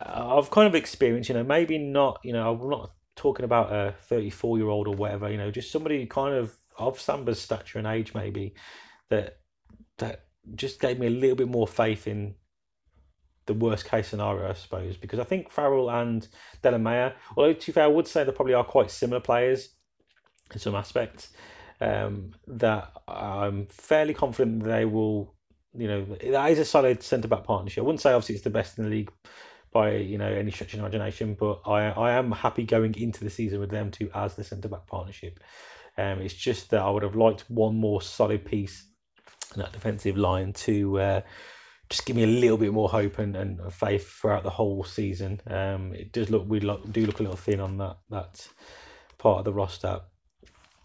Uh, 0.00 0.38
I've 0.38 0.50
kind 0.50 0.66
of 0.66 0.74
experienced, 0.74 1.28
you 1.28 1.36
know, 1.36 1.44
maybe 1.44 1.78
not, 1.78 2.18
you 2.24 2.32
know, 2.32 2.52
I'm 2.52 2.68
not 2.68 2.90
talking 3.14 3.44
about 3.44 3.72
a 3.72 3.94
34 4.08 4.58
year 4.58 4.68
old 4.68 4.88
or 4.88 4.94
whatever, 4.94 5.30
you 5.30 5.36
know, 5.36 5.50
just 5.50 5.70
somebody 5.70 6.04
kind 6.06 6.34
of 6.34 6.56
of 6.76 7.00
Samba's 7.00 7.40
stature 7.40 7.78
and 7.78 7.86
age, 7.86 8.14
maybe 8.14 8.54
that 9.08 9.38
that 9.98 10.24
just 10.54 10.80
gave 10.80 10.98
me 10.98 11.06
a 11.06 11.10
little 11.10 11.36
bit 11.36 11.48
more 11.48 11.66
faith 11.66 12.06
in 12.06 12.34
the 13.46 13.54
worst 13.54 13.84
case 13.84 14.08
scenario, 14.08 14.48
I 14.48 14.54
suppose, 14.54 14.96
because 14.96 15.18
I 15.18 15.24
think 15.24 15.50
Farrell 15.50 15.90
and 15.90 16.26
Delamea, 16.62 17.14
although 17.36 17.52
to 17.52 17.66
be 17.66 17.72
fair, 17.72 17.84
I 17.84 17.88
would 17.88 18.06
say 18.06 18.24
they 18.24 18.32
probably 18.32 18.54
are 18.54 18.64
quite 18.64 18.90
similar 18.90 19.20
players 19.20 19.70
in 20.52 20.58
some 20.58 20.74
aspects, 20.74 21.30
um, 21.80 22.32
that 22.46 22.92
I'm 23.08 23.66
fairly 23.66 24.14
confident 24.14 24.64
they 24.64 24.84
will 24.84 25.34
you 25.76 25.88
know, 25.88 26.04
that 26.04 26.52
is 26.52 26.58
a 26.58 26.64
solid 26.64 27.02
centre 27.02 27.28
back 27.28 27.44
partnership. 27.44 27.82
I 27.82 27.84
wouldn't 27.84 28.00
say 28.00 28.12
obviously 28.12 28.36
it's 28.36 28.44
the 28.44 28.50
best 28.50 28.78
in 28.78 28.84
the 28.84 28.90
league 28.90 29.12
by 29.72 29.96
you 29.96 30.18
know 30.18 30.28
any 30.28 30.50
stretch 30.50 30.72
of 30.74 30.80
imagination, 30.80 31.36
but 31.38 31.60
I 31.66 31.86
I 31.88 32.12
am 32.12 32.30
happy 32.30 32.64
going 32.64 32.94
into 32.94 33.24
the 33.24 33.30
season 33.30 33.60
with 33.60 33.70
them 33.70 33.90
two 33.90 34.08
as 34.14 34.34
the 34.34 34.44
centre 34.44 34.68
back 34.68 34.86
partnership. 34.86 35.40
Um, 35.98 36.20
it's 36.20 36.34
just 36.34 36.70
that 36.70 36.80
I 36.80 36.90
would 36.90 37.02
have 37.02 37.16
liked 37.16 37.50
one 37.50 37.76
more 37.76 38.00
solid 38.00 38.44
piece 38.44 38.86
in 39.54 39.62
that 39.62 39.72
defensive 39.72 40.16
line 40.16 40.52
to 40.52 40.98
uh, 40.98 41.20
just 41.90 42.06
give 42.06 42.16
me 42.16 42.24
a 42.24 42.28
little 42.28 42.56
bit 42.56 42.72
more 42.72 42.88
hope 42.88 43.18
and, 43.18 43.36
and 43.36 43.72
faith 43.72 44.10
throughout 44.10 44.42
the 44.42 44.50
whole 44.50 44.84
season. 44.84 45.40
Um, 45.46 45.92
it 45.94 46.12
does 46.12 46.30
look 46.30 46.44
we 46.46 46.60
look, 46.60 46.90
do 46.92 47.06
look 47.06 47.20
a 47.20 47.22
little 47.22 47.36
thin 47.36 47.60
on 47.60 47.78
that 47.78 47.98
that 48.10 48.48
part 49.18 49.38
of 49.38 49.44
the 49.44 49.52
roster. 49.52 50.00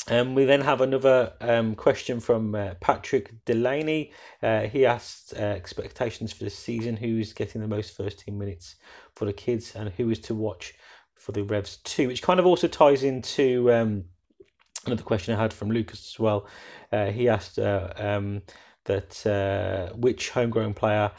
Um, 0.09 0.33
we 0.33 0.45
then 0.45 0.61
have 0.61 0.81
another 0.81 1.33
um, 1.39 1.75
question 1.75 2.19
from 2.19 2.55
uh, 2.55 2.73
Patrick 2.81 3.45
Delaney. 3.45 4.11
Uh, 4.41 4.61
he 4.61 4.85
asked 4.85 5.33
uh, 5.37 5.41
expectations 5.41 6.33
for 6.33 6.45
the 6.45 6.49
season, 6.49 6.97
who's 6.97 7.31
getting 7.31 7.61
the 7.61 7.67
most 7.67 7.95
first 7.95 8.19
team 8.19 8.39
minutes 8.39 8.75
for 9.15 9.25
the 9.25 9.33
kids, 9.33 9.75
and 9.75 9.89
who 9.89 10.09
is 10.09 10.19
to 10.21 10.33
watch 10.33 10.73
for 11.13 11.31
the 11.31 11.43
Revs 11.43 11.77
too, 11.83 12.07
which 12.07 12.23
kind 12.23 12.39
of 12.39 12.47
also 12.47 12.67
ties 12.67 13.03
into 13.03 13.71
um, 13.71 14.05
another 14.85 15.03
question 15.03 15.35
I 15.35 15.41
had 15.41 15.53
from 15.53 15.69
Lucas 15.69 16.13
as 16.13 16.19
well. 16.19 16.47
Uh, 16.91 17.07
he 17.07 17.29
asked 17.29 17.59
uh, 17.59 17.89
um, 17.95 18.41
that 18.89 19.25
uh, 19.25 19.95
which 19.95 20.31
homegrown 20.31 20.73
player 20.73 21.11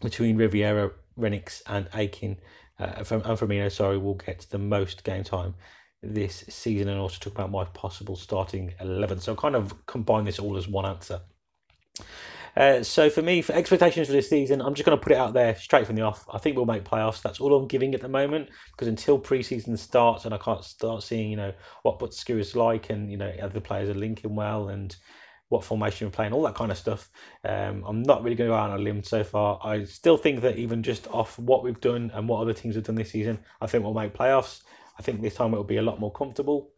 between 0.00 0.36
Rivera, 0.36 0.92
Rennicks, 1.18 1.62
and 1.66 1.90
Angking 1.90 2.38
uh, 2.78 3.02
from 3.02 3.22
and 3.22 3.38
Firmino, 3.38 3.70
sorry, 3.70 3.98
will 3.98 4.14
get 4.14 4.46
the 4.50 4.58
most 4.58 5.04
game 5.04 5.24
time 5.24 5.54
this 6.02 6.44
season, 6.48 6.88
and 6.88 6.98
also 6.98 7.18
talk 7.18 7.34
about 7.34 7.50
my 7.50 7.64
possible 7.64 8.16
starting 8.16 8.72
eleven. 8.80 9.20
So, 9.20 9.32
I'll 9.32 9.36
kind 9.36 9.56
of 9.56 9.86
combine 9.86 10.24
this 10.24 10.38
all 10.38 10.56
as 10.56 10.68
one 10.68 10.86
answer. 10.86 11.20
Uh, 12.56 12.84
so 12.84 13.10
for 13.10 13.20
me, 13.20 13.42
for 13.42 13.52
expectations 13.52 14.06
for 14.06 14.12
this 14.12 14.30
season, 14.30 14.60
I'm 14.60 14.74
just 14.74 14.86
going 14.86 14.96
to 14.96 15.02
put 15.02 15.10
it 15.10 15.18
out 15.18 15.32
there 15.34 15.56
straight 15.56 15.86
from 15.86 15.96
the 15.96 16.02
off. 16.02 16.24
I 16.32 16.38
think 16.38 16.56
we'll 16.56 16.66
make 16.66 16.84
playoffs. 16.84 17.20
That's 17.20 17.40
all 17.40 17.52
I'm 17.56 17.66
giving 17.66 17.96
at 17.96 18.00
the 18.00 18.08
moment 18.08 18.48
because 18.70 18.86
until 18.86 19.18
preseason 19.18 19.76
starts 19.76 20.24
and 20.24 20.32
I 20.32 20.38
can't 20.38 20.62
start 20.62 21.02
seeing, 21.02 21.30
you 21.30 21.36
know, 21.36 21.52
what 21.82 21.98
Buksa 21.98 22.38
is 22.38 22.54
like 22.54 22.90
and 22.90 23.10
you 23.10 23.16
know 23.16 23.32
other 23.42 23.58
players 23.58 23.88
are 23.88 23.94
linking 23.94 24.36
well 24.36 24.68
and 24.68 24.94
what 25.48 25.64
formation 25.64 26.06
we're 26.06 26.12
playing, 26.12 26.32
all 26.32 26.42
that 26.42 26.54
kind 26.54 26.70
of 26.70 26.78
stuff. 26.78 27.10
Um, 27.44 27.84
I'm 27.86 28.02
not 28.02 28.22
really 28.22 28.36
going 28.36 28.48
to 28.48 28.54
go 28.54 28.58
out 28.58 28.70
on 28.70 28.80
a 28.80 28.82
limb 28.82 29.02
so 29.02 29.22
far. 29.22 29.60
I 29.62 29.84
still 29.84 30.16
think 30.16 30.40
that 30.42 30.56
even 30.56 30.82
just 30.82 31.06
off 31.08 31.38
what 31.38 31.62
we've 31.62 31.80
done 31.80 32.10
and 32.14 32.28
what 32.28 32.40
other 32.40 32.52
teams 32.52 32.74
have 32.74 32.84
done 32.84 32.96
this 32.96 33.10
season, 33.10 33.38
I 33.60 33.66
think 33.66 33.84
we'll 33.84 33.94
make 33.94 34.14
playoffs. 34.14 34.62
I 34.98 35.02
think 35.02 35.20
this 35.20 35.34
time 35.34 35.54
it 35.54 35.56
will 35.56 35.64
be 35.64 35.76
a 35.76 35.82
lot 35.82 36.00
more 36.00 36.12
comfortable 36.12 36.70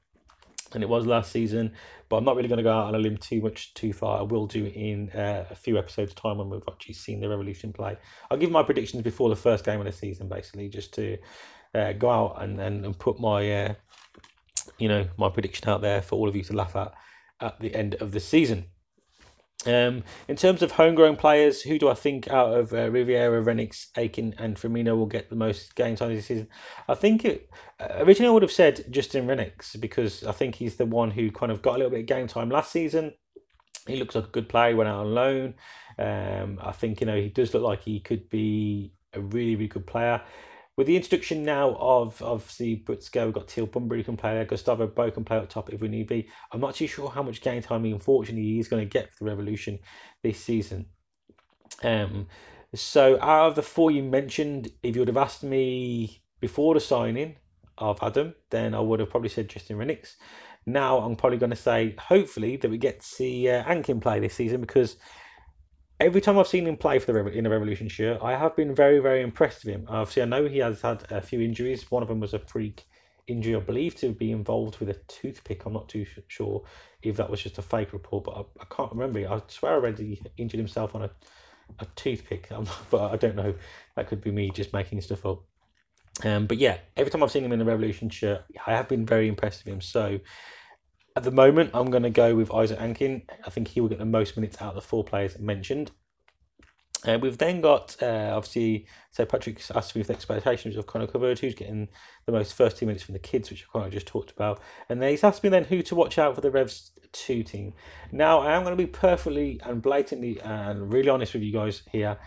than 0.72 0.82
it 0.82 0.88
was 0.88 1.06
last 1.06 1.30
season. 1.30 1.72
But 2.08 2.16
I'm 2.16 2.24
not 2.24 2.36
really 2.36 2.48
going 2.48 2.58
to 2.58 2.64
go 2.64 2.72
out 2.72 2.86
on 2.86 2.94
a 2.94 2.98
limb 2.98 3.16
too 3.16 3.40
much 3.40 3.74
too 3.74 3.92
far. 3.92 4.20
I 4.20 4.22
will 4.22 4.46
do 4.46 4.66
in 4.66 5.10
uh, 5.10 5.46
a 5.50 5.54
few 5.54 5.78
episodes' 5.78 6.14
time 6.14 6.38
when 6.38 6.50
we've 6.50 6.62
actually 6.68 6.94
seen 6.94 7.20
the 7.20 7.28
Revolution 7.28 7.72
play. 7.72 7.96
I'll 8.30 8.38
give 8.38 8.50
my 8.50 8.62
predictions 8.62 9.02
before 9.02 9.28
the 9.28 9.36
first 9.36 9.64
game 9.64 9.80
of 9.80 9.86
the 9.86 9.92
season, 9.92 10.28
basically, 10.28 10.68
just 10.68 10.94
to 10.94 11.18
uh, 11.74 11.92
go 11.92 12.10
out 12.10 12.42
and, 12.42 12.60
and, 12.60 12.84
and 12.84 12.98
put 12.98 13.20
my 13.20 13.64
uh, 13.64 13.74
you 14.78 14.88
know 14.88 15.06
my 15.16 15.28
prediction 15.28 15.68
out 15.68 15.80
there 15.80 16.02
for 16.02 16.16
all 16.16 16.28
of 16.28 16.36
you 16.36 16.42
to 16.44 16.52
laugh 16.52 16.76
at 16.76 16.92
at 17.40 17.60
the 17.60 17.74
end 17.74 17.94
of 17.96 18.12
the 18.12 18.20
season. 18.20 18.66
Um, 19.66 20.04
in 20.28 20.36
terms 20.36 20.62
of 20.62 20.72
homegrown 20.72 21.16
players, 21.16 21.62
who 21.62 21.78
do 21.78 21.88
I 21.88 21.94
think 21.94 22.28
out 22.28 22.54
of 22.56 22.72
uh, 22.72 22.88
Rivera, 22.90 23.42
Rennicks, 23.42 23.90
Angking, 23.96 24.34
and 24.38 24.56
Firmino 24.56 24.96
will 24.96 25.06
get 25.06 25.28
the 25.28 25.36
most 25.36 25.74
game 25.74 25.96
time 25.96 26.14
this 26.14 26.26
season? 26.26 26.48
I 26.88 26.94
think 26.94 27.24
it, 27.24 27.50
uh, 27.80 27.96
originally 27.98 28.28
I 28.28 28.32
would 28.32 28.42
have 28.42 28.52
said 28.52 28.84
Justin 28.90 29.26
Rennicks 29.26 29.80
because 29.80 30.22
I 30.22 30.32
think 30.32 30.54
he's 30.54 30.76
the 30.76 30.86
one 30.86 31.10
who 31.10 31.32
kind 31.32 31.50
of 31.50 31.62
got 31.62 31.74
a 31.74 31.78
little 31.78 31.90
bit 31.90 32.00
of 32.00 32.06
game 32.06 32.28
time 32.28 32.48
last 32.48 32.70
season. 32.70 33.14
He 33.88 33.96
looks 33.96 34.14
like 34.14 34.24
a 34.24 34.28
good 34.28 34.48
player. 34.48 34.70
He 34.70 34.74
went 34.74 34.88
out 34.88 35.06
on 35.06 35.14
loan. 35.14 35.54
Um, 35.98 36.60
I 36.62 36.72
think 36.72 37.00
you 37.00 37.06
know 37.06 37.16
he 37.16 37.28
does 37.28 37.54
look 37.54 37.62
like 37.62 37.82
he 37.82 38.00
could 38.00 38.28
be 38.28 38.92
a 39.14 39.20
really 39.20 39.56
really 39.56 39.68
good 39.68 39.86
player 39.86 40.20
with 40.76 40.86
the 40.86 40.96
introduction 40.96 41.44
now 41.44 41.74
of 41.80 42.20
obviously 42.22 42.84
Buksa, 42.86 43.24
we've 43.24 43.34
got 43.34 43.48
Teal 43.48 43.66
Bunbury 43.66 44.04
can 44.04 44.16
play 44.16 44.34
there, 44.34 44.44
Gustavo 44.44 44.86
Bou 44.86 45.10
can 45.10 45.24
play 45.24 45.38
up 45.38 45.48
top 45.48 45.72
if 45.72 45.80
we 45.80 45.88
need 45.88 46.06
be. 46.06 46.28
I'm 46.52 46.60
not 46.60 46.74
too 46.74 46.86
sure 46.86 47.08
how 47.08 47.22
much 47.22 47.40
game 47.40 47.62
time 47.62 47.84
he 47.84 47.92
unfortunately 47.92 48.42
he's 48.42 48.68
going 48.68 48.86
to 48.86 48.92
get 48.92 49.10
for 49.10 49.24
the 49.24 49.30
Revolution 49.30 49.78
this 50.22 50.38
season. 50.38 50.86
Um, 51.82 52.26
so 52.74 53.18
out 53.20 53.48
of 53.48 53.54
the 53.54 53.62
four 53.62 53.90
you 53.90 54.02
mentioned, 54.02 54.70
if 54.82 54.94
you 54.94 55.00
would 55.00 55.08
have 55.08 55.16
asked 55.16 55.42
me 55.42 56.22
before 56.40 56.74
the 56.74 56.80
signing 56.80 57.36
of 57.78 57.98
Adam, 58.02 58.34
then 58.50 58.74
I 58.74 58.80
would 58.80 59.00
have 59.00 59.10
probably 59.10 59.30
said 59.30 59.48
Justin 59.48 59.78
Rennicks. 59.78 60.16
Now 60.66 60.98
I'm 60.98 61.16
probably 61.16 61.38
going 61.38 61.50
to 61.50 61.56
say 61.56 61.94
hopefully 61.98 62.56
that 62.56 62.70
we 62.70 62.76
get 62.76 63.00
to 63.00 63.06
see 63.06 63.48
uh, 63.48 63.64
Angking 63.64 64.02
play 64.02 64.20
this 64.20 64.34
season 64.34 64.60
because 64.60 64.96
every 66.00 66.20
time 66.20 66.38
I've 66.38 66.48
seen 66.48 66.66
him 66.66 66.76
play 66.76 66.98
for 66.98 67.12
the 67.12 67.26
in 67.26 67.46
a 67.46 67.50
Revolution 67.50 67.88
shirt, 67.88 68.20
I 68.22 68.36
have 68.36 68.56
been 68.56 68.74
very, 68.74 68.98
very 68.98 69.22
impressed 69.22 69.64
with 69.64 69.74
him. 69.74 69.86
Obviously, 69.88 70.22
I 70.22 70.26
know 70.26 70.46
he 70.46 70.58
has 70.58 70.80
had 70.80 71.10
a 71.10 71.20
few 71.20 71.40
injuries. 71.40 71.90
One 71.90 72.02
of 72.02 72.08
them 72.08 72.20
was 72.20 72.34
a 72.34 72.38
freak 72.38 72.86
injury, 73.26 73.56
I 73.56 73.60
believe, 73.60 73.96
to 73.96 74.12
be 74.12 74.30
involved 74.30 74.78
with 74.78 74.90
a 74.90 74.94
toothpick. 75.08 75.64
I'm 75.64 75.72
not 75.72 75.88
too 75.88 76.06
sure 76.28 76.62
if 77.02 77.16
that 77.16 77.30
was 77.30 77.42
just 77.42 77.58
a 77.58 77.62
fake 77.62 77.92
report, 77.92 78.24
but 78.24 78.36
I, 78.36 78.40
I 78.62 78.64
can't 78.74 78.92
remember. 78.92 79.20
I 79.30 79.40
swear 79.48 79.74
I 79.74 79.76
read 79.76 79.98
he 79.98 80.20
injured 80.36 80.58
himself 80.58 80.94
on 80.94 81.02
a, 81.02 81.10
a 81.80 81.86
toothpick, 81.96 82.48
but 82.90 83.12
I 83.12 83.16
don't 83.16 83.36
know. 83.36 83.54
That 83.96 84.08
could 84.08 84.20
be 84.20 84.30
me 84.30 84.50
just 84.50 84.72
making 84.72 85.00
stuff 85.00 85.24
up. 85.26 85.42
Um, 86.24 86.46
but 86.46 86.58
yeah, 86.58 86.78
every 86.96 87.10
time 87.10 87.22
I've 87.22 87.30
seen 87.30 87.44
him 87.44 87.52
in 87.52 87.60
a 87.60 87.64
Revolution 87.64 88.08
shirt, 88.08 88.44
I 88.66 88.72
have 88.72 88.88
been 88.88 89.04
very 89.04 89.28
impressed 89.28 89.64
with 89.64 89.74
him. 89.74 89.80
So 89.80 90.18
at 91.16 91.22
the 91.22 91.30
moment, 91.30 91.70
I'm 91.72 91.90
going 91.90 92.02
to 92.02 92.10
go 92.10 92.34
with 92.34 92.52
Isaac 92.52 92.78
Angking. 92.78 93.22
I 93.44 93.50
think 93.50 93.68
he 93.68 93.80
will 93.80 93.88
get 93.88 93.98
the 93.98 94.04
most 94.04 94.36
minutes 94.36 94.60
out 94.60 94.68
of 94.68 94.74
the 94.74 94.82
four 94.82 95.02
players 95.02 95.38
mentioned. 95.38 95.90
Uh, 97.06 97.18
we've 97.20 97.38
then 97.38 97.62
got, 97.62 97.96
uh, 98.02 98.32
obviously, 98.34 98.86
so 99.12 99.24
Patrick's 99.24 99.70
asked 99.70 99.94
me 99.94 100.00
with 100.00 100.10
expectations 100.10 100.76
of 100.76 100.86
Connor 100.86 101.06
covered, 101.06 101.38
who's 101.38 101.54
getting 101.54 101.88
the 102.26 102.32
most 102.32 102.52
first 102.52 102.76
team 102.76 102.88
minutes 102.88 103.04
from 103.04 103.14
the 103.14 103.18
kids, 103.18 103.48
which 103.48 103.64
I 103.64 103.72
kind 103.72 103.86
of 103.86 103.92
just 103.92 104.06
talked 104.06 104.30
about. 104.30 104.60
And 104.90 105.00
then 105.00 105.10
he's 105.10 105.24
asked 105.24 105.42
me 105.42 105.48
then 105.48 105.64
who 105.64 105.82
to 105.82 105.94
watch 105.94 106.18
out 106.18 106.34
for 106.34 106.42
the 106.42 106.50
Revs 106.50 106.90
2 107.12 107.42
team. 107.44 107.72
Now, 108.12 108.40
I 108.40 108.54
am 108.54 108.62
going 108.62 108.76
to 108.76 108.82
be 108.82 108.90
perfectly 108.90 109.58
and 109.64 109.80
blatantly 109.80 110.38
and 110.40 110.92
really 110.92 111.08
honest 111.08 111.32
with 111.32 111.42
you 111.42 111.52
guys 111.52 111.82
here. 111.90 112.18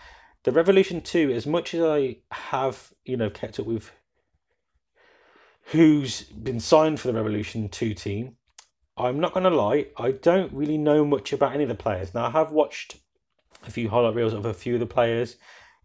The 0.42 0.52
Revolution 0.52 1.00
2, 1.00 1.30
as 1.30 1.46
much 1.46 1.74
as 1.74 1.82
I 1.82 2.16
have, 2.32 2.92
you 3.04 3.16
know, 3.16 3.30
kept 3.30 3.60
up 3.60 3.66
with 3.66 3.92
who's 5.66 6.22
been 6.22 6.58
signed 6.58 6.98
for 6.98 7.06
the 7.06 7.14
Revolution 7.14 7.68
2 7.68 7.94
team, 7.94 8.36
I'm 9.00 9.20
not 9.20 9.32
going 9.32 9.44
to 9.44 9.50
lie, 9.50 9.86
I 9.96 10.12
don't 10.12 10.52
really 10.52 10.78
know 10.78 11.04
much 11.04 11.32
about 11.32 11.54
any 11.54 11.64
of 11.64 11.68
the 11.68 11.74
players. 11.74 12.14
Now, 12.14 12.26
I 12.26 12.30
have 12.30 12.52
watched 12.52 12.96
a 13.66 13.70
few 13.70 13.88
highlight 13.88 14.14
reels 14.14 14.32
of 14.32 14.44
a 14.44 14.54
few 14.54 14.74
of 14.74 14.80
the 14.80 14.86
players, 14.86 15.36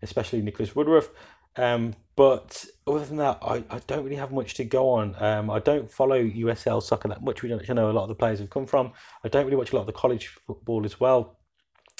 especially 0.02 0.42
Nicholas 0.42 0.76
Woodruff. 0.76 1.10
Um, 1.58 1.96
but 2.16 2.66
other 2.88 3.06
than 3.06 3.18
that, 3.18 3.40
I, 3.42 3.64
I 3.70 3.80
don't 3.88 4.04
really 4.04 4.16
have 4.18 4.32
much 4.32 4.56
to 4.56 4.64
go 4.64 4.90
on. 4.90 5.16
Um, 5.22 5.50
I 5.50 5.60
don't 5.60 5.90
follow 5.90 6.22
USL 6.22 6.82
soccer 6.82 7.08
that 7.10 7.24
much. 7.24 7.42
We 7.42 7.50
don't 7.50 7.60
actually 7.60 7.76
know 7.76 7.90
a 7.90 7.94
lot 7.94 8.04
of 8.04 8.10
the 8.10 8.16
players 8.16 8.40
have 8.40 8.50
come 8.50 8.66
from. 8.66 8.94
I 9.24 9.30
don't 9.30 9.46
really 9.46 9.58
watch 9.58 9.72
a 9.72 9.76
lot 9.76 9.82
of 9.82 9.88
the 9.88 9.94
college 9.94 10.28
football 10.28 10.86
as 10.86 11.00
well. 11.00 11.40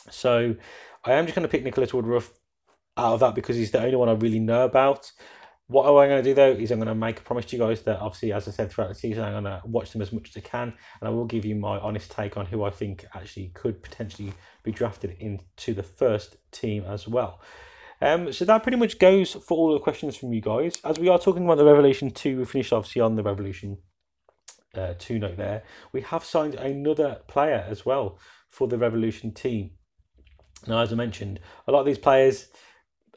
So 0.10 0.56
I 1.04 1.14
am 1.14 1.26
just 1.26 1.36
going 1.36 1.44
to 1.44 1.52
pick 1.52 1.64
Nicholas 1.64 1.94
Woodruff 1.94 2.32
out 2.98 3.14
of 3.14 3.20
that 3.22 3.36
because 3.36 3.56
he's 3.56 3.72
the 3.72 3.82
only 3.82 3.96
one 3.96 4.10
I 4.10 4.14
really 4.14 4.40
know 4.40 4.66
about. 4.66 5.12
What 5.68 5.88
am 5.88 5.98
I 5.98 6.08
going 6.08 6.24
to 6.24 6.30
do 6.30 6.36
though 6.36 6.52
is 6.52 6.70
I'm 6.70 6.78
going 6.78 6.88
to 6.88 6.96
make 6.96 7.20
a 7.20 7.24
promise 7.24 7.46
to 7.46 7.56
you 7.56 7.64
guys 7.64 7.82
that 7.84 8.00
obviously, 8.00 8.34
as 8.34 8.48
I 8.48 8.52
said 8.52 8.72
throughout 8.72 8.90
the 8.90 8.96
season, 8.96 9.24
I'm 9.24 9.44
going 9.44 9.46
to 9.46 9.62
watch 9.66 9.92
them 9.92 10.02
as 10.02 10.14
much 10.14 10.30
as 10.30 10.38
I 10.38 10.42
can, 10.42 10.74
and 11.02 11.08
I 11.08 11.10
will 11.10 11.26
give 11.26 11.44
you 11.44 11.56
my 11.56 11.80
honest 11.80 12.12
take 12.12 12.38
on 12.38 12.46
who 12.46 12.64
I 12.64 12.70
think 12.70 13.04
actually 13.16 13.50
could 13.56 13.82
potentially 13.82 14.34
be 14.64 14.72
drafted 14.72 15.16
into 15.20 15.74
the 15.74 15.82
first 15.82 16.38
team 16.52 16.84
as 16.86 17.08
well. 17.08 17.42
Um, 18.00 18.32
so 18.32 18.46
that 18.46 18.62
pretty 18.62 18.78
much 18.78 19.00
goes 19.00 19.34
for 19.34 19.58
all 19.58 19.74
the 19.74 19.80
questions 19.80 20.16
from 20.16 20.34
you 20.34 20.42
guys. 20.42 20.80
As 20.84 21.00
we 21.00 21.08
are 21.08 21.18
talking 21.18 21.46
about 21.46 21.58
the 21.58 21.66
Revolution 21.66 22.12
2, 22.12 22.38
we 22.38 22.46
finished 22.46 22.74
obviously 22.74 23.02
on 23.02 23.16
the 23.16 23.24
Revolution 23.24 23.78
uh, 24.76 24.94
2 25.00 25.18
note 25.18 25.38
there. 25.38 25.64
We 25.92 26.02
have 26.02 26.24
signed 26.24 26.56
another 26.56 27.22
player 27.28 27.66
as 27.68 27.86
well 27.86 28.20
for 28.50 28.68
the 28.68 28.78
Revolution 28.78 29.34
team. 29.34 29.72
Now, 30.68 30.80
as 30.80 30.92
I 30.92 30.96
mentioned, 30.96 31.40
a 31.68 31.72
lot 31.72 31.80
of 31.80 31.86
these 31.86 31.98
players 31.98 32.50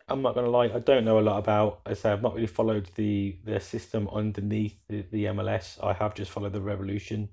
I'm 0.09 0.23
not 0.23 0.35
to 0.35 0.42
lie, 0.42 0.71
I 0.75 0.79
don't 0.79 1.05
know 1.05 1.18
a 1.18 1.21
lot 1.21 1.38
about. 1.38 1.81
I 1.85 1.94
say 1.94 2.11
I've 2.11 2.23
not 2.23 2.35
really 2.35 2.47
followed 2.47 2.90
the 2.94 3.37
the 3.44 3.61
system 3.61 4.09
underneath 4.09 4.77
the, 4.88 5.05
the 5.11 5.25
MLS. 5.27 5.83
I 5.85 5.92
have 5.92 6.14
just 6.14 6.31
followed 6.31 6.55
the 6.55 6.61
Revolution 6.61 7.29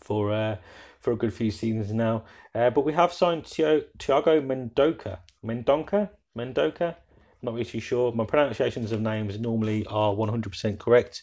for 0.00 0.32
uh, 0.32 0.56
for 1.00 1.12
a 1.12 1.16
good 1.16 1.32
few 1.32 1.50
seasons 1.50 1.92
now. 1.92 2.24
Uh, 2.54 2.70
but 2.70 2.84
we 2.84 2.92
have 2.92 3.12
signed 3.12 3.44
Tiago 3.44 4.40
Mendoca, 4.40 5.18
Mendonca, 5.44 6.10
Mendoca. 6.36 6.96
I'm 7.40 7.46
not 7.46 7.54
really 7.54 7.64
too 7.64 7.80
sure. 7.80 8.12
My 8.12 8.24
pronunciations 8.24 8.90
of 8.90 9.00
names 9.00 9.38
normally 9.38 9.86
are 9.86 10.12
100% 10.12 10.78
correct. 10.78 11.22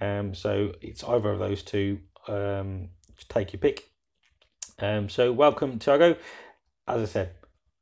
Um, 0.00 0.34
so 0.34 0.72
it's 0.80 1.02
either 1.02 1.30
of 1.30 1.40
those 1.40 1.62
two. 1.64 1.98
Um, 2.28 2.90
take 3.28 3.52
your 3.52 3.58
pick. 3.60 3.90
Um, 4.78 5.08
so 5.08 5.32
welcome, 5.32 5.80
Tiago. 5.80 6.16
As 6.86 7.02
I 7.02 7.06
said, 7.06 7.30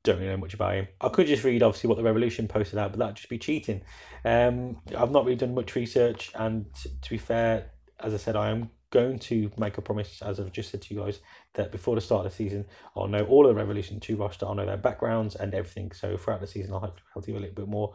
don't 0.07 0.19
really 0.19 0.31
know 0.31 0.37
much 0.39 0.55
about 0.55 0.75
him. 0.75 0.89
I 1.01 1.09
could 1.09 1.27
just 1.27 1.45
read 1.45 1.63
obviously 1.63 1.89
what 1.89 1.97
the 1.97 2.05
Revolution 2.05 2.49
posted 2.49 2.79
out, 2.79 2.93
but 2.93 2.99
that'd 2.99 3.17
just 3.17 3.29
be 3.29 3.39
cheating. 3.39 3.83
Um, 4.25 4.81
I've 4.97 5.11
not 5.11 5.25
really 5.25 5.37
done 5.37 5.55
much 5.55 5.75
research, 5.75 6.31
and 6.35 6.67
to 7.03 7.11
be 7.11 7.19
fair, 7.19 7.73
as 8.01 8.15
I 8.15 8.17
said, 8.17 8.37
I 8.37 8.51
am 8.51 8.71
going 8.91 9.19
to 9.19 9.51
make 9.59 9.79
a 9.79 9.83
promise, 9.83 10.23
as 10.23 10.39
I've 10.39 10.53
just 10.53 10.71
said 10.71 10.83
to 10.83 10.95
you 10.95 11.01
guys, 11.01 11.21
that 11.55 11.73
before 11.73 11.97
the 11.97 12.01
start 12.01 12.25
of 12.25 12.33
the 12.33 12.37
season, 12.37 12.67
I'll 12.97 13.09
know 13.09 13.25
all 13.25 13.47
of 13.47 13.55
the 13.55 13.61
Revolution 13.61 14.01
2 14.01 14.17
roster, 14.17 14.47
I'll 14.47 14.55
know 14.55 14.65
their 14.65 14.77
backgrounds 14.77 15.35
and 15.35 15.53
everything. 15.55 15.93
So 15.93 16.17
throughout 16.17 16.41
the 16.41 16.47
season, 16.47 16.73
I'll 16.73 16.81
have 16.81 16.95
to, 16.95 17.03
do 17.21 17.37
a 17.37 17.41
little 17.41 17.55
bit 17.55 17.69
more 17.69 17.95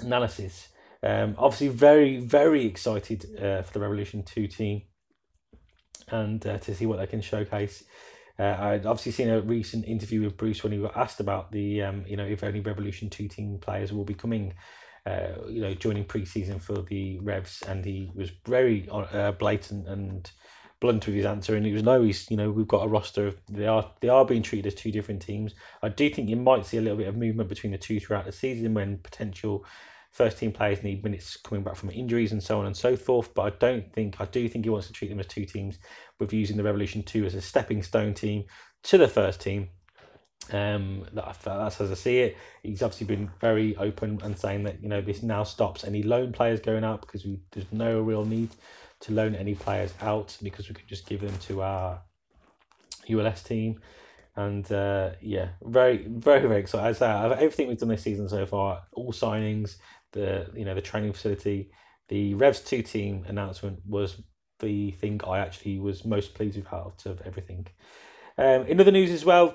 analysis. 0.00 0.68
Um, 1.02 1.34
obviously, 1.38 1.68
very, 1.68 2.18
very 2.18 2.64
excited 2.64 3.26
uh, 3.38 3.62
for 3.62 3.74
the 3.74 3.80
Revolution 3.80 4.22
2 4.22 4.46
team 4.48 4.82
and 6.10 6.44
uh, 6.46 6.58
to 6.58 6.74
see 6.74 6.86
what 6.86 6.98
they 6.98 7.06
can 7.06 7.20
showcase. 7.20 7.84
Uh, 8.38 8.56
I'd 8.58 8.86
obviously 8.86 9.12
seen 9.12 9.28
a 9.28 9.40
recent 9.40 9.84
interview 9.86 10.22
with 10.22 10.36
Bruce 10.36 10.62
when 10.62 10.72
he 10.72 10.78
got 10.78 10.96
asked 10.96 11.20
about 11.20 11.50
the, 11.50 11.82
um, 11.82 12.04
you 12.06 12.16
know, 12.16 12.24
if 12.24 12.44
any 12.44 12.60
Revolution 12.60 13.10
2 13.10 13.26
team 13.26 13.58
players 13.58 13.92
will 13.92 14.04
be 14.04 14.14
coming, 14.14 14.54
uh, 15.06 15.32
you 15.48 15.60
know, 15.60 15.74
joining 15.74 16.04
pre-season 16.04 16.60
for 16.60 16.82
the 16.82 17.18
Revs, 17.18 17.62
and 17.66 17.84
he 17.84 18.12
was 18.14 18.30
very 18.46 18.88
uh, 18.90 19.32
blatant 19.32 19.88
and 19.88 20.30
blunt 20.80 21.06
with 21.06 21.16
his 21.16 21.26
answer, 21.26 21.56
and 21.56 21.66
he 21.66 21.72
was 21.72 21.82
no, 21.82 22.02
he's, 22.02 22.30
you 22.30 22.36
know, 22.36 22.50
we've 22.50 22.68
got 22.68 22.84
a 22.84 22.88
roster 22.88 23.26
of 23.26 23.36
they 23.48 23.66
are 23.66 23.90
they 24.00 24.08
are 24.08 24.24
being 24.24 24.42
treated 24.42 24.66
as 24.66 24.74
two 24.74 24.92
different 24.92 25.20
teams. 25.20 25.54
I 25.82 25.88
do 25.88 26.08
think 26.08 26.28
you 26.28 26.36
might 26.36 26.66
see 26.66 26.76
a 26.76 26.80
little 26.80 26.98
bit 26.98 27.08
of 27.08 27.16
movement 27.16 27.48
between 27.48 27.72
the 27.72 27.78
two 27.78 27.98
throughout 27.98 28.26
the 28.26 28.32
season 28.32 28.74
when 28.74 28.98
potential 28.98 29.64
first 30.10 30.38
team 30.38 30.52
players 30.52 30.82
need 30.82 31.04
minutes 31.04 31.36
coming 31.36 31.62
back 31.62 31.76
from 31.76 31.90
injuries 31.90 32.32
and 32.32 32.42
so 32.42 32.58
on 32.58 32.66
and 32.66 32.76
so 32.76 32.96
forth. 32.96 33.32
But 33.34 33.42
I 33.52 33.56
don't 33.58 33.92
think 33.92 34.20
I 34.20 34.24
do 34.26 34.48
think 34.48 34.64
he 34.64 34.70
wants 34.70 34.86
to 34.88 34.92
treat 34.92 35.08
them 35.08 35.20
as 35.20 35.26
two 35.26 35.44
teams 35.44 35.78
with 36.18 36.32
using 36.32 36.56
the 36.56 36.62
Revolution 36.62 37.02
2 37.02 37.26
as 37.26 37.34
a 37.34 37.40
stepping 37.40 37.82
stone 37.82 38.14
team 38.14 38.44
to 38.84 38.98
the 38.98 39.08
first 39.08 39.40
team. 39.40 39.68
Um, 40.50 41.04
that, 41.12 41.36
that's 41.44 41.80
as 41.80 41.90
I 41.90 41.94
see 41.94 42.18
it. 42.20 42.36
He's 42.62 42.82
obviously 42.82 43.06
been 43.06 43.30
very 43.40 43.76
open 43.76 44.20
and 44.22 44.38
saying 44.38 44.64
that 44.64 44.82
you 44.82 44.88
know 44.88 45.00
this 45.00 45.22
now 45.22 45.44
stops 45.44 45.84
any 45.84 46.02
loan 46.02 46.32
players 46.32 46.60
going 46.60 46.84
out 46.84 47.02
because 47.02 47.24
we, 47.24 47.40
there's 47.52 47.70
no 47.70 48.00
real 48.00 48.24
need 48.24 48.50
to 49.00 49.12
loan 49.12 49.34
any 49.34 49.54
players 49.54 49.92
out 50.00 50.36
because 50.42 50.68
we 50.68 50.74
could 50.74 50.88
just 50.88 51.06
give 51.06 51.20
them 51.20 51.36
to 51.40 51.62
our 51.62 52.02
USL 53.08 53.44
team. 53.44 53.80
And 54.36 54.70
uh, 54.70 55.10
yeah, 55.20 55.48
very, 55.62 56.06
very, 56.06 56.46
very 56.46 56.60
excited. 56.60 56.88
As 56.88 57.02
I 57.02 57.32
everything 57.32 57.68
we've 57.68 57.78
done 57.78 57.88
this 57.88 58.02
season 58.02 58.28
so 58.28 58.46
far, 58.46 58.82
all 58.92 59.12
signings, 59.12 59.76
the 60.12 60.50
you 60.54 60.64
know 60.64 60.74
the 60.74 60.80
training 60.80 61.12
facility, 61.12 61.70
the 62.08 62.34
Revs 62.34 62.60
two 62.60 62.82
team 62.82 63.24
announcement 63.28 63.80
was 63.86 64.22
the 64.60 64.90
thing 64.92 65.20
I 65.26 65.38
actually 65.38 65.78
was 65.78 66.04
most 66.04 66.34
pleased 66.34 66.56
with 66.56 66.72
out 66.72 67.06
of 67.06 67.20
everything. 67.24 67.66
Um, 68.36 68.66
in 68.66 68.80
other 68.80 68.90
news 68.90 69.10
as 69.10 69.24
well, 69.24 69.54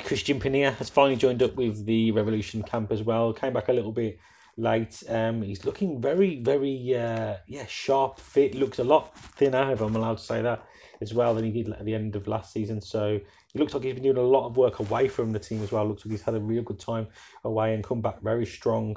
Cristian 0.00 0.40
Penilla 0.40 0.74
has 0.76 0.90
finally 0.90 1.16
joined 1.16 1.42
up 1.42 1.54
with 1.54 1.84
the 1.86 2.10
Revolution 2.12 2.62
camp 2.62 2.92
as 2.92 3.02
well. 3.02 3.32
Came 3.32 3.52
back 3.52 3.68
a 3.68 3.72
little 3.72 3.92
bit 3.92 4.18
late. 4.56 5.02
Um, 5.08 5.42
he's 5.42 5.64
looking 5.64 6.00
very, 6.00 6.40
very, 6.42 6.94
uh, 6.96 7.36
yeah, 7.46 7.66
sharp, 7.66 8.18
fit. 8.18 8.54
Looks 8.54 8.78
a 8.78 8.84
lot 8.84 9.16
thinner, 9.18 9.72
if 9.72 9.80
I'm 9.80 9.94
allowed 9.96 10.18
to 10.18 10.24
say 10.24 10.42
that, 10.42 10.64
as 11.00 11.14
well 11.14 11.34
than 11.34 11.44
he 11.44 11.50
did 11.50 11.72
at 11.72 11.84
the 11.84 11.94
end 11.94 12.16
of 12.16 12.26
last 12.26 12.52
season. 12.52 12.80
So 12.80 13.20
he 13.52 13.58
looks 13.58 13.74
like 13.74 13.84
he's 13.84 13.94
been 13.94 14.02
doing 14.02 14.16
a 14.16 14.22
lot 14.22 14.46
of 14.46 14.56
work 14.56 14.80
away 14.80 15.08
from 15.08 15.30
the 15.30 15.38
team 15.38 15.62
as 15.62 15.72
well. 15.72 15.86
Looks 15.86 16.04
like 16.04 16.12
he's 16.12 16.22
had 16.22 16.34
a 16.34 16.40
real 16.40 16.62
good 16.62 16.80
time 16.80 17.06
away 17.44 17.74
and 17.74 17.84
come 17.84 18.00
back 18.00 18.20
very 18.22 18.46
strong. 18.46 18.96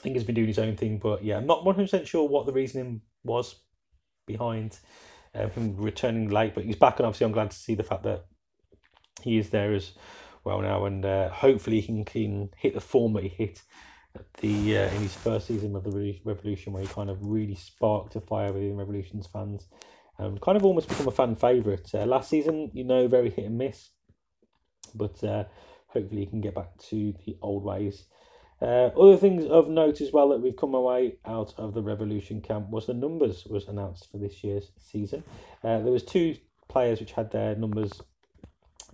I 0.00 0.02
think 0.02 0.16
he's 0.16 0.24
been 0.24 0.34
doing 0.34 0.48
his 0.48 0.58
own 0.58 0.76
thing, 0.76 0.98
but 0.98 1.22
yeah, 1.22 1.36
I'm 1.36 1.46
not 1.46 1.62
100% 1.62 2.06
sure 2.06 2.26
what 2.26 2.46
the 2.46 2.54
reasoning 2.54 3.02
was 3.22 3.54
behind 4.26 4.78
uh, 5.34 5.48
him 5.48 5.76
returning 5.76 6.30
late, 6.30 6.54
but 6.54 6.64
he's 6.64 6.76
back, 6.76 6.98
and 6.98 7.06
obviously 7.06 7.26
I'm 7.26 7.32
glad 7.32 7.50
to 7.50 7.56
see 7.56 7.74
the 7.74 7.82
fact 7.82 8.04
that 8.04 8.24
he 9.20 9.36
is 9.36 9.50
there 9.50 9.74
as 9.74 9.92
well 10.42 10.62
now, 10.62 10.86
and 10.86 11.04
uh, 11.04 11.28
hopefully 11.28 11.82
he 11.82 12.02
can, 12.04 12.48
hit 12.56 12.72
the 12.72 12.80
form 12.80 13.12
that 13.12 13.24
he 13.24 13.28
hit 13.28 13.60
the 14.40 14.78
uh, 14.78 14.88
in 14.88 15.02
his 15.02 15.14
first 15.14 15.48
season 15.48 15.76
of 15.76 15.84
the 15.84 16.18
Revolution, 16.24 16.72
where 16.72 16.82
he 16.82 16.88
kind 16.88 17.10
of 17.10 17.18
really 17.20 17.54
sparked 17.54 18.16
a 18.16 18.22
fire 18.22 18.54
within 18.54 18.78
Revolution's 18.78 19.26
fans, 19.26 19.68
um, 20.18 20.38
kind 20.38 20.56
of 20.56 20.64
almost 20.64 20.88
become 20.88 21.08
a 21.08 21.12
fan 21.12 21.36
favourite. 21.36 21.94
Uh, 21.94 22.06
last 22.06 22.30
season, 22.30 22.70
you 22.72 22.84
know, 22.84 23.06
very 23.06 23.28
hit 23.28 23.44
and 23.44 23.58
miss, 23.58 23.90
but 24.94 25.22
uh, 25.22 25.44
hopefully 25.88 26.22
he 26.22 26.26
can 26.26 26.40
get 26.40 26.54
back 26.54 26.78
to 26.78 27.12
the 27.26 27.36
old 27.42 27.64
ways. 27.64 28.06
Uh, 28.62 28.90
other 28.98 29.16
things 29.16 29.46
of 29.46 29.68
note 29.68 30.00
as 30.00 30.12
well 30.12 30.28
that 30.28 30.40
we've 30.40 30.56
come 30.56 30.74
away 30.74 31.16
out 31.24 31.54
of 31.56 31.72
the 31.72 31.82
Revolution 31.82 32.42
camp 32.42 32.68
was 32.68 32.86
the 32.86 32.94
numbers 32.94 33.46
was 33.46 33.68
announced 33.68 34.10
for 34.10 34.18
this 34.18 34.44
year's 34.44 34.70
season. 34.78 35.24
Uh, 35.64 35.78
there 35.78 35.92
was 35.92 36.02
two 36.02 36.36
players 36.68 37.00
which 37.00 37.12
had 37.12 37.30
their 37.30 37.54
numbers 37.56 38.02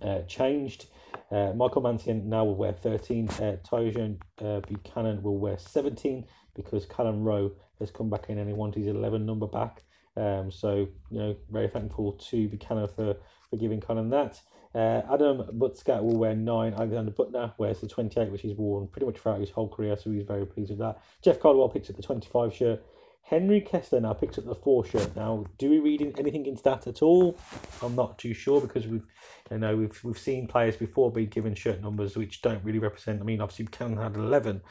uh, 0.01 0.21
changed. 0.21 0.85
Uh, 1.31 1.51
Michael 1.53 1.81
Mancienne 1.81 2.29
now 2.29 2.45
will 2.45 2.55
wear 2.55 2.71
13. 2.71 3.27
Uh, 3.29 3.57
Tajon 3.63 4.17
uh, 4.41 4.61
Buchanan 4.61 5.21
will 5.21 5.37
wear 5.37 5.57
17 5.57 6.25
because 6.55 6.85
Kelyn 6.85 7.23
Rowe 7.23 7.51
has 7.79 7.91
come 7.91 8.09
back 8.09 8.29
in 8.29 8.37
and 8.37 8.47
he 8.47 8.53
wanted 8.53 8.79
his 8.79 8.95
11 8.95 9.25
number 9.25 9.47
back. 9.47 9.83
Um, 10.15 10.49
so, 10.49 10.87
you 11.11 11.19
know, 11.19 11.35
very 11.51 11.67
thankful 11.67 12.13
to 12.13 12.47
Buchanan 12.47 12.87
for, 12.87 13.17
for 13.49 13.57
giving 13.57 13.81
Kelyn 13.81 14.09
that. 14.11 14.39
Uh, 14.77 15.01
Adam 15.11 15.41
Buksa 15.57 16.03
will 16.03 16.17
wear 16.17 16.35
9. 16.35 16.73
Alexander 16.75 17.11
Büttner 17.11 17.51
wears 17.57 17.81
the 17.81 17.87
28, 17.87 18.31
which 18.31 18.41
he's 18.41 18.55
worn 18.55 18.85
pretty 18.85 19.07
much 19.07 19.17
throughout 19.17 19.39
his 19.39 19.49
whole 19.49 19.67
career, 19.67 19.97
so 19.97 20.11
he's 20.11 20.23
very 20.23 20.45
pleased 20.45 20.69
with 20.69 20.77
that. 20.77 21.01
Jeff 21.23 21.39
Caldwell 21.39 21.69
picks 21.69 21.89
up 21.89 21.95
the 21.95 22.03
25 22.03 22.53
shirt. 22.53 22.85
Henry 23.23 23.59
Kessler 23.59 23.99
now 23.99 24.13
picks 24.13 24.37
up 24.37 24.45
the 24.45 24.53
4 24.53 24.85
shirt. 24.85 25.15
Now, 25.15 25.45
do 25.57 25.71
we 25.71 25.79
read 25.79 26.13
anything 26.19 26.45
into 26.45 26.61
that 26.61 26.85
at 26.85 27.01
all? 27.01 27.39
I'm 27.81 27.95
not 27.95 28.19
too 28.19 28.35
sure 28.35 28.61
because 28.61 28.85
we've 28.85 29.07
you 29.49 29.57
know, 29.57 29.75
we've 29.75 30.03
we've 30.03 30.19
seen 30.19 30.47
players 30.47 30.75
before 30.75 31.11
be 31.11 31.25
given 31.25 31.55
shirt 31.55 31.81
numbers 31.81 32.15
which 32.15 32.43
don't 32.43 32.63
really 32.63 32.79
represent. 32.79 33.19
I 33.19 33.23
mean, 33.23 33.41
obviously 33.41 33.65
Buchanan 33.65 33.97
had 33.97 34.15
eleven, 34.15 34.61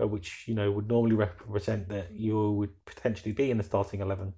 uh, 0.00 0.08
which 0.08 0.44
you 0.46 0.54
know 0.54 0.72
would 0.72 0.88
normally 0.88 1.14
represent 1.14 1.88
that 1.90 2.12
you 2.12 2.50
would 2.50 2.84
potentially 2.84 3.32
be 3.32 3.50
in 3.50 3.58
the 3.58 3.64
starting 3.64 4.00
eleven, 4.00 4.34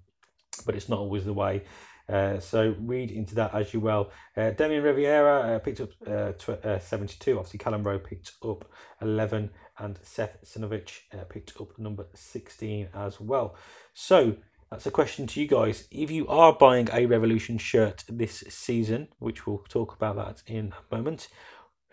but 0.66 0.74
it's 0.74 0.88
not 0.88 0.98
always 0.98 1.24
the 1.24 1.32
way. 1.32 1.62
Uh, 2.08 2.38
so 2.38 2.74
read 2.80 3.10
into 3.10 3.34
that 3.34 3.54
as 3.54 3.72
you 3.72 3.80
will. 3.80 4.10
Uh, 4.36 4.50
Damian 4.50 4.82
Rivera 4.82 5.54
uh, 5.54 5.58
picked 5.58 5.80
up 5.80 5.90
uh, 6.06 6.32
tw- 6.32 6.64
uh, 6.64 6.78
72. 6.78 7.38
Obviously, 7.38 7.58
Kelyn 7.58 7.84
Rowe 7.84 7.98
picked 7.98 8.32
up 8.44 8.70
11, 9.00 9.50
and 9.78 9.98
Seth 10.02 10.38
Sinovic 10.44 11.00
uh, 11.12 11.24
picked 11.24 11.60
up 11.60 11.78
number 11.78 12.06
16 12.14 12.88
as 12.94 13.20
well. 13.20 13.56
So 13.94 14.36
that's 14.70 14.86
a 14.86 14.90
question 14.90 15.26
to 15.28 15.40
you 15.40 15.48
guys. 15.48 15.88
If 15.90 16.10
you 16.10 16.26
are 16.28 16.52
buying 16.52 16.88
a 16.92 17.06
Revolution 17.06 17.58
shirt 17.58 18.04
this 18.08 18.44
season, 18.48 19.08
which 19.18 19.46
we'll 19.46 19.64
talk 19.68 19.94
about 19.94 20.16
that 20.16 20.42
in 20.46 20.72
a 20.72 20.94
moment, 20.94 21.28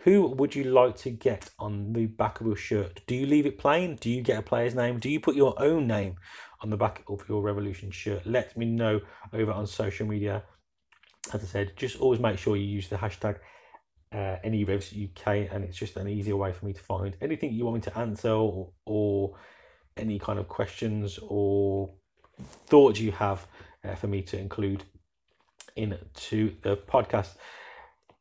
who 0.03 0.25
would 0.25 0.55
you 0.55 0.63
like 0.63 0.95
to 0.97 1.11
get 1.11 1.51
on 1.59 1.93
the 1.93 2.07
back 2.07 2.41
of 2.41 2.47
your 2.47 2.55
shirt? 2.55 3.01
Do 3.05 3.13
you 3.13 3.27
leave 3.27 3.45
it 3.45 3.59
plain? 3.59 3.97
Do 3.97 4.09
you 4.09 4.23
get 4.23 4.39
a 4.39 4.41
player's 4.41 4.73
name? 4.73 4.97
Do 4.97 5.09
you 5.09 5.19
put 5.19 5.35
your 5.35 5.53
own 5.61 5.85
name 5.85 6.15
on 6.61 6.69
the 6.69 6.77
back 6.77 7.03
of 7.07 7.23
your 7.27 7.41
Revolution 7.41 7.91
shirt? 7.91 8.25
Let 8.25 8.57
me 8.57 8.65
know 8.65 9.01
over 9.33 9.51
on 9.51 9.67
social 9.67 10.07
media. 10.07 10.43
As 11.33 11.41
I 11.41 11.45
said, 11.45 11.73
just 11.75 11.99
always 11.99 12.19
make 12.19 12.37
sure 12.37 12.55
you 12.55 12.65
use 12.65 12.87
the 12.89 12.97
hashtag 12.97 13.37
uh, 14.13 14.37
UK, 14.43 15.27
and 15.51 15.63
it's 15.63 15.77
just 15.77 15.95
an 15.97 16.07
easier 16.07 16.35
way 16.35 16.51
for 16.51 16.65
me 16.65 16.73
to 16.73 16.81
find 16.81 17.15
anything 17.21 17.53
you 17.53 17.65
want 17.65 17.75
me 17.75 17.81
to 17.81 17.97
answer 17.97 18.31
or, 18.31 18.69
or 18.85 19.35
any 19.97 20.19
kind 20.19 20.39
of 20.39 20.47
questions 20.47 21.19
or 21.21 21.89
thoughts 22.65 22.99
you 22.99 23.11
have 23.11 23.47
uh, 23.83 23.95
for 23.95 24.07
me 24.07 24.21
to 24.23 24.37
include 24.37 24.83
into 25.75 26.55
the 26.61 26.75
podcast. 26.75 27.35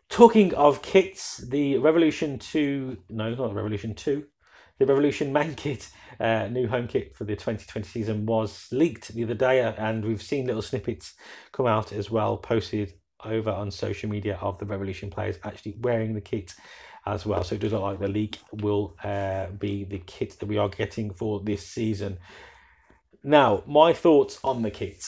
Talking 0.09 0.55
of 0.55 0.83
kits, 0.83 1.38
the 1.38 1.79
Revolution 1.79 2.38
2, 2.38 2.96
no, 3.11 3.35
not 3.35 3.55
Revolution 3.55 3.94
2, 3.94 4.24
the 4.81 4.87
Revolution 4.87 5.33
main 5.33 5.55
kit, 5.57 5.88
uh, 6.19 6.49
new 6.49 6.66
home 6.66 6.88
kit 6.88 7.14
for 7.14 7.23
the 7.25 7.37
2020 7.37 7.87
season 7.87 8.27
was 8.27 8.66
leaked 8.73 9.14
the 9.14 9.23
other 9.23 9.35
day, 9.35 9.62
uh, 9.62 9.73
and 9.75 10.05
we've 10.05 10.23
seen 10.23 10.47
little 10.47 10.62
snippets 10.62 11.14
come 11.53 11.66
out 11.66 11.93
as 11.93 12.11
well, 12.11 12.37
posted 12.37 12.95
over 13.25 13.51
on 13.51 13.71
social 13.71 14.09
media 14.09 14.38
of 14.40 14.59
the 14.59 14.64
Revolution 14.64 15.11
players 15.11 15.38
actually 15.45 15.77
wearing 15.81 16.14
the 16.14 16.21
kit 16.21 16.55
as 17.07 17.27
well. 17.27 17.45
So 17.45 17.55
it 17.55 17.61
does 17.61 17.73
look 17.73 17.83
like 17.83 18.01
the 18.01 18.09
leak 18.09 18.38
will 18.53 18.97
uh, 19.05 19.47
be 19.59 19.85
the 19.85 19.99
kit 19.99 20.38
that 20.40 20.47
we 20.47 20.57
are 20.57 20.69
getting 20.69 21.12
for 21.12 21.40
this 21.40 21.66
season. 21.66 22.19
Now, 23.23 23.62
my 23.66 23.93
thoughts 23.93 24.38
on 24.43 24.62
the 24.62 24.71
kit. 24.71 25.05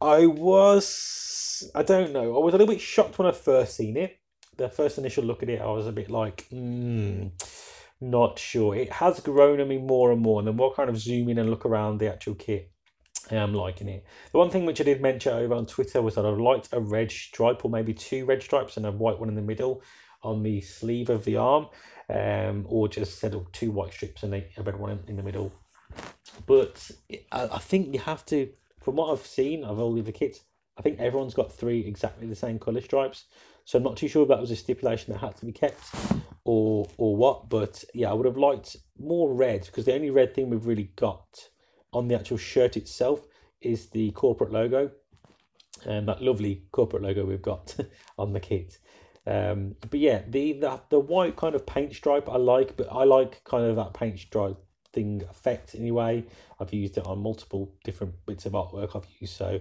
I 0.00 0.26
was, 0.26 1.68
I 1.74 1.82
don't 1.82 2.12
know, 2.12 2.36
I 2.36 2.38
was 2.38 2.54
a 2.54 2.58
little 2.58 2.72
bit 2.72 2.80
shocked 2.80 3.18
when 3.18 3.26
I 3.26 3.32
first 3.32 3.74
seen 3.74 3.96
it. 3.96 4.20
The 4.56 4.68
first 4.68 4.98
initial 4.98 5.24
look 5.24 5.42
at 5.42 5.48
it, 5.48 5.60
I 5.60 5.66
was 5.66 5.88
a 5.88 5.92
bit 5.92 6.08
like, 6.08 6.46
hmm, 6.50 7.28
not 8.00 8.38
sure. 8.38 8.74
It 8.74 8.92
has 8.94 9.20
grown 9.20 9.60
on 9.60 9.68
me 9.68 9.78
more 9.78 10.12
and 10.12 10.20
more. 10.20 10.40
And 10.40 10.48
the 10.48 10.52
more 10.52 10.74
kind 10.74 10.88
of 10.88 10.98
zoom 10.98 11.28
in 11.28 11.38
and 11.38 11.50
look 11.50 11.66
around 11.66 11.98
the 11.98 12.12
actual 12.12 12.34
kit, 12.34 12.70
I 13.30 13.36
am 13.36 13.54
liking 13.54 13.88
it. 13.88 14.04
The 14.32 14.38
one 14.38 14.50
thing 14.50 14.64
which 14.66 14.80
I 14.80 14.84
did 14.84 15.02
mention 15.02 15.34
over 15.34 15.54
on 15.54 15.66
Twitter 15.66 16.00
was 16.00 16.14
that 16.14 16.26
I 16.26 16.30
liked 16.30 16.68
a 16.72 16.80
red 16.80 17.10
stripe 17.10 17.64
or 17.64 17.70
maybe 17.70 17.94
two 17.94 18.24
red 18.24 18.42
stripes 18.42 18.76
and 18.76 18.86
a 18.86 18.92
white 18.92 19.18
one 19.18 19.28
in 19.28 19.34
the 19.34 19.42
middle 19.42 19.82
on 20.22 20.42
the 20.42 20.60
sleeve 20.60 21.10
of 21.10 21.24
the 21.24 21.36
arm, 21.36 21.68
um, 22.08 22.66
or 22.68 22.88
just 22.88 23.18
said 23.18 23.36
two 23.52 23.70
white 23.70 23.92
strips 23.92 24.22
and 24.22 24.34
a 24.34 24.44
red 24.64 24.76
one 24.76 24.98
in 25.06 25.16
the 25.16 25.22
middle 25.22 25.52
but 26.46 26.90
I, 27.32 27.44
I 27.44 27.58
think 27.58 27.94
you 27.94 28.00
have 28.00 28.24
to, 28.26 28.50
from 28.80 28.96
what 28.96 29.12
I've 29.12 29.26
seen 29.26 29.64
of 29.64 29.78
all 29.78 29.94
the 29.94 30.00
other 30.00 30.12
kits, 30.12 30.40
I 30.76 30.82
think 30.82 31.00
everyone's 31.00 31.34
got 31.34 31.52
three 31.52 31.80
exactly 31.80 32.26
the 32.26 32.36
same 32.36 32.58
colour 32.58 32.80
stripes. 32.80 33.24
So 33.68 33.76
I'm 33.76 33.84
not 33.84 33.98
too 33.98 34.08
sure 34.08 34.22
if 34.22 34.28
that 34.28 34.40
was 34.40 34.50
a 34.50 34.56
stipulation 34.56 35.12
that 35.12 35.18
had 35.18 35.36
to 35.36 35.44
be 35.44 35.52
kept 35.52 35.92
or 36.44 36.88
or 36.96 37.14
what. 37.14 37.50
But 37.50 37.84
yeah, 37.92 38.08
I 38.08 38.14
would 38.14 38.24
have 38.24 38.38
liked 38.38 38.78
more 38.98 39.34
red 39.34 39.66
because 39.66 39.84
the 39.84 39.92
only 39.92 40.08
red 40.08 40.34
thing 40.34 40.48
we've 40.48 40.64
really 40.64 40.90
got 40.96 41.50
on 41.92 42.08
the 42.08 42.14
actual 42.14 42.38
shirt 42.38 42.78
itself 42.78 43.26
is 43.60 43.90
the 43.90 44.10
corporate 44.12 44.52
logo 44.52 44.90
and 45.84 46.08
that 46.08 46.22
lovely 46.22 46.62
corporate 46.72 47.02
logo 47.02 47.26
we've 47.26 47.42
got 47.42 47.76
on 48.18 48.32
the 48.32 48.40
kit. 48.40 48.78
Um, 49.26 49.76
but 49.90 50.00
yeah, 50.00 50.22
the, 50.26 50.54
the 50.54 50.80
the 50.88 50.98
white 50.98 51.36
kind 51.36 51.54
of 51.54 51.66
paint 51.66 51.94
stripe 51.94 52.26
I 52.26 52.38
like, 52.38 52.74
but 52.74 52.90
I 52.90 53.04
like 53.04 53.44
kind 53.44 53.66
of 53.66 53.76
that 53.76 53.92
paint 53.92 54.18
stripe 54.18 54.56
thing 54.94 55.22
effect 55.28 55.74
anyway. 55.74 56.24
I've 56.58 56.72
used 56.72 56.96
it 56.96 57.06
on 57.06 57.18
multiple 57.18 57.74
different 57.84 58.14
bits 58.24 58.46
of 58.46 58.52
artwork 58.52 58.96
I've 58.96 59.10
used, 59.20 59.36
so 59.36 59.60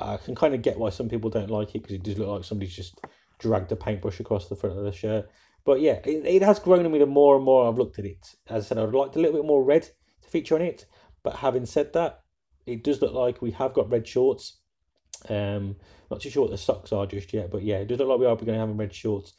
I 0.00 0.16
can 0.16 0.34
kind 0.34 0.52
of 0.52 0.62
get 0.62 0.80
why 0.80 0.90
some 0.90 1.08
people 1.08 1.30
don't 1.30 1.48
like 1.48 1.76
it 1.76 1.82
because 1.82 1.94
it 1.94 2.02
does 2.02 2.18
look 2.18 2.26
like 2.26 2.42
somebody's 2.42 2.74
just 2.74 3.00
dragged 3.38 3.72
a 3.72 3.76
paintbrush 3.76 4.20
across 4.20 4.48
the 4.48 4.56
front 4.56 4.78
of 4.78 4.84
the 4.84 4.92
shirt. 4.92 5.28
But 5.64 5.80
yeah, 5.80 6.00
it, 6.04 6.24
it 6.24 6.42
has 6.42 6.58
grown 6.58 6.86
on 6.86 6.92
me 6.92 6.98
the 6.98 7.06
more 7.06 7.36
and 7.36 7.44
more 7.44 7.68
I've 7.68 7.78
looked 7.78 7.98
at 7.98 8.04
it. 8.04 8.34
As 8.48 8.64
I 8.64 8.68
said, 8.68 8.78
I'd 8.78 8.94
like 8.94 9.16
a 9.16 9.18
little 9.18 9.36
bit 9.36 9.46
more 9.46 9.64
red 9.64 9.82
to 9.82 10.28
feature 10.28 10.54
on 10.54 10.62
it. 10.62 10.86
But 11.22 11.36
having 11.36 11.66
said 11.66 11.92
that, 11.94 12.20
it 12.66 12.84
does 12.84 13.02
look 13.02 13.12
like 13.12 13.42
we 13.42 13.50
have 13.52 13.74
got 13.74 13.90
red 13.90 14.06
shorts. 14.06 14.58
Um, 15.28 15.76
not 16.10 16.20
too 16.20 16.30
sure 16.30 16.42
what 16.42 16.52
the 16.52 16.58
socks 16.58 16.92
are 16.92 17.06
just 17.06 17.32
yet, 17.32 17.50
but 17.50 17.62
yeah, 17.62 17.78
it 17.78 17.88
does 17.88 17.98
look 17.98 18.08
like 18.08 18.20
we 18.20 18.26
are 18.26 18.36
going 18.36 18.46
to 18.46 18.54
have 18.54 18.68
red 18.68 18.94
shorts. 18.94 19.32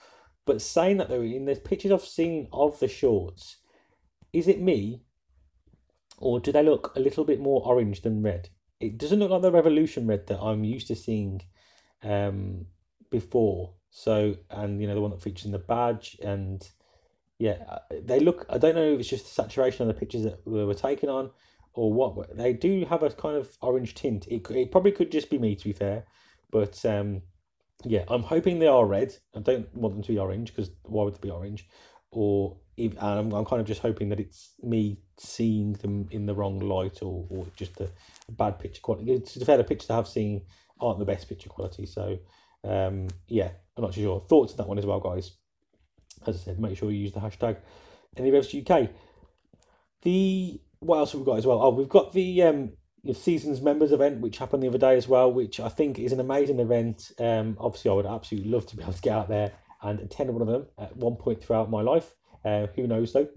But 0.45 0.61
saying 0.61 0.97
that 0.97 1.09
though, 1.09 1.21
in 1.21 1.45
the 1.45 1.55
pictures 1.55 1.91
I've 1.91 2.01
seen 2.01 2.47
of 2.51 2.79
the 2.79 2.87
shorts, 2.87 3.57
is 4.33 4.47
it 4.47 4.61
me 4.61 5.01
or 6.17 6.39
do 6.39 6.51
they 6.51 6.63
look 6.63 6.93
a 6.95 6.99
little 6.99 7.23
bit 7.23 7.39
more 7.39 7.61
orange 7.65 8.01
than 8.01 8.23
red? 8.23 8.49
It 8.79 8.97
doesn't 8.97 9.19
look 9.19 9.29
like 9.29 9.41
the 9.41 9.51
Revolution 9.51 10.07
red 10.07 10.27
that 10.27 10.39
I'm 10.39 10.63
used 10.63 10.87
to 10.87 10.95
seeing 10.95 11.41
um, 12.03 12.65
before. 13.09 13.73
So 13.97 14.35
and 14.51 14.79
you 14.79 14.87
know 14.87 14.93
the 14.93 15.01
one 15.01 15.09
that 15.09 15.23
features 15.23 15.45
in 15.45 15.51
the 15.51 15.57
badge 15.57 16.19
and 16.21 16.69
yeah, 17.39 17.63
uh, 17.67 17.79
they 18.03 18.19
look. 18.19 18.45
I 18.47 18.59
don't 18.59 18.75
know 18.75 18.93
if 18.93 18.99
it's 18.99 19.09
just 19.09 19.25
the 19.25 19.31
saturation 19.31 19.81
of 19.81 19.87
the 19.87 19.99
pictures 19.99 20.21
that 20.21 20.45
were 20.45 20.71
taken 20.75 21.09
on, 21.09 21.31
or 21.73 21.91
what. 21.91 22.37
They 22.37 22.53
do 22.53 22.85
have 22.85 23.01
a 23.01 23.09
kind 23.09 23.35
of 23.35 23.57
orange 23.59 23.95
tint. 23.95 24.27
It 24.27 24.47
it 24.51 24.71
probably 24.71 24.91
could 24.91 25.11
just 25.11 25.31
be 25.31 25.39
me, 25.39 25.55
to 25.55 25.63
be 25.63 25.73
fair, 25.73 26.03
but 26.51 26.85
um, 26.85 27.23
yeah, 27.85 28.03
I'm 28.07 28.21
hoping 28.21 28.59
they 28.59 28.67
are 28.67 28.85
red. 28.85 29.15
I 29.35 29.39
don't 29.39 29.75
want 29.75 29.95
them 29.95 30.03
to 30.03 30.11
be 30.11 30.19
orange 30.19 30.55
because 30.55 30.69
why 30.83 31.03
would 31.03 31.15
they 31.15 31.27
be 31.27 31.31
orange? 31.31 31.67
Or 32.11 32.57
if, 32.77 33.01
I'm, 33.01 33.33
I'm 33.33 33.45
kind 33.45 33.59
of 33.59 33.67
just 33.67 33.81
hoping 33.81 34.09
that 34.09 34.19
it's 34.19 34.53
me 34.61 34.99
seeing 35.17 35.73
them 35.73 36.07
in 36.11 36.27
the 36.27 36.35
wrong 36.35 36.59
light 36.59 36.99
or, 37.01 37.25
or 37.29 37.47
just 37.55 37.79
a, 37.79 37.89
a 38.29 38.31
bad 38.31 38.59
picture 38.59 38.81
quality. 38.81 39.19
To 39.19 39.39
be 39.39 39.45
fair, 39.45 39.57
the 39.57 39.63
pictures 39.63 39.89
I 39.89 39.95
have 39.95 40.07
seen 40.07 40.43
aren't 40.79 40.99
the 40.99 41.05
best 41.05 41.27
picture 41.27 41.49
quality. 41.49 41.87
So 41.87 42.19
um, 42.67 43.07
yeah, 43.27 43.49
I'm 43.75 43.83
not 43.83 43.93
too 43.93 44.01
sure. 44.01 44.19
Thoughts 44.27 44.53
on 44.53 44.57
that 44.57 44.67
one 44.67 44.77
as 44.77 44.85
well, 44.85 44.99
guys. 44.99 45.31
As 46.25 46.35
I 46.35 46.39
said, 46.39 46.59
make 46.59 46.77
sure 46.77 46.91
you 46.91 46.99
use 46.99 47.13
the 47.13 47.19
hashtag 47.19 47.57
NE 48.17 48.31
Revs 48.31 48.53
UK. 48.53 48.89
The 50.01 50.59
what 50.79 50.97
else 50.97 51.11
have 51.11 51.21
we 51.21 51.25
got 51.25 51.37
as 51.37 51.45
well? 51.45 51.61
Oh, 51.61 51.69
we've 51.69 51.89
got 51.89 52.13
the 52.13 52.43
um, 52.43 52.71
season's 53.13 53.61
members 53.61 53.91
event, 53.91 54.21
which 54.21 54.37
happened 54.37 54.63
the 54.63 54.67
other 54.67 54.77
day 54.77 54.95
as 54.95 55.07
well, 55.07 55.31
which 55.31 55.59
I 55.59 55.69
think 55.69 55.97
is 55.99 56.11
an 56.11 56.19
amazing 56.19 56.59
event. 56.59 57.11
Um, 57.19 57.57
obviously, 57.59 57.91
I 57.91 57.93
would 57.95 58.05
absolutely 58.05 58.51
love 58.51 58.67
to 58.67 58.75
be 58.77 58.83
able 58.83 58.93
to 58.93 59.01
get 59.01 59.13
out 59.13 59.29
there 59.29 59.53
and 59.81 59.99
attend 59.99 60.31
one 60.31 60.41
of 60.41 60.47
them 60.47 60.67
at 60.77 60.95
one 60.97 61.15
point 61.15 61.43
throughout 61.43 61.69
my 61.69 61.81
life. 61.81 62.13
Uh, 62.43 62.67
who 62.75 62.87
knows 62.87 63.13
though? 63.13 63.27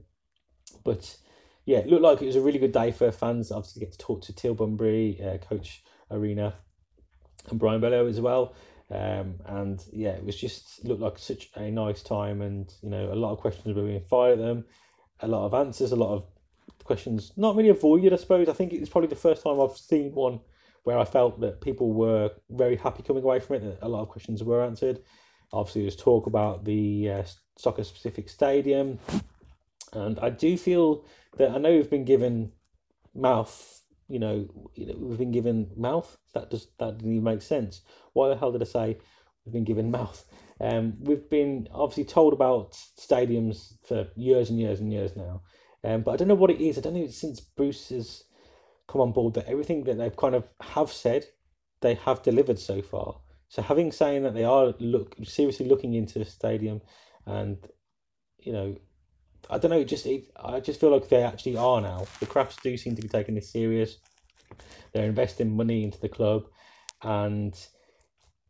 But 0.84 1.16
yeah, 1.64 1.78
it 1.78 1.88
looked 1.88 2.02
like 2.02 2.22
it 2.22 2.26
was 2.26 2.36
a 2.36 2.40
really 2.40 2.58
good 2.58 2.72
day 2.72 2.92
for 2.92 3.10
fans. 3.12 3.50
Obviously, 3.50 3.80
to 3.80 3.86
get 3.86 3.92
to 3.92 3.98
talk 3.98 4.22
to 4.22 4.34
Teal 4.34 4.54
Bunbury, 4.54 5.20
uh, 5.22 5.38
Coach 5.38 5.82
Arena, 6.10 6.54
and 7.48 7.58
Brian 7.58 7.80
Bilello 7.80 8.08
as 8.08 8.20
well. 8.20 8.54
Um, 8.90 9.36
and 9.46 9.84
yeah, 9.92 10.10
it 10.10 10.24
was 10.24 10.36
just 10.36 10.84
looked 10.84 11.00
like 11.00 11.18
such 11.18 11.50
a 11.54 11.70
nice 11.70 12.02
time, 12.02 12.42
and 12.42 12.72
you 12.82 12.90
know, 12.90 13.12
a 13.12 13.14
lot 13.14 13.32
of 13.32 13.38
questions 13.38 13.76
were 13.76 13.84
being 13.84 14.02
fired 14.08 14.38
at 14.40 14.44
them, 14.44 14.64
a 15.20 15.28
lot 15.28 15.46
of 15.46 15.54
answers, 15.54 15.92
a 15.92 15.96
lot 15.96 16.14
of 16.14 16.24
questions 16.84 17.32
not 17.36 17.54
really 17.54 17.68
avoided. 17.68 18.12
I 18.12 18.16
suppose 18.16 18.48
I 18.48 18.52
think 18.52 18.72
it's 18.72 18.90
probably 18.90 19.08
the 19.08 19.16
first 19.16 19.44
time 19.44 19.60
I've 19.60 19.76
seen 19.76 20.12
one 20.12 20.40
where 20.82 20.98
I 20.98 21.04
felt 21.04 21.40
that 21.40 21.60
people 21.60 21.92
were 21.92 22.30
very 22.50 22.76
happy 22.76 23.02
coming 23.02 23.22
away 23.22 23.38
from 23.38 23.56
it. 23.56 23.60
That 23.60 23.86
a 23.86 23.88
lot 23.88 24.02
of 24.02 24.08
questions 24.08 24.42
were 24.42 24.64
answered. 24.64 25.00
Obviously, 25.52 25.82
there's 25.82 25.96
talk 25.96 26.26
about 26.26 26.64
the 26.64 27.10
uh, 27.10 27.22
soccer 27.56 27.84
specific 27.84 28.28
stadium, 28.28 28.98
and 29.92 30.18
I 30.18 30.30
do 30.30 30.56
feel 30.56 31.04
that 31.36 31.50
I 31.50 31.58
know 31.58 31.70
we've 31.70 31.90
been 31.90 32.04
given 32.04 32.52
mouth 33.14 33.79
you 34.10 34.18
know, 34.18 34.48
we've 34.76 35.18
been 35.18 35.30
given 35.30 35.70
mouth. 35.76 36.18
That 36.34 36.50
does 36.50 36.66
that 36.78 36.98
didn't 36.98 37.12
even 37.12 37.24
make 37.24 37.42
sense. 37.42 37.82
Why 38.12 38.28
the 38.28 38.36
hell 38.36 38.52
did 38.52 38.62
I 38.62 38.66
say 38.66 38.98
we've 39.44 39.52
been 39.52 39.64
given 39.64 39.90
mouth? 40.00 40.24
Um, 40.60 40.94
we've 41.00 41.30
been 41.30 41.68
obviously 41.72 42.04
told 42.04 42.32
about 42.32 42.72
stadiums 42.98 43.74
for 43.86 44.08
years 44.16 44.50
and 44.50 44.58
years 44.58 44.80
and 44.80 44.92
years 44.92 45.16
now, 45.16 45.42
um, 45.84 46.02
but 46.02 46.12
I 46.12 46.16
don't 46.16 46.28
know 46.28 46.34
what 46.34 46.50
it 46.50 46.60
is. 46.60 46.76
I 46.76 46.80
don't 46.82 46.94
know 46.94 47.06
since 47.06 47.40
Bruce 47.40 47.88
has 47.90 48.24
come 48.88 49.00
on 49.00 49.12
board 49.12 49.34
that 49.34 49.46
everything 49.46 49.84
that 49.84 49.96
they've 49.96 50.16
kind 50.16 50.34
of 50.34 50.44
have 50.60 50.90
said, 50.90 51.26
they 51.80 51.94
have 51.94 52.22
delivered 52.22 52.58
so 52.58 52.82
far. 52.82 53.20
So 53.48 53.62
having 53.62 53.92
saying 53.92 54.24
that 54.24 54.34
they 54.34 54.44
are 54.44 54.74
look 54.80 55.16
seriously 55.24 55.66
looking 55.66 55.94
into 55.94 56.20
a 56.20 56.24
stadium, 56.24 56.82
and 57.26 57.58
you 58.38 58.52
know 58.52 58.76
I 59.48 59.58
don't 59.58 59.70
know. 59.70 59.84
Just 59.84 60.06
it, 60.06 60.30
I 60.36 60.60
just 60.60 60.80
feel 60.80 60.90
like 60.90 61.08
they 61.08 61.22
actually 61.22 61.56
are 61.56 61.80
now. 61.80 62.06
The 62.20 62.26
Krafts 62.26 62.60
do 62.62 62.76
seem 62.76 62.96
to 62.96 63.02
be 63.02 63.08
taking 63.08 63.34
this 63.34 63.50
serious. 63.50 63.98
They're 64.92 65.06
investing 65.06 65.56
money 65.56 65.84
into 65.84 66.00
the 66.00 66.08
club, 66.08 66.44
and 67.02 67.54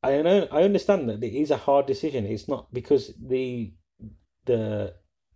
I 0.02 0.22
know 0.22 0.48
I 0.50 0.62
understand 0.62 1.08
that 1.08 1.22
it 1.22 1.34
is 1.34 1.50
a 1.50 1.56
hard 1.56 1.86
decision. 1.86 2.24
It's 2.26 2.48
not 2.48 2.72
because 2.72 3.12
the 3.20 3.72
the 4.46 4.94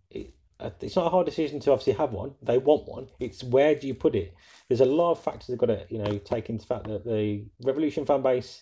it, 0.09 0.33
uh, 0.59 0.71
it's 0.81 0.95
not 0.95 1.07
a 1.07 1.09
hard 1.09 1.25
decision 1.25 1.59
to 1.61 1.71
obviously 1.71 1.93
have 1.93 2.11
one. 2.11 2.35
They 2.41 2.57
want 2.57 2.87
one. 2.87 3.07
It's 3.19 3.43
where 3.43 3.75
do 3.75 3.87
you 3.87 3.93
put 3.93 4.15
it? 4.15 4.33
There's 4.67 4.81
a 4.81 4.85
lot 4.85 5.11
of 5.11 5.23
factors 5.23 5.47
that 5.47 5.57
got 5.57 5.67
to 5.67 5.85
you 5.89 5.99
know 5.99 6.17
take 6.17 6.49
into 6.49 6.65
fact 6.65 6.87
that 6.87 7.05
the 7.05 7.45
Revolution 7.63 8.05
fan 8.05 8.23
base, 8.23 8.61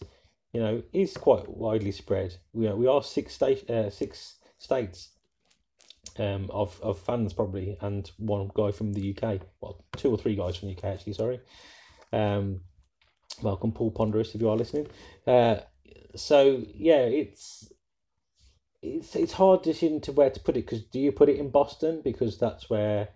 you 0.52 0.60
know, 0.60 0.84
is 0.92 1.16
quite 1.16 1.48
widely 1.48 1.92
spread. 1.92 2.36
We 2.52 2.70
we 2.74 2.88
are 2.88 3.02
six 3.02 3.34
state 3.34 3.70
uh, 3.70 3.90
six 3.90 4.36
states 4.58 5.13
um, 6.18 6.50
of 6.52 6.80
of 6.82 7.00
fans 7.00 7.34
probably, 7.34 7.78
and 7.82 8.10
one 8.18 8.50
guy 8.54 8.72
from 8.72 8.94
the 8.94 9.16
UK. 9.16 9.42
Well, 9.62 9.84
two 9.96 10.12
or 10.12 10.18
three 10.18 10.36
guys 10.36 10.56
from 10.56 10.70
the 10.70 10.78
UK 10.78 10.86
actually. 10.86 11.14
Sorry. 11.14 11.40
Um, 12.12 12.62
welcome, 13.42 13.72
Paul 13.72 13.92
Ponderous, 13.92 14.36
if 14.36 14.42
you 14.42 14.50
are 14.50 14.58
listening. 14.58 14.88
Uh, 15.26 15.58
so 16.16 16.64
yeah, 16.74 17.02
it's 17.02 17.72
it's 18.82 19.16
it's 19.16 19.34
hard 19.34 19.62
decision 19.62 20.02
to 20.02 20.12
where 20.12 20.30
to 20.30 20.40
put 20.40 20.58
it 20.58 20.66
because 20.66 20.84
do 20.84 21.00
you 21.00 21.12
put 21.12 21.30
it 21.30 21.40
in 21.40 21.50
Boston 21.50 22.02
because 22.04 22.38
that's 22.38 22.70
where 22.70 23.10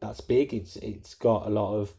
that's 0.00 0.20
big. 0.20 0.52
It's 0.52 0.76
it's 0.76 1.14
got 1.14 1.46
a 1.46 1.50
lot 1.50 1.74
of 1.74 1.94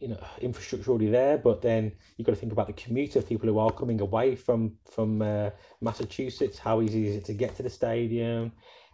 you 0.00 0.08
know 0.08 0.18
infrastructure 0.40 0.90
already 0.90 1.08
there 1.08 1.38
but 1.38 1.62
then 1.62 1.92
you've 2.16 2.26
got 2.26 2.32
to 2.32 2.38
think 2.38 2.52
about 2.52 2.66
the 2.66 2.72
commuter 2.72 3.20
people 3.22 3.48
who 3.48 3.58
are 3.58 3.70
coming 3.70 4.00
away 4.00 4.34
from 4.34 4.72
from 4.90 5.22
uh, 5.22 5.50
massachusetts 5.80 6.58
how 6.58 6.80
easy 6.80 7.06
is 7.08 7.16
it 7.16 7.24
to 7.24 7.34
get 7.34 7.56
to 7.56 7.62
the 7.62 7.70
stadium? 7.70 8.52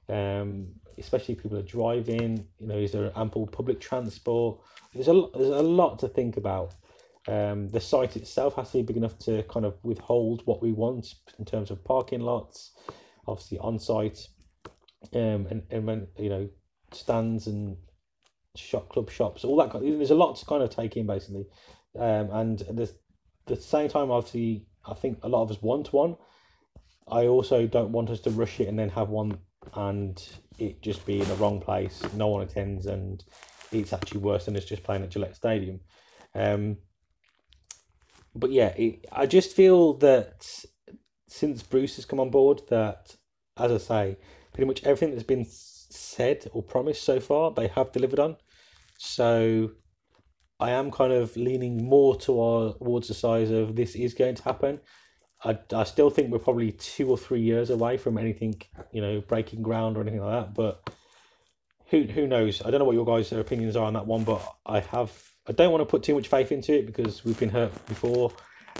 Um, 0.08 0.68
especially 0.98 1.34
people 1.34 1.58
are 1.58 1.62
driving 1.62 2.46
you 2.58 2.68
know 2.68 2.78
is 2.78 2.92
there 2.92 3.12
ample 3.16 3.46
public 3.46 3.80
transport? 3.80 4.60
There's 4.94 5.08
a 5.08 5.26
there's 5.34 5.50
a 5.50 5.62
lot 5.62 5.98
to 6.00 6.08
think 6.08 6.36
about. 6.36 6.74
Um, 7.28 7.68
the 7.70 7.80
site 7.80 8.16
itself 8.16 8.54
has 8.54 8.70
to 8.70 8.78
be 8.78 8.82
big 8.84 8.96
enough 8.98 9.18
to 9.20 9.42
kind 9.44 9.66
of 9.66 9.74
withhold 9.82 10.42
what 10.44 10.62
we 10.62 10.70
want 10.70 11.16
in 11.40 11.44
terms 11.44 11.72
of 11.72 11.82
parking 11.82 12.20
lots 12.20 12.70
obviously 13.26 13.58
on 13.58 13.80
site 13.80 14.28
um, 15.12 15.46
and, 15.50 15.62
and 15.70 15.86
when 15.86 16.06
you 16.18 16.28
know 16.28 16.48
stands 16.92 17.46
and 17.46 17.76
shop 18.58 18.88
club 18.88 19.10
shops, 19.10 19.44
all 19.44 19.56
that. 19.56 19.70
Kind 19.70 19.86
of, 19.86 19.98
there's 19.98 20.10
a 20.10 20.14
lot 20.14 20.36
to 20.36 20.46
kind 20.46 20.62
of 20.62 20.70
take 20.70 20.96
in 20.96 21.06
basically, 21.06 21.46
um, 21.98 22.30
and 22.32 22.58
the 22.58 22.90
the 23.46 23.56
same 23.56 23.88
time, 23.88 24.10
obviously, 24.10 24.66
I 24.84 24.94
think 24.94 25.18
a 25.22 25.28
lot 25.28 25.42
of 25.42 25.50
us 25.50 25.62
want 25.62 25.92
one. 25.92 26.16
I 27.08 27.26
also 27.26 27.66
don't 27.66 27.92
want 27.92 28.10
us 28.10 28.20
to 28.20 28.30
rush 28.30 28.58
it 28.58 28.68
and 28.68 28.78
then 28.78 28.88
have 28.90 29.08
one 29.08 29.38
and 29.74 30.22
it 30.58 30.82
just 30.82 31.04
be 31.06 31.20
in 31.20 31.28
the 31.28 31.34
wrong 31.36 31.60
place. 31.60 32.02
No 32.14 32.28
one 32.28 32.42
attends, 32.42 32.86
and 32.86 33.22
it's 33.72 33.92
actually 33.92 34.20
worse 34.20 34.46
than 34.46 34.56
it's 34.56 34.66
just 34.66 34.82
playing 34.82 35.02
at 35.02 35.10
Gillette 35.10 35.36
Stadium. 35.36 35.80
Um, 36.34 36.78
but 38.34 38.50
yeah, 38.52 38.68
it, 38.76 39.06
I 39.12 39.26
just 39.26 39.54
feel 39.54 39.94
that 39.94 40.46
since 41.28 41.62
Bruce 41.62 41.96
has 41.96 42.04
come 42.04 42.20
on 42.20 42.30
board, 42.30 42.62
that 42.68 43.16
as 43.56 43.72
I 43.72 43.78
say, 43.78 44.16
pretty 44.52 44.66
much 44.66 44.84
everything 44.84 45.10
that's 45.10 45.22
been 45.22 45.46
said 45.48 46.46
or 46.52 46.62
promised 46.62 47.02
so 47.02 47.20
far, 47.20 47.50
they 47.50 47.68
have 47.68 47.92
delivered 47.92 48.20
on. 48.20 48.36
So 48.98 49.70
I 50.58 50.70
am 50.70 50.90
kind 50.90 51.12
of 51.12 51.36
leaning 51.36 51.84
more 51.84 52.16
towards 52.16 53.08
the 53.08 53.14
size 53.14 53.50
of 53.50 53.76
this 53.76 53.94
is 53.94 54.14
going 54.14 54.36
to 54.36 54.42
happen. 54.42 54.80
I, 55.44 55.58
I 55.74 55.84
still 55.84 56.10
think 56.10 56.30
we're 56.30 56.38
probably 56.38 56.72
two 56.72 57.10
or 57.10 57.18
three 57.18 57.42
years 57.42 57.70
away 57.70 57.98
from 57.98 58.16
anything, 58.16 58.60
you 58.90 59.02
know, 59.02 59.20
breaking 59.20 59.62
ground 59.62 59.96
or 59.96 60.00
anything 60.00 60.22
like 60.22 60.46
that. 60.46 60.54
But 60.54 60.90
who 61.86 62.02
who 62.04 62.26
knows? 62.26 62.62
I 62.62 62.70
don't 62.70 62.78
know 62.78 62.84
what 62.84 62.94
your 62.94 63.04
guys' 63.04 63.32
opinions 63.32 63.76
are 63.76 63.84
on 63.84 63.92
that 63.94 64.06
one, 64.06 64.24
but 64.24 64.42
I 64.64 64.80
have 64.80 65.12
I 65.46 65.52
don't 65.52 65.70
want 65.70 65.82
to 65.82 65.86
put 65.86 66.02
too 66.02 66.14
much 66.14 66.28
faith 66.28 66.52
into 66.52 66.74
it 66.74 66.86
because 66.86 67.24
we've 67.24 67.38
been 67.38 67.50
hurt 67.50 67.86
before. 67.86 68.32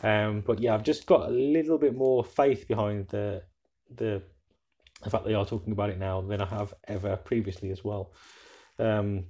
Um, 0.03 0.43
but 0.47 0.59
yeah, 0.61 0.75
I've 0.75 0.83
just 0.83 1.07
got 1.07 1.29
a 1.29 1.33
little 1.33 1.79
bit 1.79 1.95
more 1.95 2.25
faith 2.25 2.67
behind 2.67 3.09
the 3.09 3.43
the 3.95 4.23
the 5.03 5.11
fact 5.11 5.25
they 5.25 5.35
are 5.35 5.47
talking 5.47 5.73
about 5.73 5.91
it 5.91 5.99
now 5.99 6.23
than 6.23 6.41
I 6.41 6.47
have 6.47 6.75
ever 6.89 7.17
previously 7.17 7.71
as 7.71 7.85
well. 7.85 8.13
Um, 8.79 9.27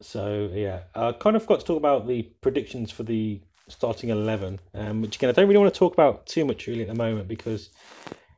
so 0.00 0.50
yeah, 0.52 0.80
I 0.94 1.12
kind 1.12 1.36
of 1.36 1.46
got 1.46 1.60
to 1.60 1.66
talk 1.66 1.78
about 1.78 2.06
the 2.06 2.22
predictions 2.40 2.90
for 2.90 3.02
the 3.02 3.40
starting 3.68 4.10
eleven, 4.10 4.60
um, 4.74 5.02
which 5.02 5.16
again 5.16 5.30
I 5.30 5.32
don't 5.32 5.48
really 5.48 5.58
want 5.58 5.72
to 5.72 5.78
talk 5.78 5.92
about 5.92 6.26
too 6.26 6.44
much 6.44 6.66
really 6.66 6.82
at 6.82 6.88
the 6.88 6.94
moment 6.94 7.28
because 7.28 7.70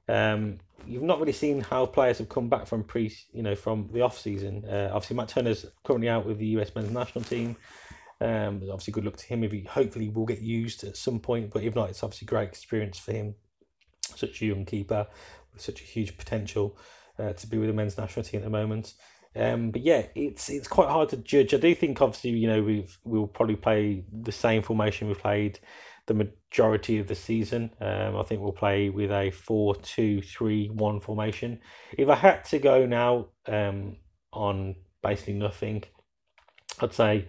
um, 0.09 0.59
you've 0.87 1.03
not 1.03 1.21
really 1.21 1.33
seen 1.33 1.61
how 1.61 1.87
players 1.87 2.19
have 2.19 2.29
come 2.29 2.49
back 2.49 2.67
from 2.67 2.85
pre, 2.85 3.13
you 3.33 3.43
know, 3.43 3.55
from 3.55 3.89
the 3.93 4.01
off 4.01 4.19
season. 4.19 4.65
Uh, 4.65 4.91
obviously, 4.93 5.17
Matt 5.17 5.29
Turner's 5.29 5.67
currently 5.85 6.09
out 6.09 6.27
with 6.27 6.39
the 6.39 6.47
US 6.59 6.75
men's 6.75 6.91
national 6.91 7.25
team. 7.25 7.57
Um, 8.21 8.63
obviously, 8.71 8.93
good 8.93 9.05
luck 9.05 9.17
to 9.17 9.27
him 9.27 9.45
if 9.45 9.53
he 9.53 9.63
hopefully 9.63 10.09
will 10.09 10.27
get 10.27 10.41
used 10.41 10.85
at 10.85 10.97
some 10.97 11.21
point. 11.21 11.53
But 11.53 11.63
if 11.63 11.75
not, 11.75 11.91
it's 11.91 12.03
obviously 12.03 12.27
great 12.27 12.49
experience 12.49 12.99
for 12.99 13.13
him. 13.13 13.35
Such 14.03 14.41
a 14.43 14.47
young 14.47 14.65
keeper 14.65 15.07
with 15.53 15.63
such 15.63 15.81
a 15.81 15.85
huge 15.85 16.17
potential 16.17 16.77
uh, 17.19 17.33
to 17.35 17.47
be 17.47 17.59
with 17.59 17.69
the 17.69 17.75
men's 17.75 17.99
national 17.99 18.25
team 18.25 18.41
at 18.41 18.45
the 18.45 18.51
moment. 18.51 18.95
Um, 19.39 19.71
but 19.71 19.83
yeah, 19.83 20.07
it's 20.15 20.49
it's 20.49 20.69
quite 20.69 20.89
hard 20.89 21.11
to 21.11 21.17
judge. 21.17 21.55
I 21.55 21.59
do 21.59 21.75
think 21.75 22.01
obviously 22.03 22.31
you 22.31 22.49
know 22.49 22.63
we've 22.63 22.99
we'll 23.05 23.27
probably 23.27 23.57
play 23.57 24.05
the 24.13 24.33
same 24.33 24.63
formation 24.63 25.09
we 25.09 25.15
played 25.15 25.61
the 26.07 26.15
majority 26.15 26.99
of 26.99 27.07
the 27.07 27.15
season. 27.15 27.71
Um, 27.81 28.17
I 28.17 28.23
think 28.23 28.41
we'll 28.41 28.53
play 28.53 28.91
with 28.91 29.11
a 29.11 29.31
four 29.31 29.77
two 29.77 30.23
three 30.23 30.69
one 30.69 31.01
formation. 31.01 31.61
If 31.97 32.09
I 32.09 32.15
had 32.15 32.45
to 32.47 32.59
go 32.59 32.87
now 32.87 33.29
um, 33.47 33.97
on 34.33 34.75
basically 35.03 35.35
nothing, 35.35 35.85
I'd 36.81 36.93
say 36.93 37.29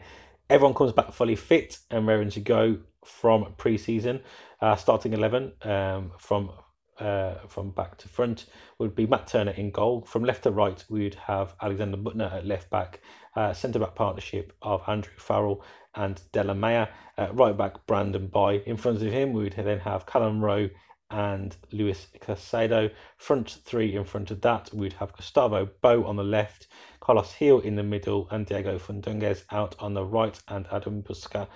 everyone 0.50 0.74
comes 0.74 0.94
back 0.94 1.14
fully 1.14 1.36
fit 1.36 1.78
and 1.92 2.08
raring 2.08 2.32
to 2.32 2.40
go. 2.42 2.80
from 3.06 3.54
pre-season. 3.58 4.22
Uh, 4.62 4.76
starting 4.76 5.14
eleven 5.14 5.54
um, 5.62 6.12
from 6.20 6.52
uh, 7.00 7.36
from 7.48 7.72
back 7.72 7.98
to 7.98 8.08
front 8.08 8.46
would 8.78 8.96
be 8.96 9.06
Matt 9.06 9.28
Turner 9.28 9.52
in 9.52 9.72
goal. 9.72 10.02
From 10.02 10.24
left 10.24 10.44
to 10.44 10.52
right, 10.52 10.84
we 10.90 11.04
would 11.04 11.16
have 11.16 11.56
Alexander 11.62 11.98
Büttner 11.98 12.34
at 12.34 12.46
left 12.46 12.70
back. 12.70 13.02
Uh, 13.36 13.54
centre 13.54 13.80
back 13.80 13.96
partnership 13.96 14.54
of 14.62 14.82
Andrew 14.88 15.14
Farrell 15.18 15.64
and 15.96 16.22
Delamea. 16.34 16.90
Uh, 17.18 17.28
right 17.34 17.58
back 17.58 17.86
Brandon 17.86 18.28
Bye. 18.28 18.62
In 18.66 18.78
front 18.78 19.02
of 19.02 19.12
him, 19.12 19.34
we 19.34 19.44
would 19.44 19.54
then 19.54 19.80
have 19.80 20.06
Kelyn 20.06 20.42
Rowe 20.42 20.70
and 21.12 21.56
Luis 21.72 22.08
Caicedo. 22.20 22.92
Front 23.18 23.60
three 23.64 23.96
in 23.96 24.04
front 24.04 24.32
of 24.32 24.42
that, 24.42 24.74
we'd 24.74 24.94
have 24.94 25.14
Gustavo 25.14 25.70
Bou 25.82 26.06
on 26.06 26.16
the 26.16 26.24
left, 26.24 26.68
Carles 27.00 27.34
Gil 27.38 27.60
in 27.60 27.76
the 27.76 27.84
middle, 27.84 28.28
and 28.32 28.46
Diego 28.46 28.78
Fagúndez 28.78 29.44
out 29.52 29.76
on 29.80 29.94
the 29.94 30.06
right, 30.06 30.40
and 30.48 30.68
Adam 30.72 31.02
Buksa 31.02 31.48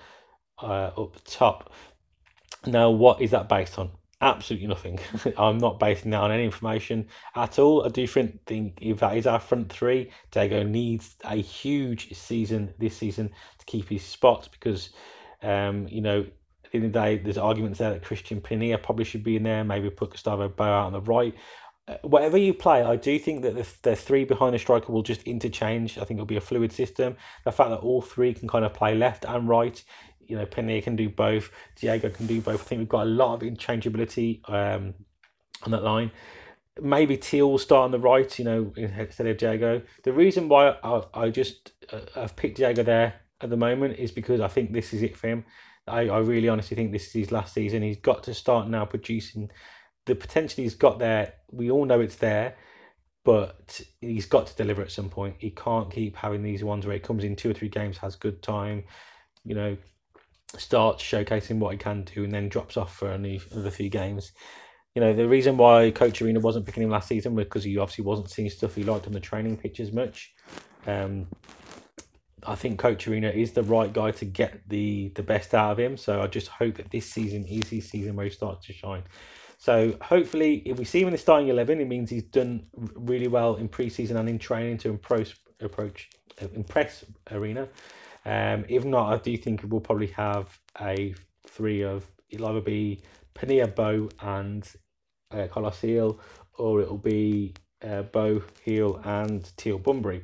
uh, 0.62 0.90
up 0.96 1.16
top. 1.24 1.72
Now, 2.66 2.90
what 2.90 3.20
is 3.20 3.30
that 3.32 3.48
based 3.48 3.78
on? 3.78 3.90
Absolutely 4.20 4.68
nothing. 4.68 4.98
I'm 5.36 5.58
not 5.58 5.78
basing 5.78 6.10
that 6.12 6.20
on 6.20 6.30
any 6.30 6.44
information 6.44 7.08
at 7.34 7.58
all. 7.58 7.84
I 7.84 7.88
do 7.88 8.06
think, 8.06 8.44
think 8.46 8.78
if 8.80 9.00
that 9.00 9.16
is 9.16 9.26
our 9.26 9.40
front 9.40 9.70
three, 9.70 10.10
Diego 10.30 10.62
needs 10.62 11.16
a 11.24 11.36
huge 11.36 12.14
season 12.14 12.72
this 12.78 12.96
season 12.96 13.30
to 13.58 13.66
keep 13.66 13.88
his 13.88 14.02
spot 14.02 14.48
because, 14.52 14.90
um, 15.42 15.86
you 15.88 16.00
know, 16.00 16.20
at 16.64 16.70
the 16.70 16.78
end 16.78 16.86
of 16.86 16.92
the 16.92 16.98
day, 17.00 17.18
there's 17.18 17.38
arguments 17.38 17.78
there 17.78 17.90
that 17.90 18.02
Cristian 18.02 18.40
Penilla 18.40 18.82
probably 18.82 19.04
should 19.04 19.24
be 19.24 19.36
in 19.36 19.42
there. 19.42 19.64
Maybe 19.64 19.90
put 19.90 20.10
Gustavo 20.12 20.48
Bou 20.48 20.64
out 20.64 20.86
on 20.86 20.92
the 20.92 21.00
right. 21.00 21.34
Uh, 21.86 21.96
whatever 22.00 22.38
you 22.38 22.54
play, 22.54 22.82
I 22.82 22.96
do 22.96 23.18
think 23.18 23.42
that 23.42 23.56
the, 23.56 23.66
the 23.82 23.94
three 23.94 24.24
behind 24.24 24.54
the 24.54 24.58
striker 24.58 24.90
will 24.90 25.02
just 25.02 25.22
interchange. 25.24 25.98
I 25.98 26.04
think 26.04 26.16
it'll 26.16 26.24
be 26.24 26.36
a 26.36 26.40
fluid 26.40 26.72
system. 26.72 27.16
The 27.44 27.52
fact 27.52 27.68
that 27.70 27.80
all 27.80 28.00
three 28.00 28.32
can 28.32 28.48
kind 28.48 28.64
of 28.64 28.72
play 28.72 28.94
left 28.94 29.26
and 29.26 29.46
right 29.46 29.84
you 30.26 30.36
know, 30.36 30.46
Penilla 30.46 30.82
can 30.82 30.96
do 30.96 31.08
both. 31.08 31.50
Diego 31.76 32.10
can 32.10 32.26
do 32.26 32.40
both. 32.40 32.62
I 32.62 32.64
think 32.64 32.78
we've 32.80 32.88
got 32.88 33.02
a 33.02 33.10
lot 33.10 33.34
of 33.34 33.40
interchangeability 33.40 34.48
um, 34.48 34.94
on 35.62 35.72
that 35.72 35.82
line. 35.82 36.10
Maybe 36.80 37.16
Teal 37.16 37.50
will 37.50 37.58
start 37.58 37.84
on 37.84 37.90
the 37.92 38.00
right, 38.00 38.38
you 38.38 38.44
know, 38.44 38.72
instead 38.76 39.26
of 39.26 39.36
Diego. 39.38 39.82
The 40.02 40.12
reason 40.12 40.48
why 40.48 40.76
I, 40.82 41.02
I 41.14 41.30
just 41.30 41.72
uh, 41.92 42.00
I've 42.16 42.36
picked 42.36 42.56
Diego 42.56 42.82
there 42.82 43.14
at 43.40 43.50
the 43.50 43.56
moment 43.56 43.98
is 43.98 44.10
because 44.10 44.40
I 44.40 44.48
think 44.48 44.72
this 44.72 44.92
is 44.92 45.02
it 45.02 45.16
for 45.16 45.28
him. 45.28 45.44
I, 45.86 46.08
I 46.08 46.18
really 46.18 46.48
honestly 46.48 46.76
think 46.76 46.92
this 46.92 47.06
is 47.08 47.12
his 47.12 47.32
last 47.32 47.54
season. 47.54 47.82
He's 47.82 47.98
got 47.98 48.24
to 48.24 48.34
start 48.34 48.68
now 48.68 48.84
producing 48.84 49.50
the 50.06 50.14
potential 50.14 50.62
he's 50.62 50.74
got 50.74 50.98
there. 50.98 51.34
We 51.50 51.70
all 51.70 51.84
know 51.84 52.00
it's 52.00 52.16
there, 52.16 52.56
but 53.24 53.80
he's 54.00 54.26
got 54.26 54.46
to 54.46 54.56
deliver 54.56 54.82
at 54.82 54.92
some 54.92 55.08
point. 55.08 55.36
He 55.38 55.50
can't 55.50 55.90
keep 55.90 56.16
having 56.16 56.42
these 56.42 56.64
ones 56.64 56.86
where 56.86 56.94
he 56.94 57.00
comes 57.00 57.24
in 57.24 57.36
two 57.36 57.50
or 57.50 57.54
three 57.54 57.68
games, 57.68 57.98
has 57.98 58.16
good 58.16 58.42
time, 58.42 58.84
you 59.44 59.54
know, 59.54 59.76
starts 60.58 61.02
showcasing 61.02 61.58
what 61.58 61.72
he 61.72 61.78
can 61.78 62.04
do 62.04 62.24
and 62.24 62.32
then 62.32 62.48
drops 62.48 62.76
off 62.76 62.94
for 62.94 63.08
only 63.08 63.40
another 63.52 63.70
few 63.70 63.88
games. 63.88 64.32
You 64.94 65.00
know, 65.00 65.12
the 65.12 65.28
reason 65.28 65.56
why 65.56 65.90
Coach 65.90 66.22
Arena 66.22 66.40
wasn't 66.40 66.66
picking 66.66 66.82
him 66.82 66.90
last 66.90 67.08
season 67.08 67.34
was 67.34 67.46
because 67.46 67.64
he 67.64 67.78
obviously 67.78 68.04
wasn't 68.04 68.30
seeing 68.30 68.48
stuff 68.48 68.74
he 68.74 68.84
liked 68.84 69.06
on 69.06 69.12
the 69.12 69.20
training 69.20 69.56
pitch 69.56 69.80
as 69.80 69.92
much. 69.92 70.32
Um, 70.86 71.26
I 72.46 72.54
think 72.54 72.78
Coach 72.78 73.08
Arena 73.08 73.30
is 73.30 73.52
the 73.52 73.62
right 73.62 73.92
guy 73.92 74.10
to 74.12 74.24
get 74.24 74.68
the 74.68 75.08
the 75.14 75.22
best 75.22 75.54
out 75.54 75.72
of 75.72 75.78
him. 75.78 75.96
So 75.96 76.20
I 76.20 76.26
just 76.26 76.48
hope 76.48 76.76
that 76.76 76.90
this 76.90 77.10
season 77.10 77.44
is 77.46 77.68
his 77.68 77.88
season 77.88 78.16
where 78.16 78.26
he 78.26 78.30
starts 78.30 78.66
to 78.66 78.72
shine. 78.72 79.02
So 79.58 79.96
hopefully, 80.02 80.56
if 80.66 80.78
we 80.78 80.84
see 80.84 81.00
him 81.00 81.08
in 81.08 81.12
the 81.12 81.18
starting 81.18 81.48
eleven, 81.48 81.80
it 81.80 81.88
means 81.88 82.10
he's 82.10 82.24
done 82.24 82.66
really 82.76 83.28
well 83.28 83.56
in 83.56 83.68
preseason 83.68 84.16
and 84.16 84.28
in 84.28 84.38
training 84.38 84.78
to 84.78 84.90
approach 84.90 85.36
approach 85.60 86.10
impress 86.54 87.04
Arena. 87.30 87.68
Um, 88.26 88.64
if 88.68 88.84
not, 88.84 89.12
I 89.12 89.18
do 89.18 89.36
think 89.36 89.62
we'll 89.66 89.80
probably 89.80 90.08
have 90.08 90.58
a 90.80 91.14
three 91.46 91.82
of 91.82 92.06
it'll 92.30 92.48
either 92.48 92.60
be 92.60 93.00
Penilla 93.34 93.74
Bou 93.74 94.08
and 94.20 94.66
uh, 95.30 95.46
or 96.58 96.80
it'll 96.80 96.98
be 96.98 97.54
uh, 97.82 98.02
Bou, 98.02 98.42
Gil, 98.64 99.00
and 99.04 99.50
Teal 99.56 99.78
Bunbury. 99.78 100.22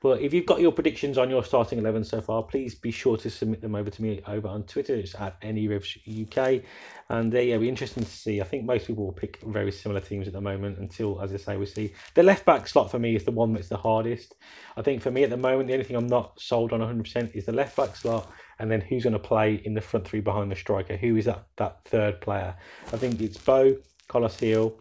But 0.00 0.22
if 0.22 0.32
you've 0.32 0.46
got 0.46 0.60
your 0.60 0.72
predictions 0.72 1.18
on 1.18 1.28
your 1.28 1.44
starting 1.44 1.78
11 1.78 2.04
so 2.04 2.22
far, 2.22 2.42
please 2.42 2.74
be 2.74 2.90
sure 2.90 3.18
to 3.18 3.28
submit 3.28 3.60
them 3.60 3.74
over 3.74 3.90
to 3.90 4.02
me 4.02 4.22
over 4.26 4.48
on 4.48 4.62
Twitter. 4.62 4.94
It's 4.94 5.14
at 5.14 5.36
UK. 5.44 6.62
And 7.10 7.34
uh, 7.34 7.38
yeah, 7.38 7.54
it'll 7.54 7.60
be 7.60 7.68
interesting 7.68 8.04
to 8.04 8.10
see. 8.10 8.40
I 8.40 8.44
think 8.44 8.64
most 8.64 8.86
people 8.86 9.04
will 9.04 9.12
pick 9.12 9.40
very 9.42 9.70
similar 9.70 10.00
teams 10.00 10.26
at 10.26 10.32
the 10.32 10.40
moment 10.40 10.78
until, 10.78 11.20
as 11.20 11.34
I 11.34 11.36
say, 11.36 11.56
we 11.58 11.66
see. 11.66 11.92
The 12.14 12.22
left 12.22 12.46
back 12.46 12.66
slot 12.66 12.90
for 12.90 12.98
me 12.98 13.14
is 13.14 13.24
the 13.24 13.30
one 13.30 13.52
that's 13.52 13.68
the 13.68 13.76
hardest. 13.76 14.36
I 14.76 14.82
think 14.82 15.02
for 15.02 15.10
me 15.10 15.22
at 15.22 15.30
the 15.30 15.36
moment, 15.36 15.66
the 15.66 15.74
only 15.74 15.84
thing 15.84 15.96
I'm 15.96 16.06
not 16.06 16.40
sold 16.40 16.72
on 16.72 16.80
100% 16.80 17.34
is 17.34 17.44
the 17.44 17.52
left 17.52 17.76
back 17.76 17.94
slot 17.94 18.32
and 18.58 18.70
then 18.70 18.80
who's 18.80 19.02
going 19.02 19.12
to 19.12 19.18
play 19.18 19.54
in 19.64 19.74
the 19.74 19.80
front 19.82 20.06
three 20.06 20.20
behind 20.20 20.50
the 20.50 20.56
striker. 20.56 20.96
Who 20.96 21.16
is 21.16 21.26
that, 21.26 21.46
that 21.56 21.84
third 21.84 22.22
player? 22.22 22.54
I 22.92 22.96
think 22.96 23.20
it's 23.20 23.36
Bou, 23.36 23.82
Carles 24.08 24.36
Gil, 24.36 24.78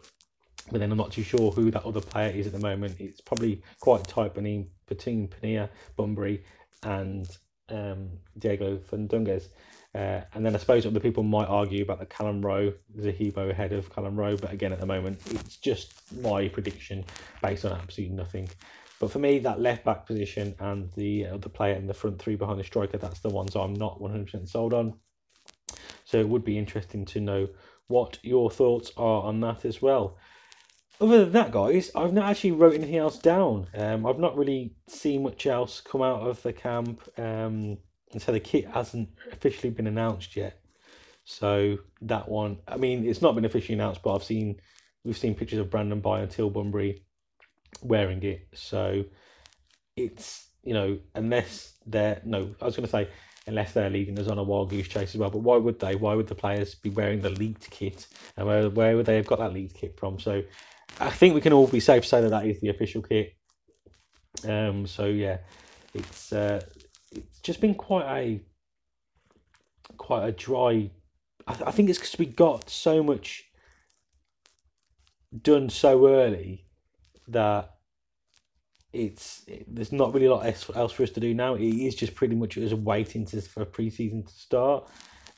but 0.72 0.80
then 0.80 0.92
I'm 0.92 0.98
not 0.98 1.12
too 1.12 1.24
sure 1.24 1.52
who 1.52 1.72
that 1.72 1.86
other 1.86 2.02
player 2.02 2.30
is 2.30 2.48
at 2.48 2.54
the 2.54 2.60
moment. 2.60 2.96
It's 3.00 3.22
probably 3.22 3.62
quite 3.80 4.08
tight 4.08 4.34
between, 4.34 4.70
between 4.88 5.28
Penilla, 5.28 5.70
Bunbury, 5.96 6.44
and 6.84 7.28
um, 7.70 8.10
Diego 8.38 8.78
Fagúndez. 8.78 9.48
Uh, 9.96 10.22
and 10.34 10.46
then 10.46 10.56
I 10.56 10.60
suppose 10.60 10.86
other 10.86 11.00
people 11.00 11.24
might 11.24 11.48
argue 11.48 11.84
about 11.84 12.00
the 12.00 12.06
Kelyn 12.06 12.44
Rowe, 12.44 12.74
Zahibo 12.98 13.50
ahead 13.50 13.74
of 13.74 13.92
Kelyn 13.92 14.16
Rowe, 14.16 14.38
but 14.38 14.54
again, 14.54 14.72
at 14.72 14.80
the 14.80 14.86
moment, 14.86 15.20
it's 15.32 15.58
just 15.58 15.94
my 16.22 16.48
prediction 16.48 17.04
based 17.42 17.66
on 17.66 17.72
absolutely 17.72 18.16
nothing. 18.16 18.50
But 19.00 19.12
for 19.12 19.20
me, 19.20 19.40
that 19.40 19.60
left 19.60 19.86
back 19.86 20.06
position 20.06 20.56
and 20.60 20.92
the 20.92 21.28
other 21.28 21.50
player 21.50 21.76
in 21.76 21.88
the 21.88 21.94
front 21.94 22.20
three 22.20 22.36
behind 22.36 22.60
the 22.60 22.64
striker, 22.64 22.98
that's 22.98 23.22
the 23.22 23.30
ones 23.30 23.56
I'm 23.56 23.74
not 23.74 24.00
100% 24.00 24.48
sold 24.48 24.74
on. 24.74 24.94
So 26.06 26.20
it 26.20 26.28
would 26.28 26.44
be 26.44 26.58
interesting 26.58 27.06
to 27.06 27.22
know 27.22 27.48
what 27.88 28.20
your 28.22 28.52
thoughts 28.52 28.92
are 28.98 29.24
on 29.24 29.40
that 29.40 29.66
as 29.66 29.82
well 29.82 30.18
other 31.02 31.26
than 31.26 31.34
that, 31.34 31.52
guys, 31.52 31.92
I've 31.96 32.14
not 32.14 32.30
actually 32.30 32.52
wrote 32.52 32.74
anything 32.74 32.98
else 32.98 33.18
down. 33.18 33.68
Um, 33.74 34.06
I've 34.06 34.20
not 34.20 34.38
really 34.38 34.76
seen 34.88 35.24
much 35.24 35.46
else 35.46 35.82
come 35.82 36.02
out 36.02 36.22
of 36.22 36.42
the 36.44 36.54
camp, 36.54 37.02
um, 37.18 37.78
and 38.12 38.22
so 38.22 38.32
the 38.32 38.40
kit 38.40 38.68
hasn't 38.68 39.10
officially 39.32 39.70
been 39.70 39.88
announced 39.88 40.36
yet. 40.36 40.60
So 41.24 41.78
that 42.02 42.28
one, 42.28 42.58
I 42.68 42.78
mean, 42.78 43.06
it's 43.06 43.22
not 43.22 43.36
been 43.36 43.46
officially 43.46 43.76
announced, 43.76 44.02
but 44.02 44.16
I've 44.16 44.24
seen 44.24 44.60
we've 45.04 45.18
seen 45.18 45.36
pictures 45.36 45.60
of 45.60 45.70
Brandon 45.70 46.02
Bye 46.02 46.22
and 46.22 46.54
Bunbury 46.54 47.04
wearing 47.82 48.24
it. 48.24 48.48
So 48.54 49.06
it's 49.96 50.48
you 50.64 50.74
know, 50.74 51.00
unless 51.16 51.74
they're 51.86 52.22
no, 52.26 52.54
I 52.62 52.66
was 52.66 52.76
going 52.76 52.86
to 52.86 52.92
say 52.92 53.10
unless 53.48 53.74
they're 53.74 53.90
leading 53.90 54.20
us 54.20 54.28
on 54.28 54.38
a 54.38 54.44
wild 54.44 54.70
goose 54.70 54.88
chase 54.88 55.16
as 55.16 55.18
well. 55.18 55.30
But 55.30 55.40
why 55.40 55.58
would 55.58 55.80
they? 55.80 55.96
Why 55.96 56.14
would 56.14 56.28
the 56.28 56.36
players 56.36 56.76
be 56.76 56.90
wearing 56.90 57.22
the 57.22 57.30
leaked 57.30 57.70
kit? 57.70 58.08
And 58.36 58.48
where 58.48 58.70
where 58.70 58.96
would 58.96 59.06
they 59.06 59.16
have 59.16 59.28
got 59.28 59.40
that 59.40 59.54
leaked 59.54 59.76
kit 59.76 59.98
from? 59.98 60.20
So 60.20 60.44
I 61.00 61.10
think 61.10 61.36
we 61.36 61.42
can 61.42 61.54
all 61.54 61.68
be 61.68 61.80
safe 61.80 62.04
to 62.04 62.10
say 62.10 62.22
that 62.22 62.30
that 62.30 62.46
is 62.46 62.60
the 62.60 62.70
official 62.70 63.02
kit. 63.02 63.36
Um, 64.48 64.86
so 64.88 65.06
yeah, 65.06 65.38
it's 65.94 66.32
uh, 66.32 66.62
it's 67.12 67.40
just 67.40 67.62
been 67.62 67.76
quite 67.76 68.06
a 68.06 68.42
quite 69.98 70.28
a 70.28 70.32
dry. 70.32 70.90
I, 71.48 71.54
th- 71.54 71.68
I 71.68 71.72
think 71.72 71.90
it's 71.90 72.00
because 72.00 72.18
we 72.20 72.26
got 72.26 72.70
so 72.70 73.02
much 73.04 73.46
done 75.42 75.70
so 75.70 76.08
early 76.08 76.66
that 77.28 77.72
it's 78.92 79.44
it, 79.48 79.66
there's 79.68 79.92
not 79.92 80.14
really 80.14 80.26
a 80.26 80.34
lot 80.34 80.46
else, 80.46 80.70
else 80.76 80.92
for 80.92 81.04
us 81.04 81.12
to 81.12 81.20
do 81.20 81.34
now. 81.34 81.56
It 81.56 81.64
is 81.64 81.96
just 81.96 82.16
pretty 82.16 82.36
much 82.36 82.58
us 82.58 82.74
waiting 82.74 83.26
to, 83.28 83.42
for 83.42 83.66
preseason 83.66 84.26
to 84.26 84.34
start, 84.34 84.90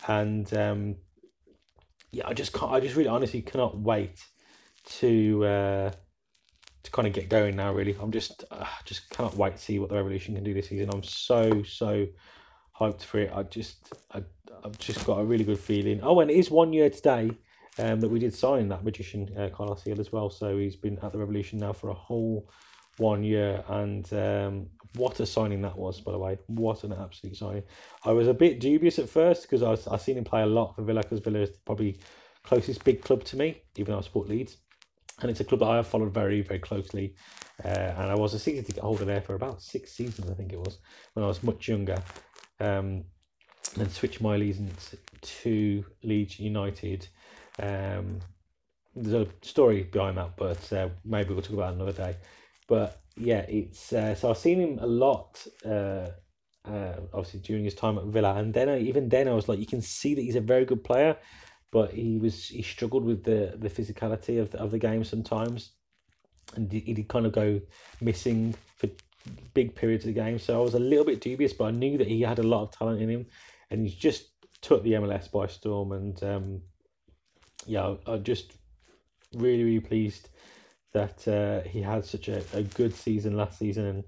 and 0.07 0.51
um, 0.53 0.95
yeah, 2.11 2.27
I 2.27 2.33
just 2.33 2.53
can't. 2.53 2.71
I 2.71 2.79
just 2.79 2.95
really 2.95 3.09
honestly 3.09 3.41
cannot 3.41 3.77
wait 3.77 4.23
to 4.85 5.45
uh, 5.45 5.91
to 6.83 6.91
kind 6.91 7.07
of 7.07 7.13
get 7.13 7.29
going 7.29 7.55
now. 7.55 7.73
Really, 7.73 7.95
I'm 7.99 8.11
just 8.11 8.43
uh, 8.51 8.65
just 8.85 9.09
cannot 9.09 9.35
wait 9.35 9.55
to 9.55 9.61
see 9.61 9.79
what 9.79 9.89
the 9.89 9.95
Revolution 9.95 10.35
can 10.35 10.43
do 10.43 10.53
this 10.53 10.69
season. 10.69 10.89
I'm 10.93 11.03
so 11.03 11.63
so 11.63 12.07
hyped 12.79 13.03
for 13.03 13.19
it. 13.19 13.31
I 13.33 13.43
just 13.43 13.93
I, 14.11 14.23
I've 14.63 14.77
just 14.77 15.05
got 15.05 15.19
a 15.19 15.23
really 15.23 15.43
good 15.43 15.59
feeling. 15.59 15.99
Oh, 16.01 16.19
and 16.19 16.31
it 16.31 16.37
is 16.37 16.49
one 16.49 16.73
year 16.73 16.89
today 16.89 17.31
um, 17.79 17.99
that 17.99 18.09
we 18.09 18.19
did 18.19 18.33
sign 18.33 18.69
that 18.69 18.83
magician 18.83 19.29
uh, 19.37 19.49
Carles 19.49 19.83
Gil 19.83 19.99
as 19.99 20.11
well. 20.11 20.29
So 20.29 20.57
he's 20.57 20.75
been 20.75 20.97
at 20.99 21.11
the 21.11 21.19
Revolution 21.19 21.59
now 21.59 21.73
for 21.73 21.89
a 21.89 21.93
whole 21.93 22.49
one 22.97 23.23
year, 23.23 23.63
and 23.67 24.11
um, 24.13 24.67
what 24.95 25.19
a 25.19 25.25
signing 25.25 25.61
that 25.61 25.77
was, 25.77 26.01
by 26.01 26.11
the 26.11 26.19
way. 26.19 26.37
What 26.47 26.83
an 26.83 26.93
absolute 26.93 27.37
signing. 27.37 27.63
I 28.03 28.11
was 28.11 28.27
a 28.27 28.33
bit 28.33 28.59
dubious 28.59 28.99
at 28.99 29.09
first 29.09 29.43
because 29.43 29.63
I 29.63 29.93
I 29.93 29.97
seen 29.97 30.17
him 30.17 30.23
play 30.23 30.41
a 30.41 30.47
lot 30.47 30.75
for 30.75 30.83
Villa 30.83 31.01
because 31.01 31.19
Villa 31.19 31.39
is 31.39 31.51
probably 31.65 31.99
closest 32.43 32.83
big 32.83 33.03
club 33.03 33.23
to 33.23 33.37
me, 33.37 33.61
even 33.77 33.91
though 33.93 33.99
I 33.99 34.01
support 34.01 34.27
Leeds 34.27 34.57
and 35.21 35.29
it's 35.29 35.39
a 35.39 35.43
club 35.43 35.59
that 35.59 35.67
I 35.67 35.75
have 35.77 35.87
followed 35.87 36.13
very, 36.13 36.41
very 36.41 36.59
closely. 36.59 37.15
Uh, 37.63 37.67
and 37.67 38.11
I 38.11 38.15
was 38.15 38.33
a 38.33 38.39
season 38.39 38.63
ticket 38.63 38.83
holder 38.83 39.05
there 39.05 39.21
for 39.21 39.35
about 39.35 39.61
six 39.61 39.93
seasons, 39.93 40.29
I 40.29 40.33
think 40.33 40.51
it 40.51 40.59
was, 40.59 40.79
when 41.13 41.23
I 41.23 41.27
was 41.27 41.43
much 41.43 41.67
younger. 41.67 41.97
Um, 42.59 43.05
then 43.75 43.89
switched 43.89 44.21
my 44.21 44.35
allegiance 44.35 44.95
to 45.21 45.85
Leeds 46.03 46.39
United. 46.39 47.07
Um, 47.59 48.19
there's 48.95 49.27
a 49.27 49.45
story 49.45 49.83
behind 49.83 50.17
that, 50.17 50.35
but 50.35 50.73
uh, 50.73 50.89
maybe 51.05 51.33
we'll 51.33 51.43
talk 51.43 51.53
about 51.53 51.73
another 51.73 51.93
day. 51.93 52.17
But 52.67 53.01
yeah, 53.15 53.45
it's 53.47 53.93
uh, 53.93 54.15
so 54.15 54.29
I've 54.29 54.37
seen 54.37 54.59
him 54.59 54.79
a 54.79 54.87
lot 54.87 55.45
uh, 55.65 56.09
uh, 56.67 56.93
obviously 57.13 57.39
during 57.39 57.63
his 57.63 57.75
time 57.75 57.97
at 57.97 58.05
Villa, 58.05 58.35
and 58.35 58.53
then 58.53 58.69
I, 58.69 58.79
even 58.79 59.09
then 59.09 59.27
I 59.27 59.33
was 59.33 59.47
like, 59.47 59.59
you 59.59 59.65
can 59.65 59.81
see 59.81 60.15
that 60.15 60.21
he's 60.21 60.35
a 60.35 60.41
very 60.41 60.65
good 60.65 60.83
player, 60.83 61.17
but 61.71 61.91
he 61.93 62.17
was 62.17 62.47
he 62.47 62.61
struggled 62.61 63.03
with 63.05 63.23
the 63.23 63.55
the 63.57 63.69
physicality 63.69 64.39
of 64.39 64.51
the, 64.51 64.59
of 64.59 64.71
the 64.71 64.79
game 64.79 65.03
sometimes, 65.03 65.71
and 66.55 66.71
he, 66.71 66.79
he 66.79 66.93
did 66.93 67.07
kind 67.07 67.25
of 67.25 67.31
go 67.31 67.61
missing 68.01 68.53
for 68.77 68.89
big 69.53 69.75
periods 69.75 70.03
of 70.03 70.13
the 70.13 70.19
game. 70.19 70.39
So 70.39 70.59
I 70.59 70.63
was 70.63 70.73
a 70.73 70.79
little 70.79 71.05
bit 71.05 71.21
dubious, 71.21 71.53
but 71.53 71.65
I 71.65 71.71
knew 71.71 71.97
that 71.97 72.07
he 72.07 72.21
had 72.21 72.39
a 72.39 72.43
lot 72.43 72.63
of 72.63 72.71
talent 72.71 73.01
in 73.01 73.09
him, 73.09 73.25
and 73.69 73.81
he's 73.81 73.95
just 73.95 74.29
took 74.61 74.83
the 74.83 74.93
MLS 74.93 75.31
by 75.31 75.47
storm. 75.47 75.91
And 75.91 76.21
um, 76.23 76.61
yeah, 77.65 77.95
I, 78.05 78.13
I 78.13 78.17
just 78.17 78.53
really 79.33 79.63
really 79.63 79.79
pleased 79.79 80.29
that 80.93 81.25
uh, 81.27 81.61
he 81.67 81.81
had 81.81 82.03
such 82.03 82.27
a, 82.27 82.43
a 82.53 82.63
good 82.63 82.93
season 82.93 83.37
last 83.37 83.59
season, 83.59 83.85
and 83.85 84.03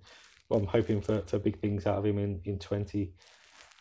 I'm 0.52 0.68
hoping 0.68 1.02
for, 1.02 1.22
for 1.22 1.40
big 1.40 1.60
things 1.60 1.88
out 1.88 1.98
of 1.98 2.06
him 2.06 2.18
in 2.18 2.42
in 2.44 2.60
twenty 2.60 3.14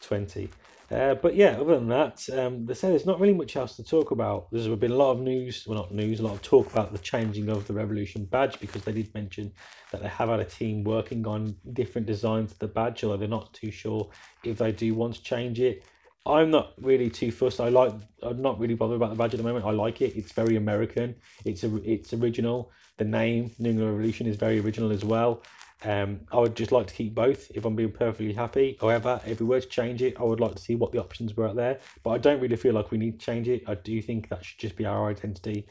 twenty. 0.01 0.49
Uh, 0.93 1.15
but 1.15 1.35
yeah, 1.35 1.53
other 1.59 1.77
than 1.77 1.89
that, 1.89 2.29
um, 2.35 2.67
they 2.67 2.75
say 2.75 2.91
there's 2.91 3.07
not 3.07 3.19
really 3.19 3.33
much 3.33 3.57
else 3.57 3.77
to 3.77 3.83
talk 3.83 4.11
about. 4.11 4.49
There's 4.53 4.69
been 4.69 4.91
a 4.91 4.97
lot 4.97 5.13
of 5.13 5.21
news, 5.21 5.65
well, 5.67 5.79
not 5.79 5.95
news, 5.95 6.21
a 6.21 6.23
lot 6.23 6.35
of 6.35 6.43
talk 6.43 6.71
about 6.71 6.93
the 6.93 6.99
changing 6.99 7.49
of 7.49 7.67
the 7.67 7.73
Revolution 7.73 8.27
badge 8.27 8.61
because 8.61 8.83
they 8.83 8.93
did 8.93 9.15
mention 9.15 9.53
that 9.91 10.03
they 10.03 10.09
have 10.09 10.29
had 10.29 10.41
a 10.41 10.45
team 10.45 10.85
working 10.85 11.27
on 11.27 11.57
different 11.73 12.07
designs 12.07 12.53
of 12.53 12.59
the 12.59 12.69
badge, 12.69 13.05
although 13.05 13.17
they're 13.17 13.27
not 13.27 13.55
too 13.55 13.71
sure 13.71 14.11
if 14.45 14.59
they 14.59 14.71
do 14.71 14.95
want 14.95 15.15
to 15.15 15.23
change 15.23 15.61
it. 15.61 15.83
I'm 16.27 16.51
not 16.51 16.75
really 16.81 17.09
too 17.09 17.33
fussed. 17.33 17.59
I 17.59 17.69
like. 17.71 17.95
I'm 18.23 18.43
not 18.43 18.61
really 18.61 18.75
bothered 18.75 18.97
about 18.97 19.11
the 19.11 19.17
badge 19.17 19.35
at 19.35 19.39
the 19.39 19.45
moment. 19.45 19.65
I 19.65 19.71
like 19.71 20.03
it. 20.03 20.15
It's 20.15 20.31
very 20.33 20.57
American. 20.57 21.17
It's 21.45 21.65
a. 21.65 21.75
It's 21.91 22.13
original. 22.13 22.71
The 22.99 23.05
name 23.05 23.51
New 23.59 23.71
England 23.71 23.91
Revolution 23.91 24.27
is 24.29 24.37
very 24.37 24.61
original 24.61 24.93
as 24.93 25.05
well. 25.05 25.43
Um, 25.85 26.21
I 26.31 26.39
would 26.39 26.55
just 26.55 26.71
like 26.71 26.87
to 26.87 26.95
keep 26.95 27.15
both 27.15 27.51
if 27.55 27.65
I'm 27.65 27.75
being 27.75 27.91
perfectly 27.91 28.33
happy. 28.33 28.77
However, 28.81 29.21
if 29.27 29.41
we 29.41 29.47
were 29.47 29.61
to 29.61 29.67
change 29.67 30.03
it, 30.03 30.19
I 30.19 30.23
would 30.23 30.41
like 30.41 30.55
to 30.55 30.63
see 30.63 30.77
what 30.77 30.93
the 30.93 30.99
options 30.99 31.37
were 31.37 31.49
out 31.49 31.57
there. 31.57 31.81
But 32.03 32.11
I 32.11 32.19
don't 32.19 32.41
really 32.41 32.57
feel 32.57 32.75
like 32.75 32.91
we 32.91 32.99
need 32.99 33.19
to 33.19 33.27
change 33.27 33.49
it. 33.49 33.65
I 33.67 33.75
do 33.75 34.01
think 34.01 34.29
that 34.29 34.45
should 34.45 34.59
just 34.59 34.77
be 34.77 34.87
our 34.87 35.11
identity, 35.11 35.67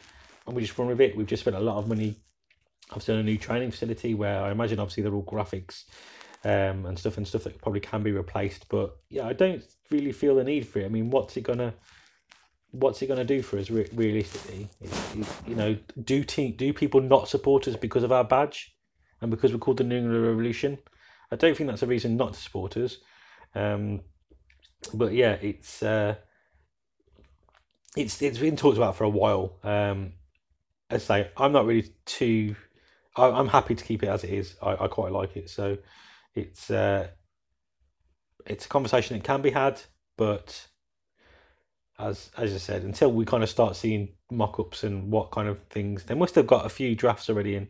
and 0.45 0.55
we 0.55 0.61
just 0.61 0.77
run 0.77 0.89
with 0.89 1.01
it. 1.01 1.15
We've 1.15 1.27
just 1.27 1.41
spent 1.41 1.55
a 1.55 1.61
lot 1.61 1.77
of 1.77 1.87
money. 1.87 2.17
I've 2.93 3.05
done 3.05 3.19
a 3.19 3.23
new 3.23 3.37
training 3.37 3.71
facility 3.71 4.13
where 4.13 4.41
I 4.41 4.51
imagine 4.51 4.79
obviously 4.79 5.03
they're 5.03 5.13
all 5.13 5.23
graphics 5.23 5.85
um, 6.43 6.85
and 6.85 6.99
stuff 6.99 7.15
and 7.15 7.25
stuff 7.25 7.45
that 7.45 7.61
probably 7.61 7.79
can 7.79 8.03
be 8.03 8.11
replaced. 8.11 8.67
But 8.67 8.97
yeah, 9.09 9.27
I 9.27 9.33
don't 9.33 9.63
really 9.89 10.11
feel 10.11 10.35
the 10.35 10.43
need 10.43 10.67
for 10.67 10.79
it. 10.79 10.85
I 10.85 10.89
mean, 10.89 11.09
what's 11.09 11.37
it 11.37 11.41
gonna 11.41 11.73
what's 12.71 13.01
it 13.01 13.07
gonna 13.07 13.23
do 13.23 13.41
for 13.41 13.59
us 13.59 13.69
re- 13.69 13.87
realistically? 13.93 14.67
It's, 14.81 15.15
it's, 15.15 15.41
you 15.47 15.55
know, 15.55 15.77
do 16.03 16.25
te- 16.25 16.51
do 16.51 16.73
people 16.73 16.99
not 16.99 17.29
support 17.29 17.67
us 17.69 17.77
because 17.77 18.03
of 18.03 18.11
our 18.11 18.25
badge 18.25 18.75
and 19.21 19.31
because 19.31 19.53
we're 19.53 19.59
called 19.59 19.77
the 19.77 19.83
New 19.83 19.97
England 19.97 20.25
Revolution? 20.25 20.79
I 21.31 21.35
don't 21.35 21.55
think 21.55 21.69
that's 21.69 21.83
a 21.83 21.87
reason 21.87 22.17
not 22.17 22.33
to 22.33 22.39
support 22.39 22.75
us. 22.77 22.97
Um, 23.55 24.01
but 24.93 25.13
yeah, 25.13 25.33
it's 25.41 25.83
uh, 25.83 26.15
it's 27.95 28.21
it's 28.21 28.39
been 28.39 28.55
talked 28.55 28.77
about 28.77 28.95
for 28.95 29.03
a 29.03 29.09
while. 29.09 29.59
Um, 29.63 30.13
as 30.89 31.09
I 31.09 31.23
say, 31.23 31.31
I'm 31.37 31.51
not 31.51 31.65
really 31.65 31.93
too. 32.05 32.55
I, 33.15 33.27
I'm 33.27 33.47
happy 33.47 33.75
to 33.75 33.83
keep 33.83 34.03
it 34.03 34.09
as 34.09 34.23
it 34.23 34.31
is. 34.31 34.55
I, 34.61 34.71
I 34.71 34.87
quite 34.87 35.11
like 35.11 35.37
it. 35.37 35.49
So 35.49 35.77
it's 36.35 36.69
uh, 36.71 37.07
it's 38.45 38.65
a 38.65 38.69
conversation 38.69 39.17
that 39.17 39.23
can 39.23 39.41
be 39.41 39.51
had, 39.51 39.81
but 40.17 40.67
as 41.99 42.31
as 42.37 42.53
I 42.53 42.57
said, 42.57 42.83
until 42.83 43.11
we 43.11 43.25
kind 43.25 43.43
of 43.43 43.49
start 43.49 43.75
seeing 43.75 44.09
mock-ups 44.31 44.83
and 44.83 45.11
what 45.11 45.31
kind 45.31 45.47
of 45.47 45.59
things, 45.69 46.05
they 46.05 46.15
must 46.15 46.35
have 46.35 46.47
got 46.47 46.65
a 46.65 46.69
few 46.69 46.95
drafts 46.95 47.29
already 47.29 47.55
in. 47.55 47.69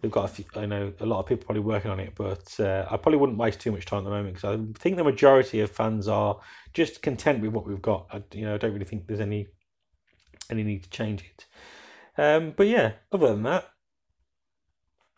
They've 0.00 0.10
got 0.10 0.24
a 0.24 0.28
few. 0.28 0.44
I 0.56 0.66
know 0.66 0.92
a 1.00 1.06
lot 1.06 1.20
of 1.20 1.26
people 1.26 1.44
probably 1.44 1.62
working 1.62 1.90
on 1.90 2.00
it, 2.00 2.12
but 2.14 2.58
uh, 2.60 2.86
I 2.90 2.96
probably 2.96 3.16
wouldn't 3.16 3.38
waste 3.38 3.60
too 3.60 3.72
much 3.72 3.86
time 3.86 4.00
at 4.00 4.04
the 4.04 4.10
moment 4.10 4.34
because 4.34 4.58
I 4.58 4.78
think 4.78 4.96
the 4.96 5.04
majority 5.04 5.60
of 5.60 5.70
fans 5.70 6.08
are 6.08 6.38
just 6.72 7.02
content 7.02 7.40
with 7.40 7.52
what 7.52 7.66
we've 7.66 7.82
got. 7.82 8.06
I, 8.12 8.22
you 8.32 8.44
know, 8.44 8.54
I 8.54 8.58
don't 8.58 8.72
really 8.72 8.84
think 8.84 9.06
there's 9.06 9.20
any 9.20 9.48
any 10.50 10.62
need 10.62 10.82
to 10.84 10.90
change 10.90 11.22
it. 11.22 11.46
Um, 12.16 12.52
but 12.56 12.66
yeah, 12.66 12.92
other 13.12 13.28
than 13.28 13.42
that, 13.44 13.70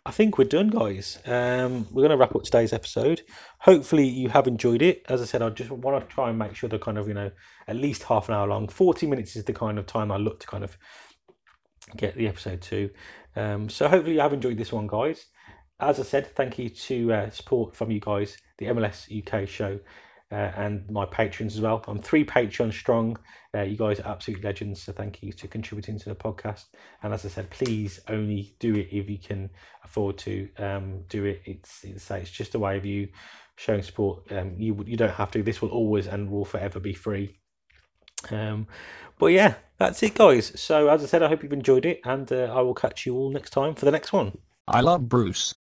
I 0.07 0.13
think 0.13 0.39
we're 0.39 0.45
done, 0.45 0.69
guys. 0.69 1.19
Um, 1.27 1.89
we're 1.91 2.03
going 2.03 2.11
to 2.11 2.17
wrap 2.17 2.37
up 2.37 2.45
today's 2.45 2.73
episode. 2.73 3.23
Hopefully, 3.59 4.07
you 4.07 4.29
have 4.29 4.47
enjoyed 4.47 4.81
it. 4.81 5.05
As 5.09 5.21
I 5.21 5.25
said, 5.25 5.43
I 5.43 5.51
just 5.51 5.69
want 5.69 6.09
to 6.09 6.15
try 6.15 6.31
and 6.31 6.39
make 6.39 6.55
sure 6.55 6.69
they're 6.69 6.79
kind 6.79 6.97
of, 6.97 7.09
you 7.09 7.15
know, 7.15 7.33
at 7.67 7.75
least 7.75 8.05
half 8.05 8.29
an 8.29 8.37
hour 8.37 8.47
long. 8.47 8.69
40 8.69 9.09
minutes 9.09 9.35
is 9.35 9.45
the 9.45 9.53
kind 9.53 9.81
of 9.81 9.87
time 9.87 10.13
I 10.13 10.17
look 10.17 10.39
to 10.41 10.47
kind 10.47 10.63
of 10.63 10.79
get 11.97 12.17
the 12.17 12.29
episode 12.29 12.63
to. 12.63 12.91
Um, 13.35 13.69
so, 13.69 13.89
hopefully, 13.89 14.15
you 14.15 14.21
have 14.21 14.33
enjoyed 14.33 14.59
this 14.59 14.73
one, 14.73 14.87
guys. 14.87 15.27
As 15.79 16.01
I 16.01 16.05
said, 16.05 16.35
thank 16.35 16.59
you 16.59 16.71
to 16.71 17.13
uh, 17.13 17.31
support 17.31 17.75
from 17.75 17.91
you 17.91 18.01
guys, 18.01 18.39
the 18.59 18.67
MLS 18.67 19.07
UK 19.11 19.47
show. 19.49 19.79
Uh, 20.33 20.51
and 20.57 20.91
my 20.91 21.05
patrons 21.05 21.55
as 21.55 21.61
well. 21.61 21.85
I'm 21.87 22.01
three 22.01 22.25
Patreon 22.25 22.73
strong. 22.73 23.17
Uh, 23.55 23.63
you 23.63 23.77
guys 23.77 24.01
are 24.01 24.09
absolute 24.09 24.43
legends, 24.43 24.83
so 24.83 24.93
thank 24.93 25.23
you 25.23 25.33
to 25.33 25.47
contributing 25.47 26.01
to 26.01 26.09
the 26.09 26.17
podcast. 26.17 26.65
And 27.05 27.15
as 27.15 27.25
I 27.25 27.29
said, 27.29 27.49
please 27.51 28.01
only 28.09 28.57
do 28.59 28.75
it 28.75 28.89
if 28.91 29.09
you 29.09 29.19
can 29.19 29.51
afford 29.85 30.19
to 30.19 30.49
um, 30.59 31.05
do 31.09 31.27
it. 31.27 31.43
It's 31.45 31.85
it's 31.85 32.11
it's 32.11 32.31
just 32.31 32.57
a 32.57 32.59
way 32.59 32.77
of 32.77 32.85
you 32.85 33.07
showing 33.55 33.83
support. 33.83 34.31
Um, 34.33 34.57
you 34.59 34.83
you 34.85 34.97
don't 34.97 35.11
have 35.11 35.31
to. 35.31 35.45
This 35.45 35.63
will 35.63 35.69
always 35.69 36.09
and 36.09 36.29
will 36.29 36.45
forever 36.45 36.81
be 36.81 36.93
free. 36.93 37.39
Um, 38.33 38.67
but 39.19 39.27
yeah, 39.27 39.55
that's 39.79 40.03
it, 40.03 40.15
guys. 40.15 40.53
So 40.61 40.89
as 40.89 41.03
I 41.03 41.07
said, 41.07 41.23
I 41.23 41.29
hope 41.29 41.43
you've 41.43 41.53
enjoyed 41.53 41.87
it, 41.87 42.01
and 42.05 42.31
uh, 42.31 42.53
I 42.55 42.61
will 42.61 42.75
catch 42.75 43.07
you 43.07 43.15
all 43.17 43.31
next 43.31 43.51
time 43.51 43.75
for 43.75 43.85
the 43.85 43.91
next 43.91 44.13
one. 44.13 44.39
I 44.69 44.81
love 44.81 45.09
Bruce. 45.09 45.55